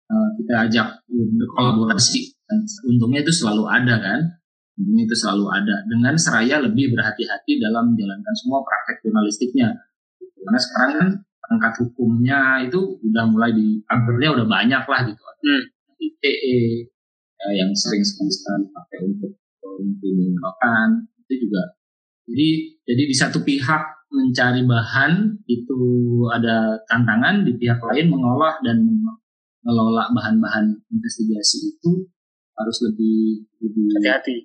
uh, 0.10 0.30
kita 0.38 0.54
ajak 0.70 0.88
berkolaborasi. 1.10 2.36
Dan 2.46 2.68
untungnya 2.92 3.24
itu 3.24 3.34
selalu 3.34 3.64
ada 3.70 3.96
kan? 3.98 4.20
Untungnya 4.76 5.04
itu 5.08 5.16
selalu 5.18 5.46
ada. 5.50 5.76
Dengan 5.88 6.16
seraya 6.20 6.60
lebih 6.60 6.92
berhati-hati 6.94 7.62
dalam 7.62 7.94
menjalankan 7.94 8.34
semua 8.36 8.60
praktek 8.66 9.08
jurnalistiknya. 9.08 9.70
Karena 10.20 10.60
sekarang 10.60 10.92
kan 10.98 11.10
perangkat 11.42 11.74
hukumnya 11.86 12.40
itu 12.66 12.98
udah 13.04 13.26
mulai 13.30 13.52
di 13.54 13.80
kabarnya 13.86 14.30
udah 14.42 14.48
banyak 14.48 14.84
lah 14.84 15.02
gitu. 15.06 15.22
Hmm. 15.22 15.64
ITE 16.02 16.90
ya, 17.38 17.48
yang 17.62 17.72
sering 17.78 18.02
sekali 18.02 18.34
sekali 18.34 18.66
dipakai 18.66 19.00
untuk 19.06 19.32
mengkriminalkan 19.62 21.06
itu 21.26 21.46
juga 21.46 21.78
jadi 22.32 22.50
jadi 22.88 23.04
di 23.12 23.16
satu 23.16 23.44
pihak 23.44 23.84
mencari 24.12 24.64
bahan 24.68 25.40
itu 25.48 25.80
ada 26.32 26.80
tantangan 26.88 27.48
di 27.48 27.56
pihak 27.56 27.80
lain 27.80 28.12
mengolah 28.12 28.60
dan 28.64 28.84
mengelola 29.64 30.12
bahan-bahan 30.12 30.76
investigasi 30.92 31.76
itu 31.76 32.08
harus 32.56 32.78
lebih 32.92 33.48
lebih 33.64 33.88
hati-hati. 34.00 34.36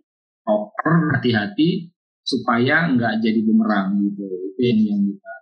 proper 0.47 1.18
hati-hati 1.18 1.91
supaya 2.22 2.91
nggak 2.95 3.22
jadi 3.22 3.41
bumerang 3.43 3.99
gitu. 4.03 4.26
Itu 4.26 4.61
yang 4.62 4.78
yang 4.87 5.01
kita 5.07 5.32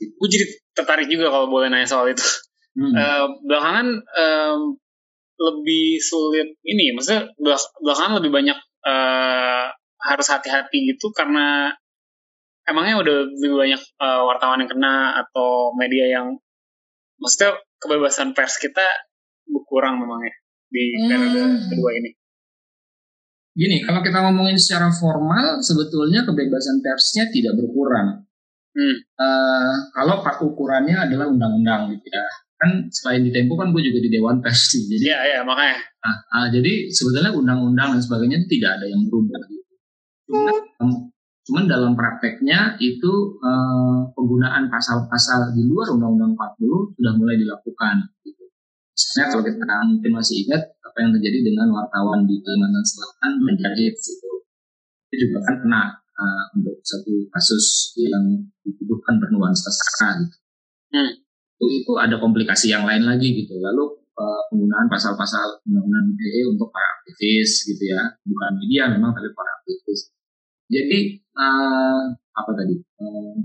gue 0.00 0.28
jadi 0.28 0.46
tertarik 0.72 1.08
juga 1.12 1.28
kalau 1.28 1.46
boleh 1.52 1.68
nanya 1.68 1.86
soal 1.86 2.08
itu. 2.10 2.24
Hmm. 2.70 2.94
uh, 2.94 3.26
belakangan 3.44 3.98
um, 3.98 4.78
lebih 5.40 5.98
sulit 5.98 6.54
ini 6.62 6.94
maksudnya 6.94 7.26
belakangan 7.82 8.22
lebih 8.22 8.30
banyak 8.30 8.58
uh, 8.86 9.74
harus 10.00 10.26
hati-hati 10.32 10.96
gitu 10.96 11.12
karena 11.12 11.76
emangnya 12.64 13.02
udah 13.02 13.16
lebih 13.36 13.56
banyak 13.56 13.82
uh, 14.00 14.22
wartawan 14.24 14.62
yang 14.62 14.70
kena 14.70 15.20
atau 15.26 15.74
media 15.76 16.06
yang 16.20 16.26
maksudnya 17.20 17.58
kebebasan 17.80 18.32
pers 18.32 18.56
kita 18.56 18.84
berkurang 19.48 20.00
memang 20.00 20.22
ya 20.24 20.34
di 20.70 20.84
periode 21.10 21.40
hmm. 21.42 21.68
kedua 21.68 21.90
ini. 21.98 22.10
Gini, 23.50 23.82
kalau 23.82 24.00
kita 24.00 24.22
ngomongin 24.22 24.54
secara 24.54 24.94
formal, 24.94 25.58
sebetulnya 25.60 26.22
kebebasan 26.22 26.78
persnya 26.80 27.26
tidak 27.34 27.58
berkurang. 27.58 28.22
Hmm. 28.70 28.96
Uh, 29.18 29.74
kalau 29.90 30.22
pak 30.22 30.38
ukurannya 30.38 30.94
adalah 30.94 31.26
undang-undang 31.26 31.90
gitu 31.98 32.06
ya. 32.06 32.24
Kan 32.60 32.86
selain 32.94 33.26
di 33.26 33.34
Tempo 33.34 33.58
kan 33.58 33.74
gue 33.74 33.82
juga 33.82 33.98
di 33.98 34.08
Dewan 34.12 34.38
Pers 34.38 34.70
sih. 34.70 34.86
Jadi, 34.86 35.10
ya, 35.10 35.18
ya 35.26 35.40
makanya. 35.42 35.82
Nah, 35.82 36.16
uh, 36.38 36.46
jadi 36.54 36.86
sebetulnya 36.94 37.34
undang-undang 37.34 37.98
dan 37.98 38.00
sebagainya 38.00 38.46
itu 38.46 38.48
tidak 38.60 38.78
ada 38.78 38.86
yang 38.86 39.02
berubah 39.10 39.42
gitu. 39.50 39.59
Cuma, 40.30 41.10
Cuman 41.50 41.66
dalam 41.66 41.98
prakteknya 41.98 42.78
itu 42.78 43.12
eh, 43.42 44.00
penggunaan 44.14 44.70
pasal-pasal 44.70 45.50
di 45.56 45.66
luar 45.66 45.90
Undang-Undang 45.98 46.38
40 46.38 46.94
sudah 46.94 47.12
mulai 47.18 47.34
dilakukan. 47.42 48.06
Gitu. 48.22 48.44
Misalnya 48.94 49.26
kalau 49.34 49.42
kita 49.42 49.76
mungkin 49.90 50.12
masih 50.14 50.46
ingat 50.46 50.62
apa 50.78 50.96
yang 51.02 51.10
terjadi 51.18 51.38
dengan 51.50 51.74
wartawan 51.74 52.22
di 52.28 52.38
Kalimantan 52.38 52.86
Selatan 52.86 53.32
menjahit 53.42 53.98
itu, 53.98 54.32
itu 55.10 55.14
juga 55.26 55.38
kan 55.42 55.56
kena 55.64 55.82
uh, 55.98 56.44
untuk 56.54 56.78
satu 56.86 57.18
kasus 57.34 57.98
yang 57.98 58.46
dituduhkan 58.62 59.18
bernuansa 59.18 59.74
sara 59.74 60.22
gitu. 60.22 60.36
Hmm. 60.94 61.12
Itu, 61.58 61.64
itu 61.82 61.92
ada 61.98 62.14
komplikasi 62.22 62.70
yang 62.70 62.86
lain 62.86 63.02
lagi 63.02 63.26
gitu. 63.26 63.58
Lalu 63.58 63.90
uh, 64.14 64.42
penggunaan 64.54 64.86
pasal-pasal 64.86 65.66
undang-undang 65.66 66.14
ITE 66.14 66.46
untuk 66.52 66.70
para 66.70 66.86
aktivis 67.02 67.66
gitu 67.66 67.90
ya, 67.90 68.06
bukan 68.22 68.50
media 68.60 68.86
memang 68.92 69.10
tapi 69.10 69.34
para 69.34 69.50
aktivis 69.58 70.14
jadi 70.70 70.98
uh, 71.34 72.14
apa 72.14 72.50
tadi 72.54 72.78
uh, 72.78 73.36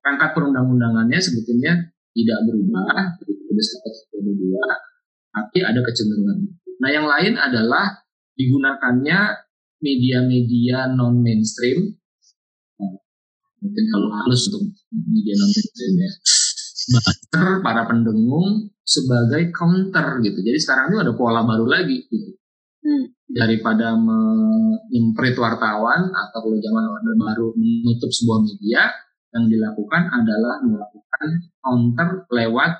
perangkat 0.00 0.30
perundang-undangannya 0.32 1.20
sebetulnya 1.20 1.92
tidak 2.16 2.38
berubah 2.48 3.14
dari 3.20 3.62
satu 3.62 3.90
tapi 5.34 5.58
ada 5.66 5.80
kecenderungan. 5.82 6.46
Nah 6.78 6.90
yang 6.90 7.06
lain 7.10 7.34
adalah 7.34 8.06
digunakannya 8.38 9.18
media-media 9.82 10.94
non 10.94 11.18
mainstream. 11.20 11.90
Mungkin 13.64 13.84
kalau 13.90 14.08
halus 14.14 14.46
untuk 14.50 14.70
media 14.94 15.34
non 15.38 15.50
mainstream 15.50 15.94
ya. 15.98 16.12
Buzzer 16.84 17.46
para 17.64 17.82
pendengung 17.88 18.68
sebagai 18.84 19.50
counter 19.50 20.20
gitu. 20.20 20.38
Jadi 20.44 20.58
sekarang 20.60 20.92
ini 20.92 20.96
ada 21.00 21.16
pola 21.16 21.42
baru 21.42 21.66
lagi 21.66 22.04
gitu. 22.06 22.36
Hmm. 22.84 23.04
Daripada 23.24 23.96
menyemprit 23.96 25.32
wartawan 25.40 26.12
atau 26.12 26.38
kalau 26.44 26.58
zaman 26.60 26.84
orde 26.84 27.12
baru 27.16 27.48
menutup 27.56 28.12
sebuah 28.12 28.44
media, 28.44 28.92
yang 29.34 29.50
dilakukan 29.50 30.02
adalah 30.12 30.62
melakukan 30.62 31.28
counter 31.58 32.08
lewat 32.30 32.72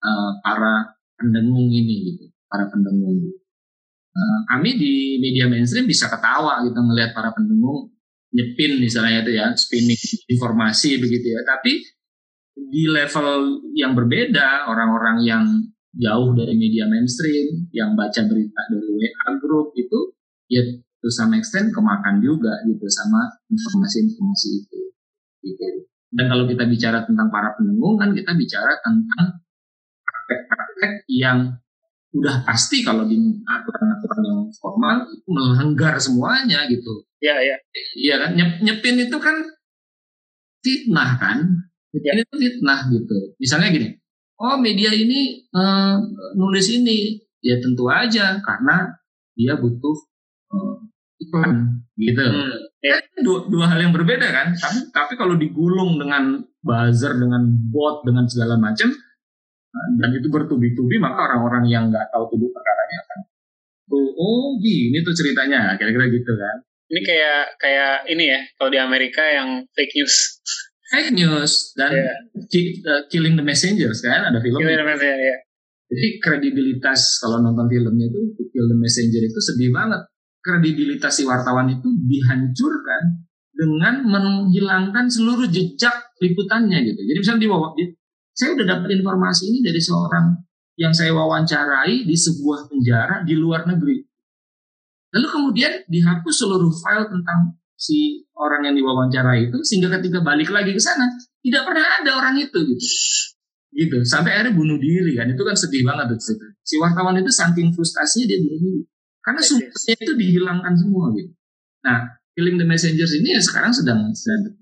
uh, 0.00 0.32
para 0.40 0.96
pendengung 1.20 1.68
ini 1.68 2.14
gitu, 2.14 2.24
para 2.48 2.70
pendengung. 2.72 3.34
Uh, 4.14 4.40
kami 4.48 4.78
di 4.78 5.20
media 5.20 5.50
mainstream 5.50 5.84
bisa 5.84 6.08
ketawa 6.08 6.64
gitu 6.64 6.80
melihat 6.80 7.12
para 7.12 7.30
pendengung 7.36 7.92
nyepin 8.32 8.80
misalnya 8.80 9.26
itu 9.26 9.32
ya, 9.36 9.46
spinning 9.58 10.00
informasi 10.30 10.96
begitu 11.02 11.34
ya. 11.34 11.44
Tapi 11.44 11.82
di 12.58 12.88
level 12.88 13.60
yang 13.76 13.92
berbeda, 13.92 14.66
orang-orang 14.66 15.16
yang 15.22 15.44
jauh 15.98 16.30
dari 16.32 16.54
media 16.54 16.86
mainstream, 16.86 17.66
yang 17.74 17.98
baca 17.98 18.22
berita 18.24 18.60
dari 18.70 18.88
WA 18.94 19.28
group 19.42 19.74
itu, 19.74 20.14
ya 20.46 20.62
to 21.02 21.10
some 21.10 21.34
extent 21.34 21.74
kemakan 21.74 22.22
juga 22.22 22.62
gitu 22.66 22.86
sama 22.86 23.26
informasi-informasi 23.50 24.48
itu. 24.62 24.80
Gitu. 25.42 25.66
Dan 26.08 26.30
kalau 26.30 26.48
kita 26.48 26.64
bicara 26.64 27.04
tentang 27.04 27.28
para 27.28 27.52
pendengung 27.58 27.98
kan 28.00 28.14
kita 28.16 28.32
bicara 28.32 28.80
tentang 28.80 29.44
praktek-praktek 30.02 30.92
yang 31.10 31.58
udah 32.16 32.40
pasti 32.48 32.80
kalau 32.80 33.04
di 33.04 33.20
aturan-aturan 33.44 34.22
yang 34.24 34.40
formal 34.56 35.04
itu 35.12 35.28
melanggar 35.28 36.00
semuanya 36.00 36.64
gitu. 36.72 37.04
Iya, 37.20 37.36
iya. 37.44 37.56
Iya 37.98 38.14
kan 38.24 38.30
Nyep, 38.38 38.50
nyepin 38.64 38.96
itu 39.04 39.16
kan 39.20 39.36
fitnah 40.64 41.10
kan? 41.20 41.38
Ya. 41.92 42.16
Ini 42.16 42.22
tuh 42.28 42.38
fitnah 42.40 42.80
gitu. 42.88 43.36
Misalnya 43.36 43.68
gini, 43.68 43.88
oh 44.38 44.56
media 44.58 44.90
ini 44.94 45.46
uh, 45.50 45.98
nulis 46.38 46.70
ini 46.70 47.18
ya 47.42 47.58
tentu 47.62 47.86
aja 47.90 48.38
karena 48.42 48.98
dia 49.34 49.54
butuh 49.58 49.96
uh, 50.54 50.76
iklan 51.18 51.82
gitu. 51.98 52.22
Hmm. 52.22 52.54
Ya. 52.78 53.02
Dua, 53.18 53.50
dua 53.50 53.66
hal 53.66 53.82
yang 53.82 53.92
berbeda 53.94 54.26
kan. 54.30 54.54
Tapi 54.54 54.94
tapi 54.94 55.12
kalau 55.18 55.34
digulung 55.34 55.98
dengan 55.98 56.38
buzzer, 56.62 57.18
dengan 57.18 57.42
bot, 57.70 58.06
dengan 58.06 58.26
segala 58.30 58.54
macam, 58.54 58.94
dan 59.98 60.10
itu 60.14 60.30
bertubi-tubi, 60.30 61.02
maka 61.02 61.26
orang-orang 61.26 61.66
yang 61.66 61.90
nggak 61.90 62.10
tahu 62.14 62.30
tubuh 62.30 62.50
perkaranya 62.54 62.96
akan 63.02 63.18
oh, 63.90 64.10
oh 64.14 64.46
gini 64.62 65.02
tuh 65.02 65.14
ceritanya, 65.14 65.74
kira-kira 65.74 66.06
gitu 66.06 66.32
kan. 66.38 66.56
Ini 66.88 67.00
kayak 67.04 67.42
kayak 67.60 67.94
ini 68.08 68.24
ya, 68.32 68.40
kalau 68.56 68.70
di 68.72 68.78
Amerika 68.80 69.20
yang 69.26 69.66
fake 69.74 69.94
news. 69.98 70.40
Fake 70.88 71.12
news 71.12 71.76
dan 71.76 71.92
yeah. 71.92 72.16
Uh, 72.88 73.02
killing 73.12 73.36
the 73.36 73.44
Messengers 73.44 74.00
kan, 74.00 74.24
ada 74.24 74.40
film. 74.40 74.56
Killing 74.56 74.80
the 74.80 74.88
Messenger, 74.88 75.20
ya. 75.20 75.36
Jadi 75.88 76.06
kredibilitas 76.20 77.16
kalau 77.20 77.40
nonton 77.40 77.64
filmnya 77.64 78.12
itu 78.12 78.20
Kill 78.52 78.66
the 78.68 78.76
Messenger 78.76 79.24
itu 79.24 79.40
sedih 79.40 79.72
banget 79.72 80.04
kredibilitas 80.48 81.12
si 81.20 81.22
wartawan 81.28 81.68
itu 81.68 81.88
dihancurkan 82.08 83.28
dengan 83.52 84.06
menghilangkan 84.06 85.10
seluruh 85.10 85.50
jejak 85.50 86.14
liputannya 86.22 86.78
gitu. 86.86 87.00
Jadi 87.04 87.18
misalnya 87.18 87.40
di 87.74 87.84
saya 88.32 88.54
udah 88.54 88.66
dapat 88.78 88.88
informasi 88.94 89.50
ini 89.50 89.58
dari 89.66 89.82
seorang 89.82 90.26
yang 90.78 90.94
saya 90.94 91.10
wawancarai 91.10 92.06
di 92.06 92.14
sebuah 92.14 92.70
penjara 92.70 93.26
di 93.26 93.34
luar 93.34 93.66
negeri. 93.66 93.98
Lalu 95.10 95.26
kemudian 95.26 95.72
dihapus 95.90 96.34
seluruh 96.38 96.70
file 96.70 97.10
tentang 97.10 97.58
si 97.78 98.26
orang 98.34 98.66
yang 98.66 98.74
diwawancarai 98.74 99.48
itu 99.48 99.58
sehingga 99.62 99.94
ketika 99.98 100.18
balik 100.26 100.50
lagi 100.50 100.74
ke 100.74 100.82
sana 100.82 101.06
tidak 101.38 101.62
pernah 101.62 101.86
ada 102.02 102.10
orang 102.18 102.34
itu 102.42 102.58
gitu. 102.74 102.86
Gitu. 103.68 103.96
Sampai 104.02 104.34
akhirnya 104.34 104.58
bunuh 104.58 104.74
diri 104.82 105.14
kan. 105.14 105.30
Itu 105.30 105.46
kan 105.46 105.54
sedih 105.54 105.86
banget 105.86 106.18
tuh. 106.18 106.42
Si 106.66 106.74
wartawan 106.82 107.14
itu 107.14 107.30
saking 107.30 107.70
frustasinya 107.70 108.26
dia 108.26 108.38
bunuh 108.42 108.58
diri. 108.58 108.82
Karena 109.22 109.40
sumbernya 109.44 109.94
itu 109.94 110.12
dihilangkan 110.18 110.74
semua 110.74 111.14
gitu. 111.14 111.30
Nah, 111.86 112.18
Killing 112.34 112.58
the 112.58 112.66
Messengers 112.66 113.14
ini 113.18 113.38
ya 113.38 113.42
sekarang 113.42 113.70
sedang 113.70 114.10
sedang 114.14 114.58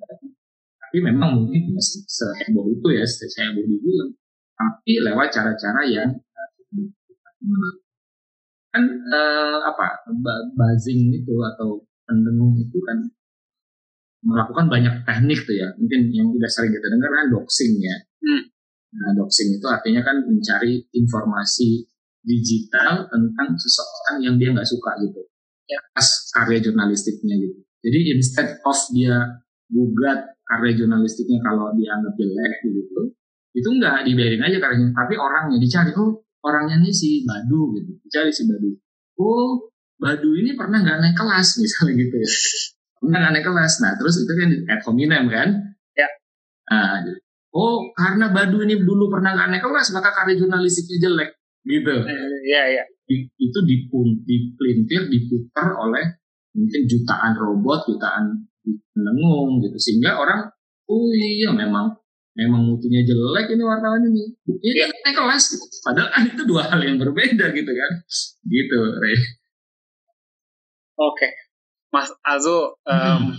tapi 0.96 1.12
memang 1.12 1.44
mungkin 1.44 1.76
tidak 1.76 1.84
seheboh 2.08 2.72
itu 2.72 2.88
ya, 2.94 3.04
seheboh 3.04 3.68
di 3.68 3.76
film. 3.84 4.16
Tapi 4.56 4.92
lewat 5.04 5.28
cara-cara 5.28 5.84
yang 5.84 6.08
kan 8.72 8.82
eh, 8.88 9.58
apa 9.60 10.08
buzzing 10.56 11.12
itu 11.12 11.36
atau 11.52 11.84
pendengung 12.06 12.54
itu 12.56 12.78
kan 12.86 12.98
melakukan 14.24 14.66
banyak 14.66 14.94
teknik 15.04 15.44
tuh 15.44 15.54
ya. 15.54 15.68
Mungkin 15.76 16.10
yang 16.10 16.30
udah 16.32 16.50
sering 16.50 16.72
kita 16.72 16.86
dengar 16.88 17.10
kan 17.10 17.26
doxing 17.30 17.76
ya. 17.78 17.96
Hmm. 18.22 18.42
Nah, 18.96 19.10
doxing 19.18 19.58
itu 19.58 19.66
artinya 19.68 20.02
kan 20.06 20.24
mencari 20.24 20.86
informasi 20.94 21.84
digital 22.26 23.06
tentang 23.06 23.54
seseorang 23.54 24.18
yang 24.18 24.34
dia 24.34 24.50
nggak 24.50 24.66
suka 24.66 24.98
gitu 24.98 25.22
ya. 25.70 25.78
pas 25.94 26.06
karya 26.34 26.58
jurnalistiknya 26.58 27.38
gitu 27.38 27.58
jadi 27.86 27.98
instead 28.18 28.58
of 28.66 28.78
dia 28.90 29.14
gugat 29.70 30.34
karya 30.42 30.74
jurnalistiknya 30.74 31.38
kalau 31.42 31.70
dianggap 31.78 32.14
jelek 32.18 32.54
gitu 32.66 33.14
itu 33.56 33.68
nggak 33.78 34.04
dibiarin 34.04 34.42
aja 34.42 34.58
karyanya 34.58 34.90
tapi 34.90 35.14
orangnya 35.14 35.58
dicari 35.62 35.94
oh 35.94 36.18
orangnya 36.42 36.82
nih 36.82 36.92
si 36.92 37.22
Badu 37.22 37.78
gitu 37.78 37.94
dicari 38.02 38.30
si 38.34 38.42
Badu 38.50 38.74
oh 39.22 39.70
Badu 39.96 40.36
ini 40.36 40.52
pernah 40.52 40.84
nggak 40.84 40.98
naik 41.00 41.16
kelas 41.16 41.56
misalnya 41.56 41.92
gitu 42.04 42.16
ya? 42.20 42.30
Pernah 43.00 43.18
nggak 43.24 43.32
naik 43.32 43.46
kelas? 43.48 43.72
Nah 43.80 43.92
terus 43.96 44.14
itu 44.20 44.32
kan 44.36 44.50
ad 44.68 44.80
hominem 44.84 45.24
kan? 45.32 45.48
Ya. 45.96 46.08
Nah, 46.68 47.00
oh 47.56 47.88
karena 47.96 48.28
Badu 48.28 48.60
ini 48.60 48.76
dulu 48.76 49.08
pernah 49.08 49.32
nggak 49.32 49.48
naik 49.56 49.64
kelas 49.64 49.96
maka 49.96 50.12
karya 50.12 50.36
jurnalistiknya 50.36 51.08
jelek 51.08 51.30
gitu. 51.64 51.94
Iya 52.44 52.62
iya. 52.76 52.84
Itu 53.40 53.58
dipun, 53.64 54.26
dipelintir, 54.26 55.08
diputar 55.08 55.72
oleh 55.80 56.20
mungkin 56.52 56.82
jutaan 56.84 57.32
robot, 57.40 57.88
jutaan 57.88 58.44
penengung 58.92 59.64
gitu. 59.64 59.76
Sehingga 59.80 60.20
orang 60.20 60.44
oh 60.92 61.08
iya 61.16 61.56
memang 61.56 61.96
memang 62.36 62.68
mutunya 62.68 63.00
jelek 63.00 63.48
ini 63.48 63.64
wartawan 63.64 64.04
ini. 64.04 64.28
Ini 64.44 64.76
ya. 64.76 64.86
naik 64.92 65.16
kelas. 65.16 65.56
Gitu. 65.56 65.64
padahal 65.80 66.12
itu 66.36 66.42
dua 66.44 66.68
hal 66.68 66.84
yang 66.84 67.00
berbeda 67.00 67.48
gitu 67.56 67.72
kan? 67.72 67.92
Gitu 68.44 68.78
Ray 69.00 69.16
oke 70.96 71.16
okay. 71.16 71.32
Mas 71.94 72.10
Azu 72.26 72.76
um, 72.84 72.92
hmm. 72.92 73.32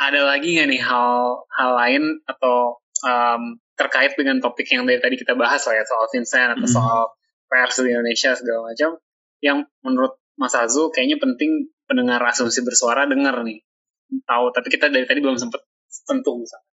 ada 0.00 0.20
lagi 0.26 0.58
nggak 0.58 0.68
nih 0.70 0.82
hal 0.82 1.44
hal 1.54 1.70
lain 1.76 2.02
atau 2.26 2.82
um, 3.04 3.42
terkait 3.78 4.14
dengan 4.18 4.42
topik 4.42 4.66
yang 4.70 4.88
dari 4.88 4.98
tadi 4.98 5.14
kita 5.14 5.38
bahas 5.38 5.62
lah 5.70 5.78
ya 5.78 5.84
soal 5.86 6.10
Vincent 6.10 6.58
atau 6.58 6.66
mm. 6.66 6.74
soal 6.74 7.02
pers 7.46 7.78
di 7.78 7.94
Indonesia 7.94 8.34
segala 8.34 8.74
macam 8.74 8.98
yang 9.38 9.62
menurut 9.86 10.18
Mas 10.34 10.54
Azu 10.58 10.90
kayaknya 10.90 11.22
penting 11.22 11.70
pendengar 11.86 12.18
asumsi 12.26 12.66
bersuara 12.66 13.06
dengar 13.06 13.38
nih 13.46 13.62
tahu 14.26 14.50
tapi 14.50 14.66
kita 14.66 14.90
dari 14.90 15.06
tadi 15.06 15.22
belum 15.22 15.38
sempat 15.38 15.62
tentu 16.08 16.32
misalnya. 16.40 16.68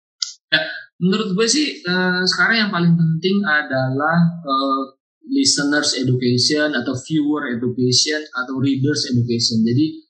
Ya, 0.52 0.60
menurut 1.00 1.32
gue 1.32 1.48
sih 1.48 1.80
uh, 1.80 2.20
sekarang 2.28 2.68
yang 2.68 2.70
paling 2.70 2.92
penting 2.92 3.40
adalah 3.40 4.20
uh, 4.44 4.84
listeners 5.26 5.94
education 5.98 6.74
atau 6.74 6.94
viewer 7.06 7.54
education 7.54 8.20
atau 8.34 8.58
readers 8.58 9.06
education. 9.10 9.62
Jadi 9.62 10.02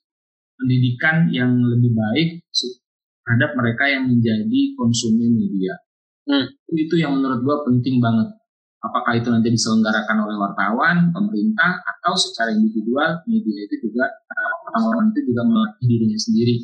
pendidikan 0.57 1.29
yang 1.29 1.59
lebih 1.59 1.91
baik 1.93 2.29
terhadap 3.23 3.55
mereka 3.55 3.83
yang 3.87 4.09
menjadi 4.09 4.61
konsumen 4.77 5.33
media. 5.33 5.73
Hmm. 6.23 6.45
Itu 6.71 6.95
yang 6.95 7.19
menurut 7.19 7.43
gue 7.43 7.57
penting 7.71 7.99
banget. 7.99 8.31
Apakah 8.83 9.15
itu 9.15 9.31
nanti 9.31 9.47
diselenggarakan 9.47 10.27
oleh 10.27 10.35
wartawan, 10.35 11.15
pemerintah, 11.15 11.79
atau 11.87 12.19
secara 12.19 12.51
individual, 12.51 13.23
media 13.31 13.63
itu 13.63 13.87
juga 13.87 14.11
orang-orang 14.67 15.15
itu 15.15 15.31
juga 15.31 15.47
melatih 15.47 15.85
dirinya 15.87 16.19
sendiri. 16.19 16.55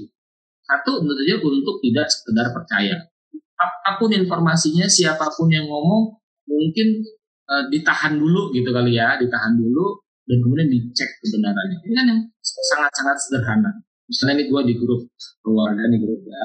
Satu, 0.67 0.99
tentu 0.99 1.15
saja 1.15 1.35
untuk 1.39 1.79
tidak 1.79 2.07
sekedar 2.11 2.47
percaya. 2.51 3.07
Apa 3.55 4.03
pun 4.03 4.11
informasinya, 4.11 4.83
siapa 4.91 5.31
pun 5.31 5.47
yang 5.47 5.71
ngomong, 5.71 6.19
mungkin 6.43 7.07
uh, 7.49 7.63
ditahan 7.73 8.21
dulu 8.21 8.53
gitu 8.53 8.69
kali 8.69 8.95
ya, 8.95 9.17
ditahan 9.17 9.57
dulu, 9.57 9.97
dan 10.29 10.37
kemudian 10.45 10.69
dicek 10.69 11.09
kebenarannya. 11.25 11.77
Ini 11.83 11.93
kan 11.97 12.05
yang 12.05 12.21
sangat-sangat 12.45 13.17
sederhana. 13.17 13.71
Misalnya 14.05 14.41
ini 14.41 14.43
gue 14.49 14.61
di 14.69 14.75
grup 14.77 15.01
keluarga, 15.41 15.85
nih 15.85 15.99
grup 16.01 16.21
ya, 16.25 16.43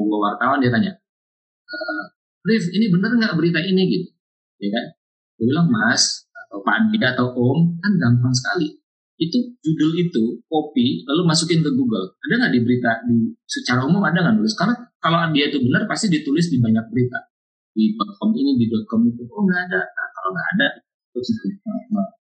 gue 0.00 0.18
wartawan, 0.20 0.60
dia 0.60 0.72
tanya, 0.72 0.92
uh, 1.68 2.04
Rif 2.44 2.68
ini 2.76 2.92
bener 2.92 3.16
nggak 3.16 3.36
berita 3.40 3.60
ini? 3.64 3.82
Gitu. 3.88 4.08
Ya 4.60 4.68
kan? 4.72 4.84
Gue 5.40 5.48
bilang 5.48 5.68
mas 5.72 6.28
atau 6.28 6.60
Pak 6.60 6.74
Andi 6.76 7.00
atau 7.00 7.32
Om 7.32 7.80
kan 7.80 7.92
gampang 7.96 8.36
sekali. 8.36 8.68
Itu 9.16 9.56
judul 9.64 9.96
itu 9.96 10.44
copy 10.44 11.08
lalu 11.08 11.22
masukin 11.24 11.64
ke 11.64 11.70
Google. 11.72 12.12
Ada 12.20 12.34
nggak 12.44 12.52
di 12.52 12.60
berita 12.60 12.90
di 13.08 13.32
secara 13.48 13.88
umum 13.88 14.04
ada 14.04 14.20
nggak 14.20 14.36
nulis? 14.36 14.52
Karena 14.56 14.76
kalau 15.00 15.24
dia 15.32 15.48
itu 15.48 15.60
benar 15.64 15.88
pasti 15.88 16.12
ditulis 16.12 16.52
di 16.52 16.60
banyak 16.60 16.84
berita 16.92 17.33
di 17.74 17.98
.com 17.98 18.30
ini 18.32 18.54
di 18.56 18.70
.com 18.86 19.02
itu. 19.04 19.26
Oh 19.28 19.42
nggak 19.42 19.60
ada. 19.70 19.80
Nah, 19.82 20.08
kalau 20.14 20.30
nggak 20.32 20.48
ada 20.56 20.66
terus 21.14 21.30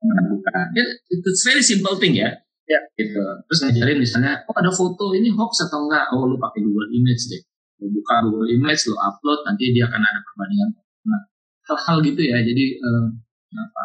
mengadukan 0.01 0.65
itu 1.13 1.29
very 1.45 1.61
simple 1.61 1.97
thing 2.01 2.17
ya. 2.17 2.29
Ya. 2.69 2.79
Gitu. 2.97 3.17
Terus 3.17 3.59
ngajarin 3.65 3.97
misalnya 4.01 4.45
oh 4.45 4.55
ada 4.57 4.69
foto 4.69 5.13
ini 5.17 5.33
hoax 5.33 5.65
atau 5.65 5.89
enggak 5.89 6.13
oh 6.13 6.25
lu 6.29 6.37
pakai 6.37 6.61
Google 6.61 6.89
Image 6.93 7.29
deh. 7.29 7.41
Lu 7.81 7.89
buka 7.93 8.25
Google 8.25 8.49
Image 8.49 8.81
lu 8.89 8.97
upload 8.97 9.45
nanti 9.45 9.73
dia 9.73 9.89
akan 9.89 10.01
ada 10.01 10.19
perbandingan. 10.21 10.69
Nah 11.09 11.21
hal-hal 11.69 11.97
gitu 12.05 12.21
ya. 12.21 12.37
Jadi 12.41 12.65
eh, 12.77 13.05
apa 13.57 13.83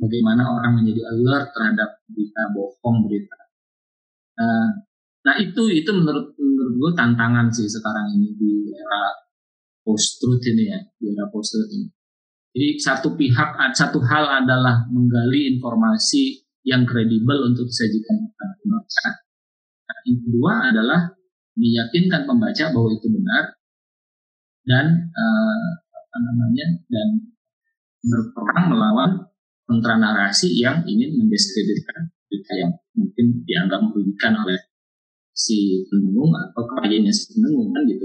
bagaimana 0.00 0.42
orang 0.48 0.82
menjadi 0.82 1.06
alert 1.12 1.54
terhadap 1.54 1.90
berita 2.10 2.42
bohong 2.56 3.06
berita. 3.06 3.38
Nah, 4.42 4.68
nah 5.22 5.34
itu 5.38 5.62
itu 5.70 5.90
menurut 5.94 6.34
menurut 6.34 6.74
gue 6.74 6.90
tantangan 6.98 7.46
sih 7.54 7.70
sekarang 7.70 8.10
ini 8.18 8.34
di 8.34 8.52
era 8.74 9.21
post 9.82 10.22
truth 10.22 10.42
ini 10.46 10.70
ya 10.70 10.80
di 10.98 11.12
era 11.12 11.26
post 11.30 11.54
truth 11.54 11.70
ini 11.74 11.86
jadi 12.52 12.68
satu 12.76 13.16
pihak 13.16 13.56
satu 13.72 13.98
hal 14.04 14.44
adalah 14.44 14.84
menggali 14.92 15.56
informasi 15.56 16.44
yang 16.68 16.84
kredibel 16.84 17.48
untuk 17.48 17.64
disajikan 17.64 18.28
kepada 18.28 18.54
pembaca. 18.60 19.06
Nah, 19.88 19.98
yang 20.04 20.18
kedua 20.20 20.52
adalah 20.68 21.00
meyakinkan 21.56 22.28
pembaca 22.28 22.64
bahwa 22.76 22.88
itu 22.92 23.08
benar 23.08 23.44
dan 24.62 24.86
uh, 25.10 25.68
apa 25.80 26.16
namanya 26.22 26.66
dan 26.92 27.08
berperang 28.04 28.66
melawan 28.68 29.10
kontra 29.64 29.96
narasi 29.96 30.52
yang 30.60 30.84
ingin 30.84 31.18
mendiskreditkan 31.18 32.12
berita 32.28 32.52
yang 32.60 32.72
mungkin 32.94 33.26
dianggap 33.48 33.80
merugikan 33.80 34.36
oleh 34.44 34.60
si 35.32 35.88
pendengung 35.88 36.30
atau 36.36 36.62
kliennya 36.68 37.10
si 37.10 37.32
pendengung 37.32 37.72
kan 37.72 37.82
gitu 37.88 38.04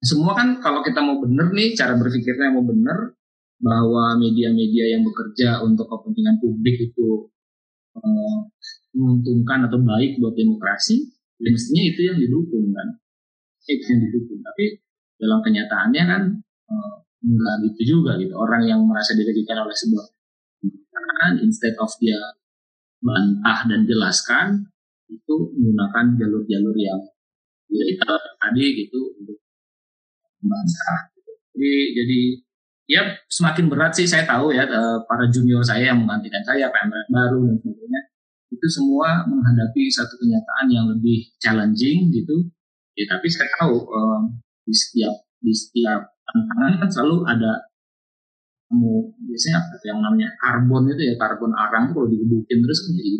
semua 0.00 0.32
kan 0.32 0.60
kalau 0.64 0.80
kita 0.80 1.04
mau 1.04 1.20
bener 1.20 1.52
nih 1.52 1.76
cara 1.76 1.92
berpikirnya 1.96 2.52
mau 2.56 2.64
bener 2.64 3.16
bahwa 3.60 4.16
media-media 4.16 4.96
yang 4.96 5.04
bekerja 5.04 5.60
untuk 5.60 5.84
kepentingan 5.92 6.40
publik 6.40 6.80
itu 6.80 7.28
uh, 8.00 8.38
menguntungkan 8.96 9.68
atau 9.68 9.78
baik 9.84 10.16
buat 10.16 10.32
demokrasi, 10.32 11.12
ya 11.36 11.48
mestinya 11.52 11.84
itu 11.84 12.00
yang 12.08 12.16
didukung 12.16 12.72
kan, 12.72 12.88
itu 13.68 13.84
yang 13.84 14.00
didukung. 14.08 14.40
Tapi 14.40 14.80
dalam 15.20 15.44
kenyataannya 15.44 16.04
kan 16.08 16.22
uh, 16.72 16.94
enggak 17.20 17.56
gitu 17.68 18.00
juga 18.00 18.16
gitu. 18.16 18.32
Orang 18.32 18.64
yang 18.64 18.80
merasa 18.88 19.12
dirugikan 19.12 19.60
oleh 19.60 19.76
sebuah 19.76 20.08
pemerintahan, 20.64 21.32
instead 21.44 21.76
of 21.76 21.92
dia 22.00 22.16
bantah 23.04 23.68
dan 23.68 23.84
jelaskan, 23.84 24.46
itu 25.12 25.34
menggunakan 25.52 26.16
jalur-jalur 26.16 26.76
yang 26.80 27.00
ya 27.70 27.84
tadi 28.40 28.64
gitu 28.74 29.14
untuk 29.20 29.39
membantah. 30.40 31.00
Jadi, 31.54 31.72
jadi 31.96 32.20
ya 32.90 33.02
semakin 33.30 33.70
berat 33.70 33.94
sih 33.94 34.08
saya 34.08 34.26
tahu 34.26 34.50
ya 34.50 34.66
eh, 34.66 34.98
para 35.06 35.30
junior 35.30 35.62
saya 35.62 35.94
yang 35.94 36.02
menggantikan 36.02 36.42
saya 36.42 36.66
PMR 36.74 37.06
baru 37.06 37.38
dan 37.46 37.56
sebagainya 37.62 38.00
itu 38.50 38.66
semua 38.66 39.22
menghadapi 39.30 39.86
satu 39.86 40.18
kenyataan 40.18 40.66
yang 40.74 40.86
lebih 40.90 41.30
challenging 41.38 42.10
gitu. 42.10 42.50
Ya 42.98 43.06
tapi 43.06 43.30
saya 43.30 43.46
tahu 43.62 43.86
um, 43.86 44.42
di 44.66 44.74
setiap 44.74 45.14
di 45.38 45.54
setiap 45.54 46.02
tantangan 46.26 46.82
kan 46.82 46.88
selalu 46.90 47.22
ada 47.30 47.70
mau 48.70 49.06
biasanya 49.22 49.66
apa 49.66 49.74
yang 49.86 49.98
namanya 50.02 50.30
karbon 50.38 50.90
itu 50.90 51.02
ya 51.02 51.14
karbon 51.18 51.54
arang 51.54 51.90
kalau 51.90 52.06
digebukin 52.06 52.58
terus 52.62 52.78
kan 52.86 52.90
jadi 52.98 53.10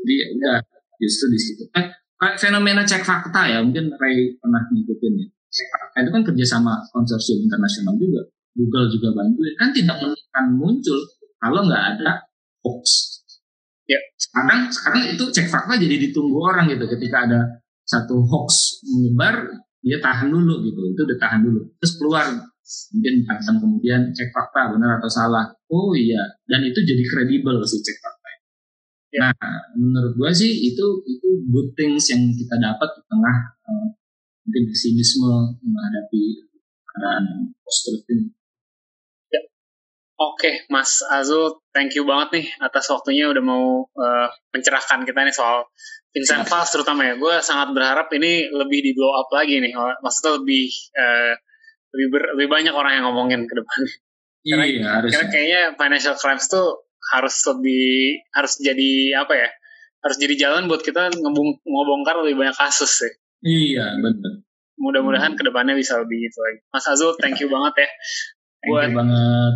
jadi 0.00 0.12
ya 0.16 0.26
udah 0.36 0.56
justru 1.00 1.26
di 1.32 1.40
situ. 1.40 1.62
Eh, 1.76 1.86
fenomena 2.40 2.82
cek 2.82 3.04
fakta 3.04 3.46
ya 3.46 3.60
mungkin 3.62 3.92
Ray 3.94 4.34
pernah 4.40 4.64
ngikutin 4.72 5.14
ya 5.20 5.28
fakta 5.48 5.96
itu 6.04 6.10
kan 6.12 6.22
kerjasama 6.24 6.72
konsorsium 6.92 7.48
internasional 7.48 7.96
juga. 7.96 8.22
Google 8.58 8.90
juga 8.90 9.14
bantuin 9.14 9.54
kan 9.54 9.70
tidak 9.70 10.02
akan 10.02 10.46
muncul 10.58 10.98
kalau 11.38 11.62
nggak 11.64 11.84
ada 11.94 12.26
hoax. 12.66 12.86
Ya. 13.88 13.98
Sekarang 14.18 14.68
sekarang 14.68 15.02
itu 15.14 15.24
cek 15.30 15.46
fakta 15.48 15.78
jadi 15.78 16.10
ditunggu 16.10 16.36
orang 16.36 16.68
gitu. 16.68 16.84
Ketika 16.90 17.24
ada 17.24 17.40
satu 17.86 18.20
hoax 18.26 18.82
menyebar 18.84 19.48
dia 19.80 20.02
tahan 20.02 20.28
dulu 20.28 20.60
gitu. 20.66 20.80
Itu 20.92 21.00
udah 21.06 21.18
tahan 21.18 21.40
dulu. 21.46 21.60
Terus 21.80 21.94
keluar. 21.96 22.26
Mungkin 22.68 23.24
jam 23.24 23.56
kemudian 23.56 24.12
cek 24.12 24.28
fakta 24.28 24.76
benar 24.76 25.00
atau 25.00 25.08
salah. 25.08 25.48
Oh 25.72 25.96
iya. 25.96 26.20
Dan 26.44 26.68
itu 26.68 26.84
jadi 26.84 27.00
kredibel 27.08 27.62
sih 27.64 27.80
cek 27.80 27.96
fakta. 28.02 28.18
Ya. 29.08 29.32
nah 29.32 29.56
menurut 29.72 30.20
gua 30.20 30.28
sih 30.36 30.52
itu 30.68 30.84
itu 31.08 31.28
good 31.48 31.72
things 31.80 32.12
yang 32.12 32.28
kita 32.28 32.60
dapat 32.60 32.92
di 32.92 33.02
tengah 33.08 33.36
uh, 33.64 33.88
mungkin 34.48 34.64
pesimisme 34.72 35.60
menghadapi 35.60 36.24
keadaan 36.88 37.52
post 37.60 37.92
ini 38.08 38.32
Oke, 40.18 40.66
Mas 40.66 40.98
Azul, 41.14 41.62
thank 41.70 41.94
you 41.94 42.02
banget 42.02 42.28
nih 42.34 42.46
atas 42.58 42.90
waktunya 42.90 43.30
udah 43.30 43.38
mau 43.38 43.86
uh, 43.86 44.26
mencerahkan 44.50 45.06
kita 45.06 45.22
nih 45.22 45.30
soal 45.30 45.70
Vincent 46.10 46.42
Valls 46.42 46.74
terutama 46.74 47.06
ya. 47.06 47.14
Gue 47.14 47.38
sangat 47.38 47.70
berharap 47.70 48.10
ini 48.18 48.50
lebih 48.50 48.82
di 48.82 48.98
blow 48.98 49.14
up 49.14 49.30
lagi 49.30 49.62
nih. 49.62 49.70
Maksudnya 49.78 50.42
lebih 50.42 50.74
uh, 50.98 51.38
lebih 51.94 52.06
ber, 52.10 52.22
lebih 52.34 52.48
banyak 52.50 52.74
orang 52.74 52.92
yang 52.98 53.04
ngomongin 53.06 53.46
ke 53.46 53.54
depan. 53.62 53.80
Iya, 54.42 54.54
karena, 54.58 54.88
harus. 54.98 55.10
Karena 55.14 55.26
kayaknya 55.30 55.62
financial 55.78 56.16
crimes 56.18 56.50
tuh 56.50 56.66
harus 57.14 57.36
lebih 57.54 57.86
harus 58.34 58.52
jadi 58.58 58.92
apa 59.22 59.34
ya? 59.38 59.48
Harus 60.02 60.16
jadi 60.18 60.34
jalan 60.34 60.66
buat 60.66 60.82
kita 60.82 61.14
ngebong, 61.14 61.62
ngebongkar 61.62 62.26
lebih 62.26 62.42
banyak 62.42 62.58
kasus 62.58 63.06
sih. 63.06 63.12
Iya, 63.42 63.98
benar. 63.98 64.42
Mudah-mudahan 64.78 65.34
ke 65.34 65.42
depannya 65.42 65.74
bisa 65.74 65.98
lebih 65.98 66.30
gitu 66.30 66.38
lagi. 66.42 66.60
Mas 66.70 66.86
Azul, 66.86 67.14
thank 67.18 67.38
you 67.42 67.50
banget 67.50 67.86
ya. 67.86 67.88
Thank 68.62 68.70
buat, 68.70 68.86
you 68.90 68.94
banget 68.94 69.54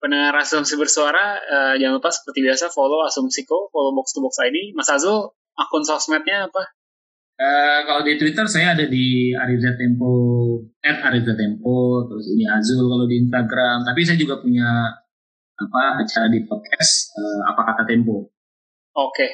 pendengar 0.00 0.32
asumsi 0.40 0.80
bersuara 0.80 1.36
uh, 1.44 1.74
jangan 1.76 2.00
lupa 2.00 2.08
seperti 2.08 2.40
biasa 2.40 2.72
follow 2.72 3.04
asumsiko 3.04 3.68
follow 3.68 3.92
box 3.92 4.16
to 4.16 4.24
box 4.24 4.40
ID 4.40 4.72
Mas 4.72 4.88
Azul 4.88 5.36
akun 5.60 5.84
sosmednya 5.84 6.48
apa 6.48 6.62
uh, 7.36 7.80
kalau 7.84 8.02
di 8.08 8.16
Twitter 8.16 8.48
saya 8.48 8.72
ada 8.72 8.88
di 8.88 9.36
Ariza 9.36 9.76
Tempo 9.76 10.12
at 10.80 11.04
Ariza 11.04 11.36
Tempo 11.36 12.08
terus 12.08 12.32
ini 12.32 12.48
Azul 12.48 12.88
kalau 12.88 13.04
di 13.04 13.20
Instagram 13.20 13.84
tapi 13.84 14.00
saya 14.08 14.16
juga 14.16 14.40
punya 14.40 14.88
apa 15.60 16.00
acara 16.00 16.32
di 16.32 16.48
podcast 16.48 17.12
uh, 17.20 17.52
apa 17.52 17.60
kata 17.68 17.84
Tempo 17.84 18.32
oke 18.96 19.12
okay. 19.12 19.30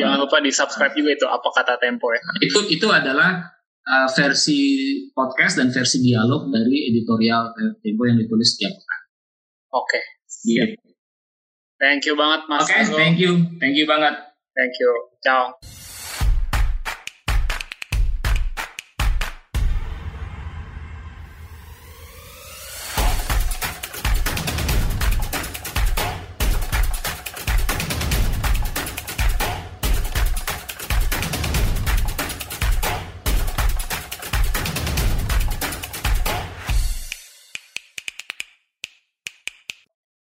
Jangan 0.00 0.18
lupa 0.24 0.40
di 0.40 0.50
subscribe 0.50 0.94
juga 0.96 1.10
itu 1.12 1.26
apa 1.28 1.48
kata 1.52 1.74
Tempo 1.76 2.08
ya 2.10 2.20
itu 2.40 2.60
itu 2.72 2.86
adalah 2.88 3.44
uh, 3.84 4.08
versi 4.08 4.60
podcast 5.12 5.60
dan 5.60 5.68
versi 5.68 6.00
dialog 6.00 6.48
dari 6.48 6.88
editorial 6.88 7.52
Tempo 7.82 8.02
yang 8.08 8.16
ditulis 8.16 8.56
setiap 8.56 8.72
pekan 8.72 9.04
Oke. 9.74 9.98
Okay. 9.98 10.02
Iya. 10.54 10.64
Thank 11.82 12.06
you 12.06 12.14
banget 12.14 12.46
Mas. 12.46 12.62
Oke, 12.62 12.70
okay, 12.70 12.82
thank 12.94 13.18
you. 13.18 13.32
Thank 13.58 13.74
you 13.74 13.86
banget. 13.90 14.14
Thank 14.54 14.78
you. 14.78 14.90
Ciao. 15.18 15.58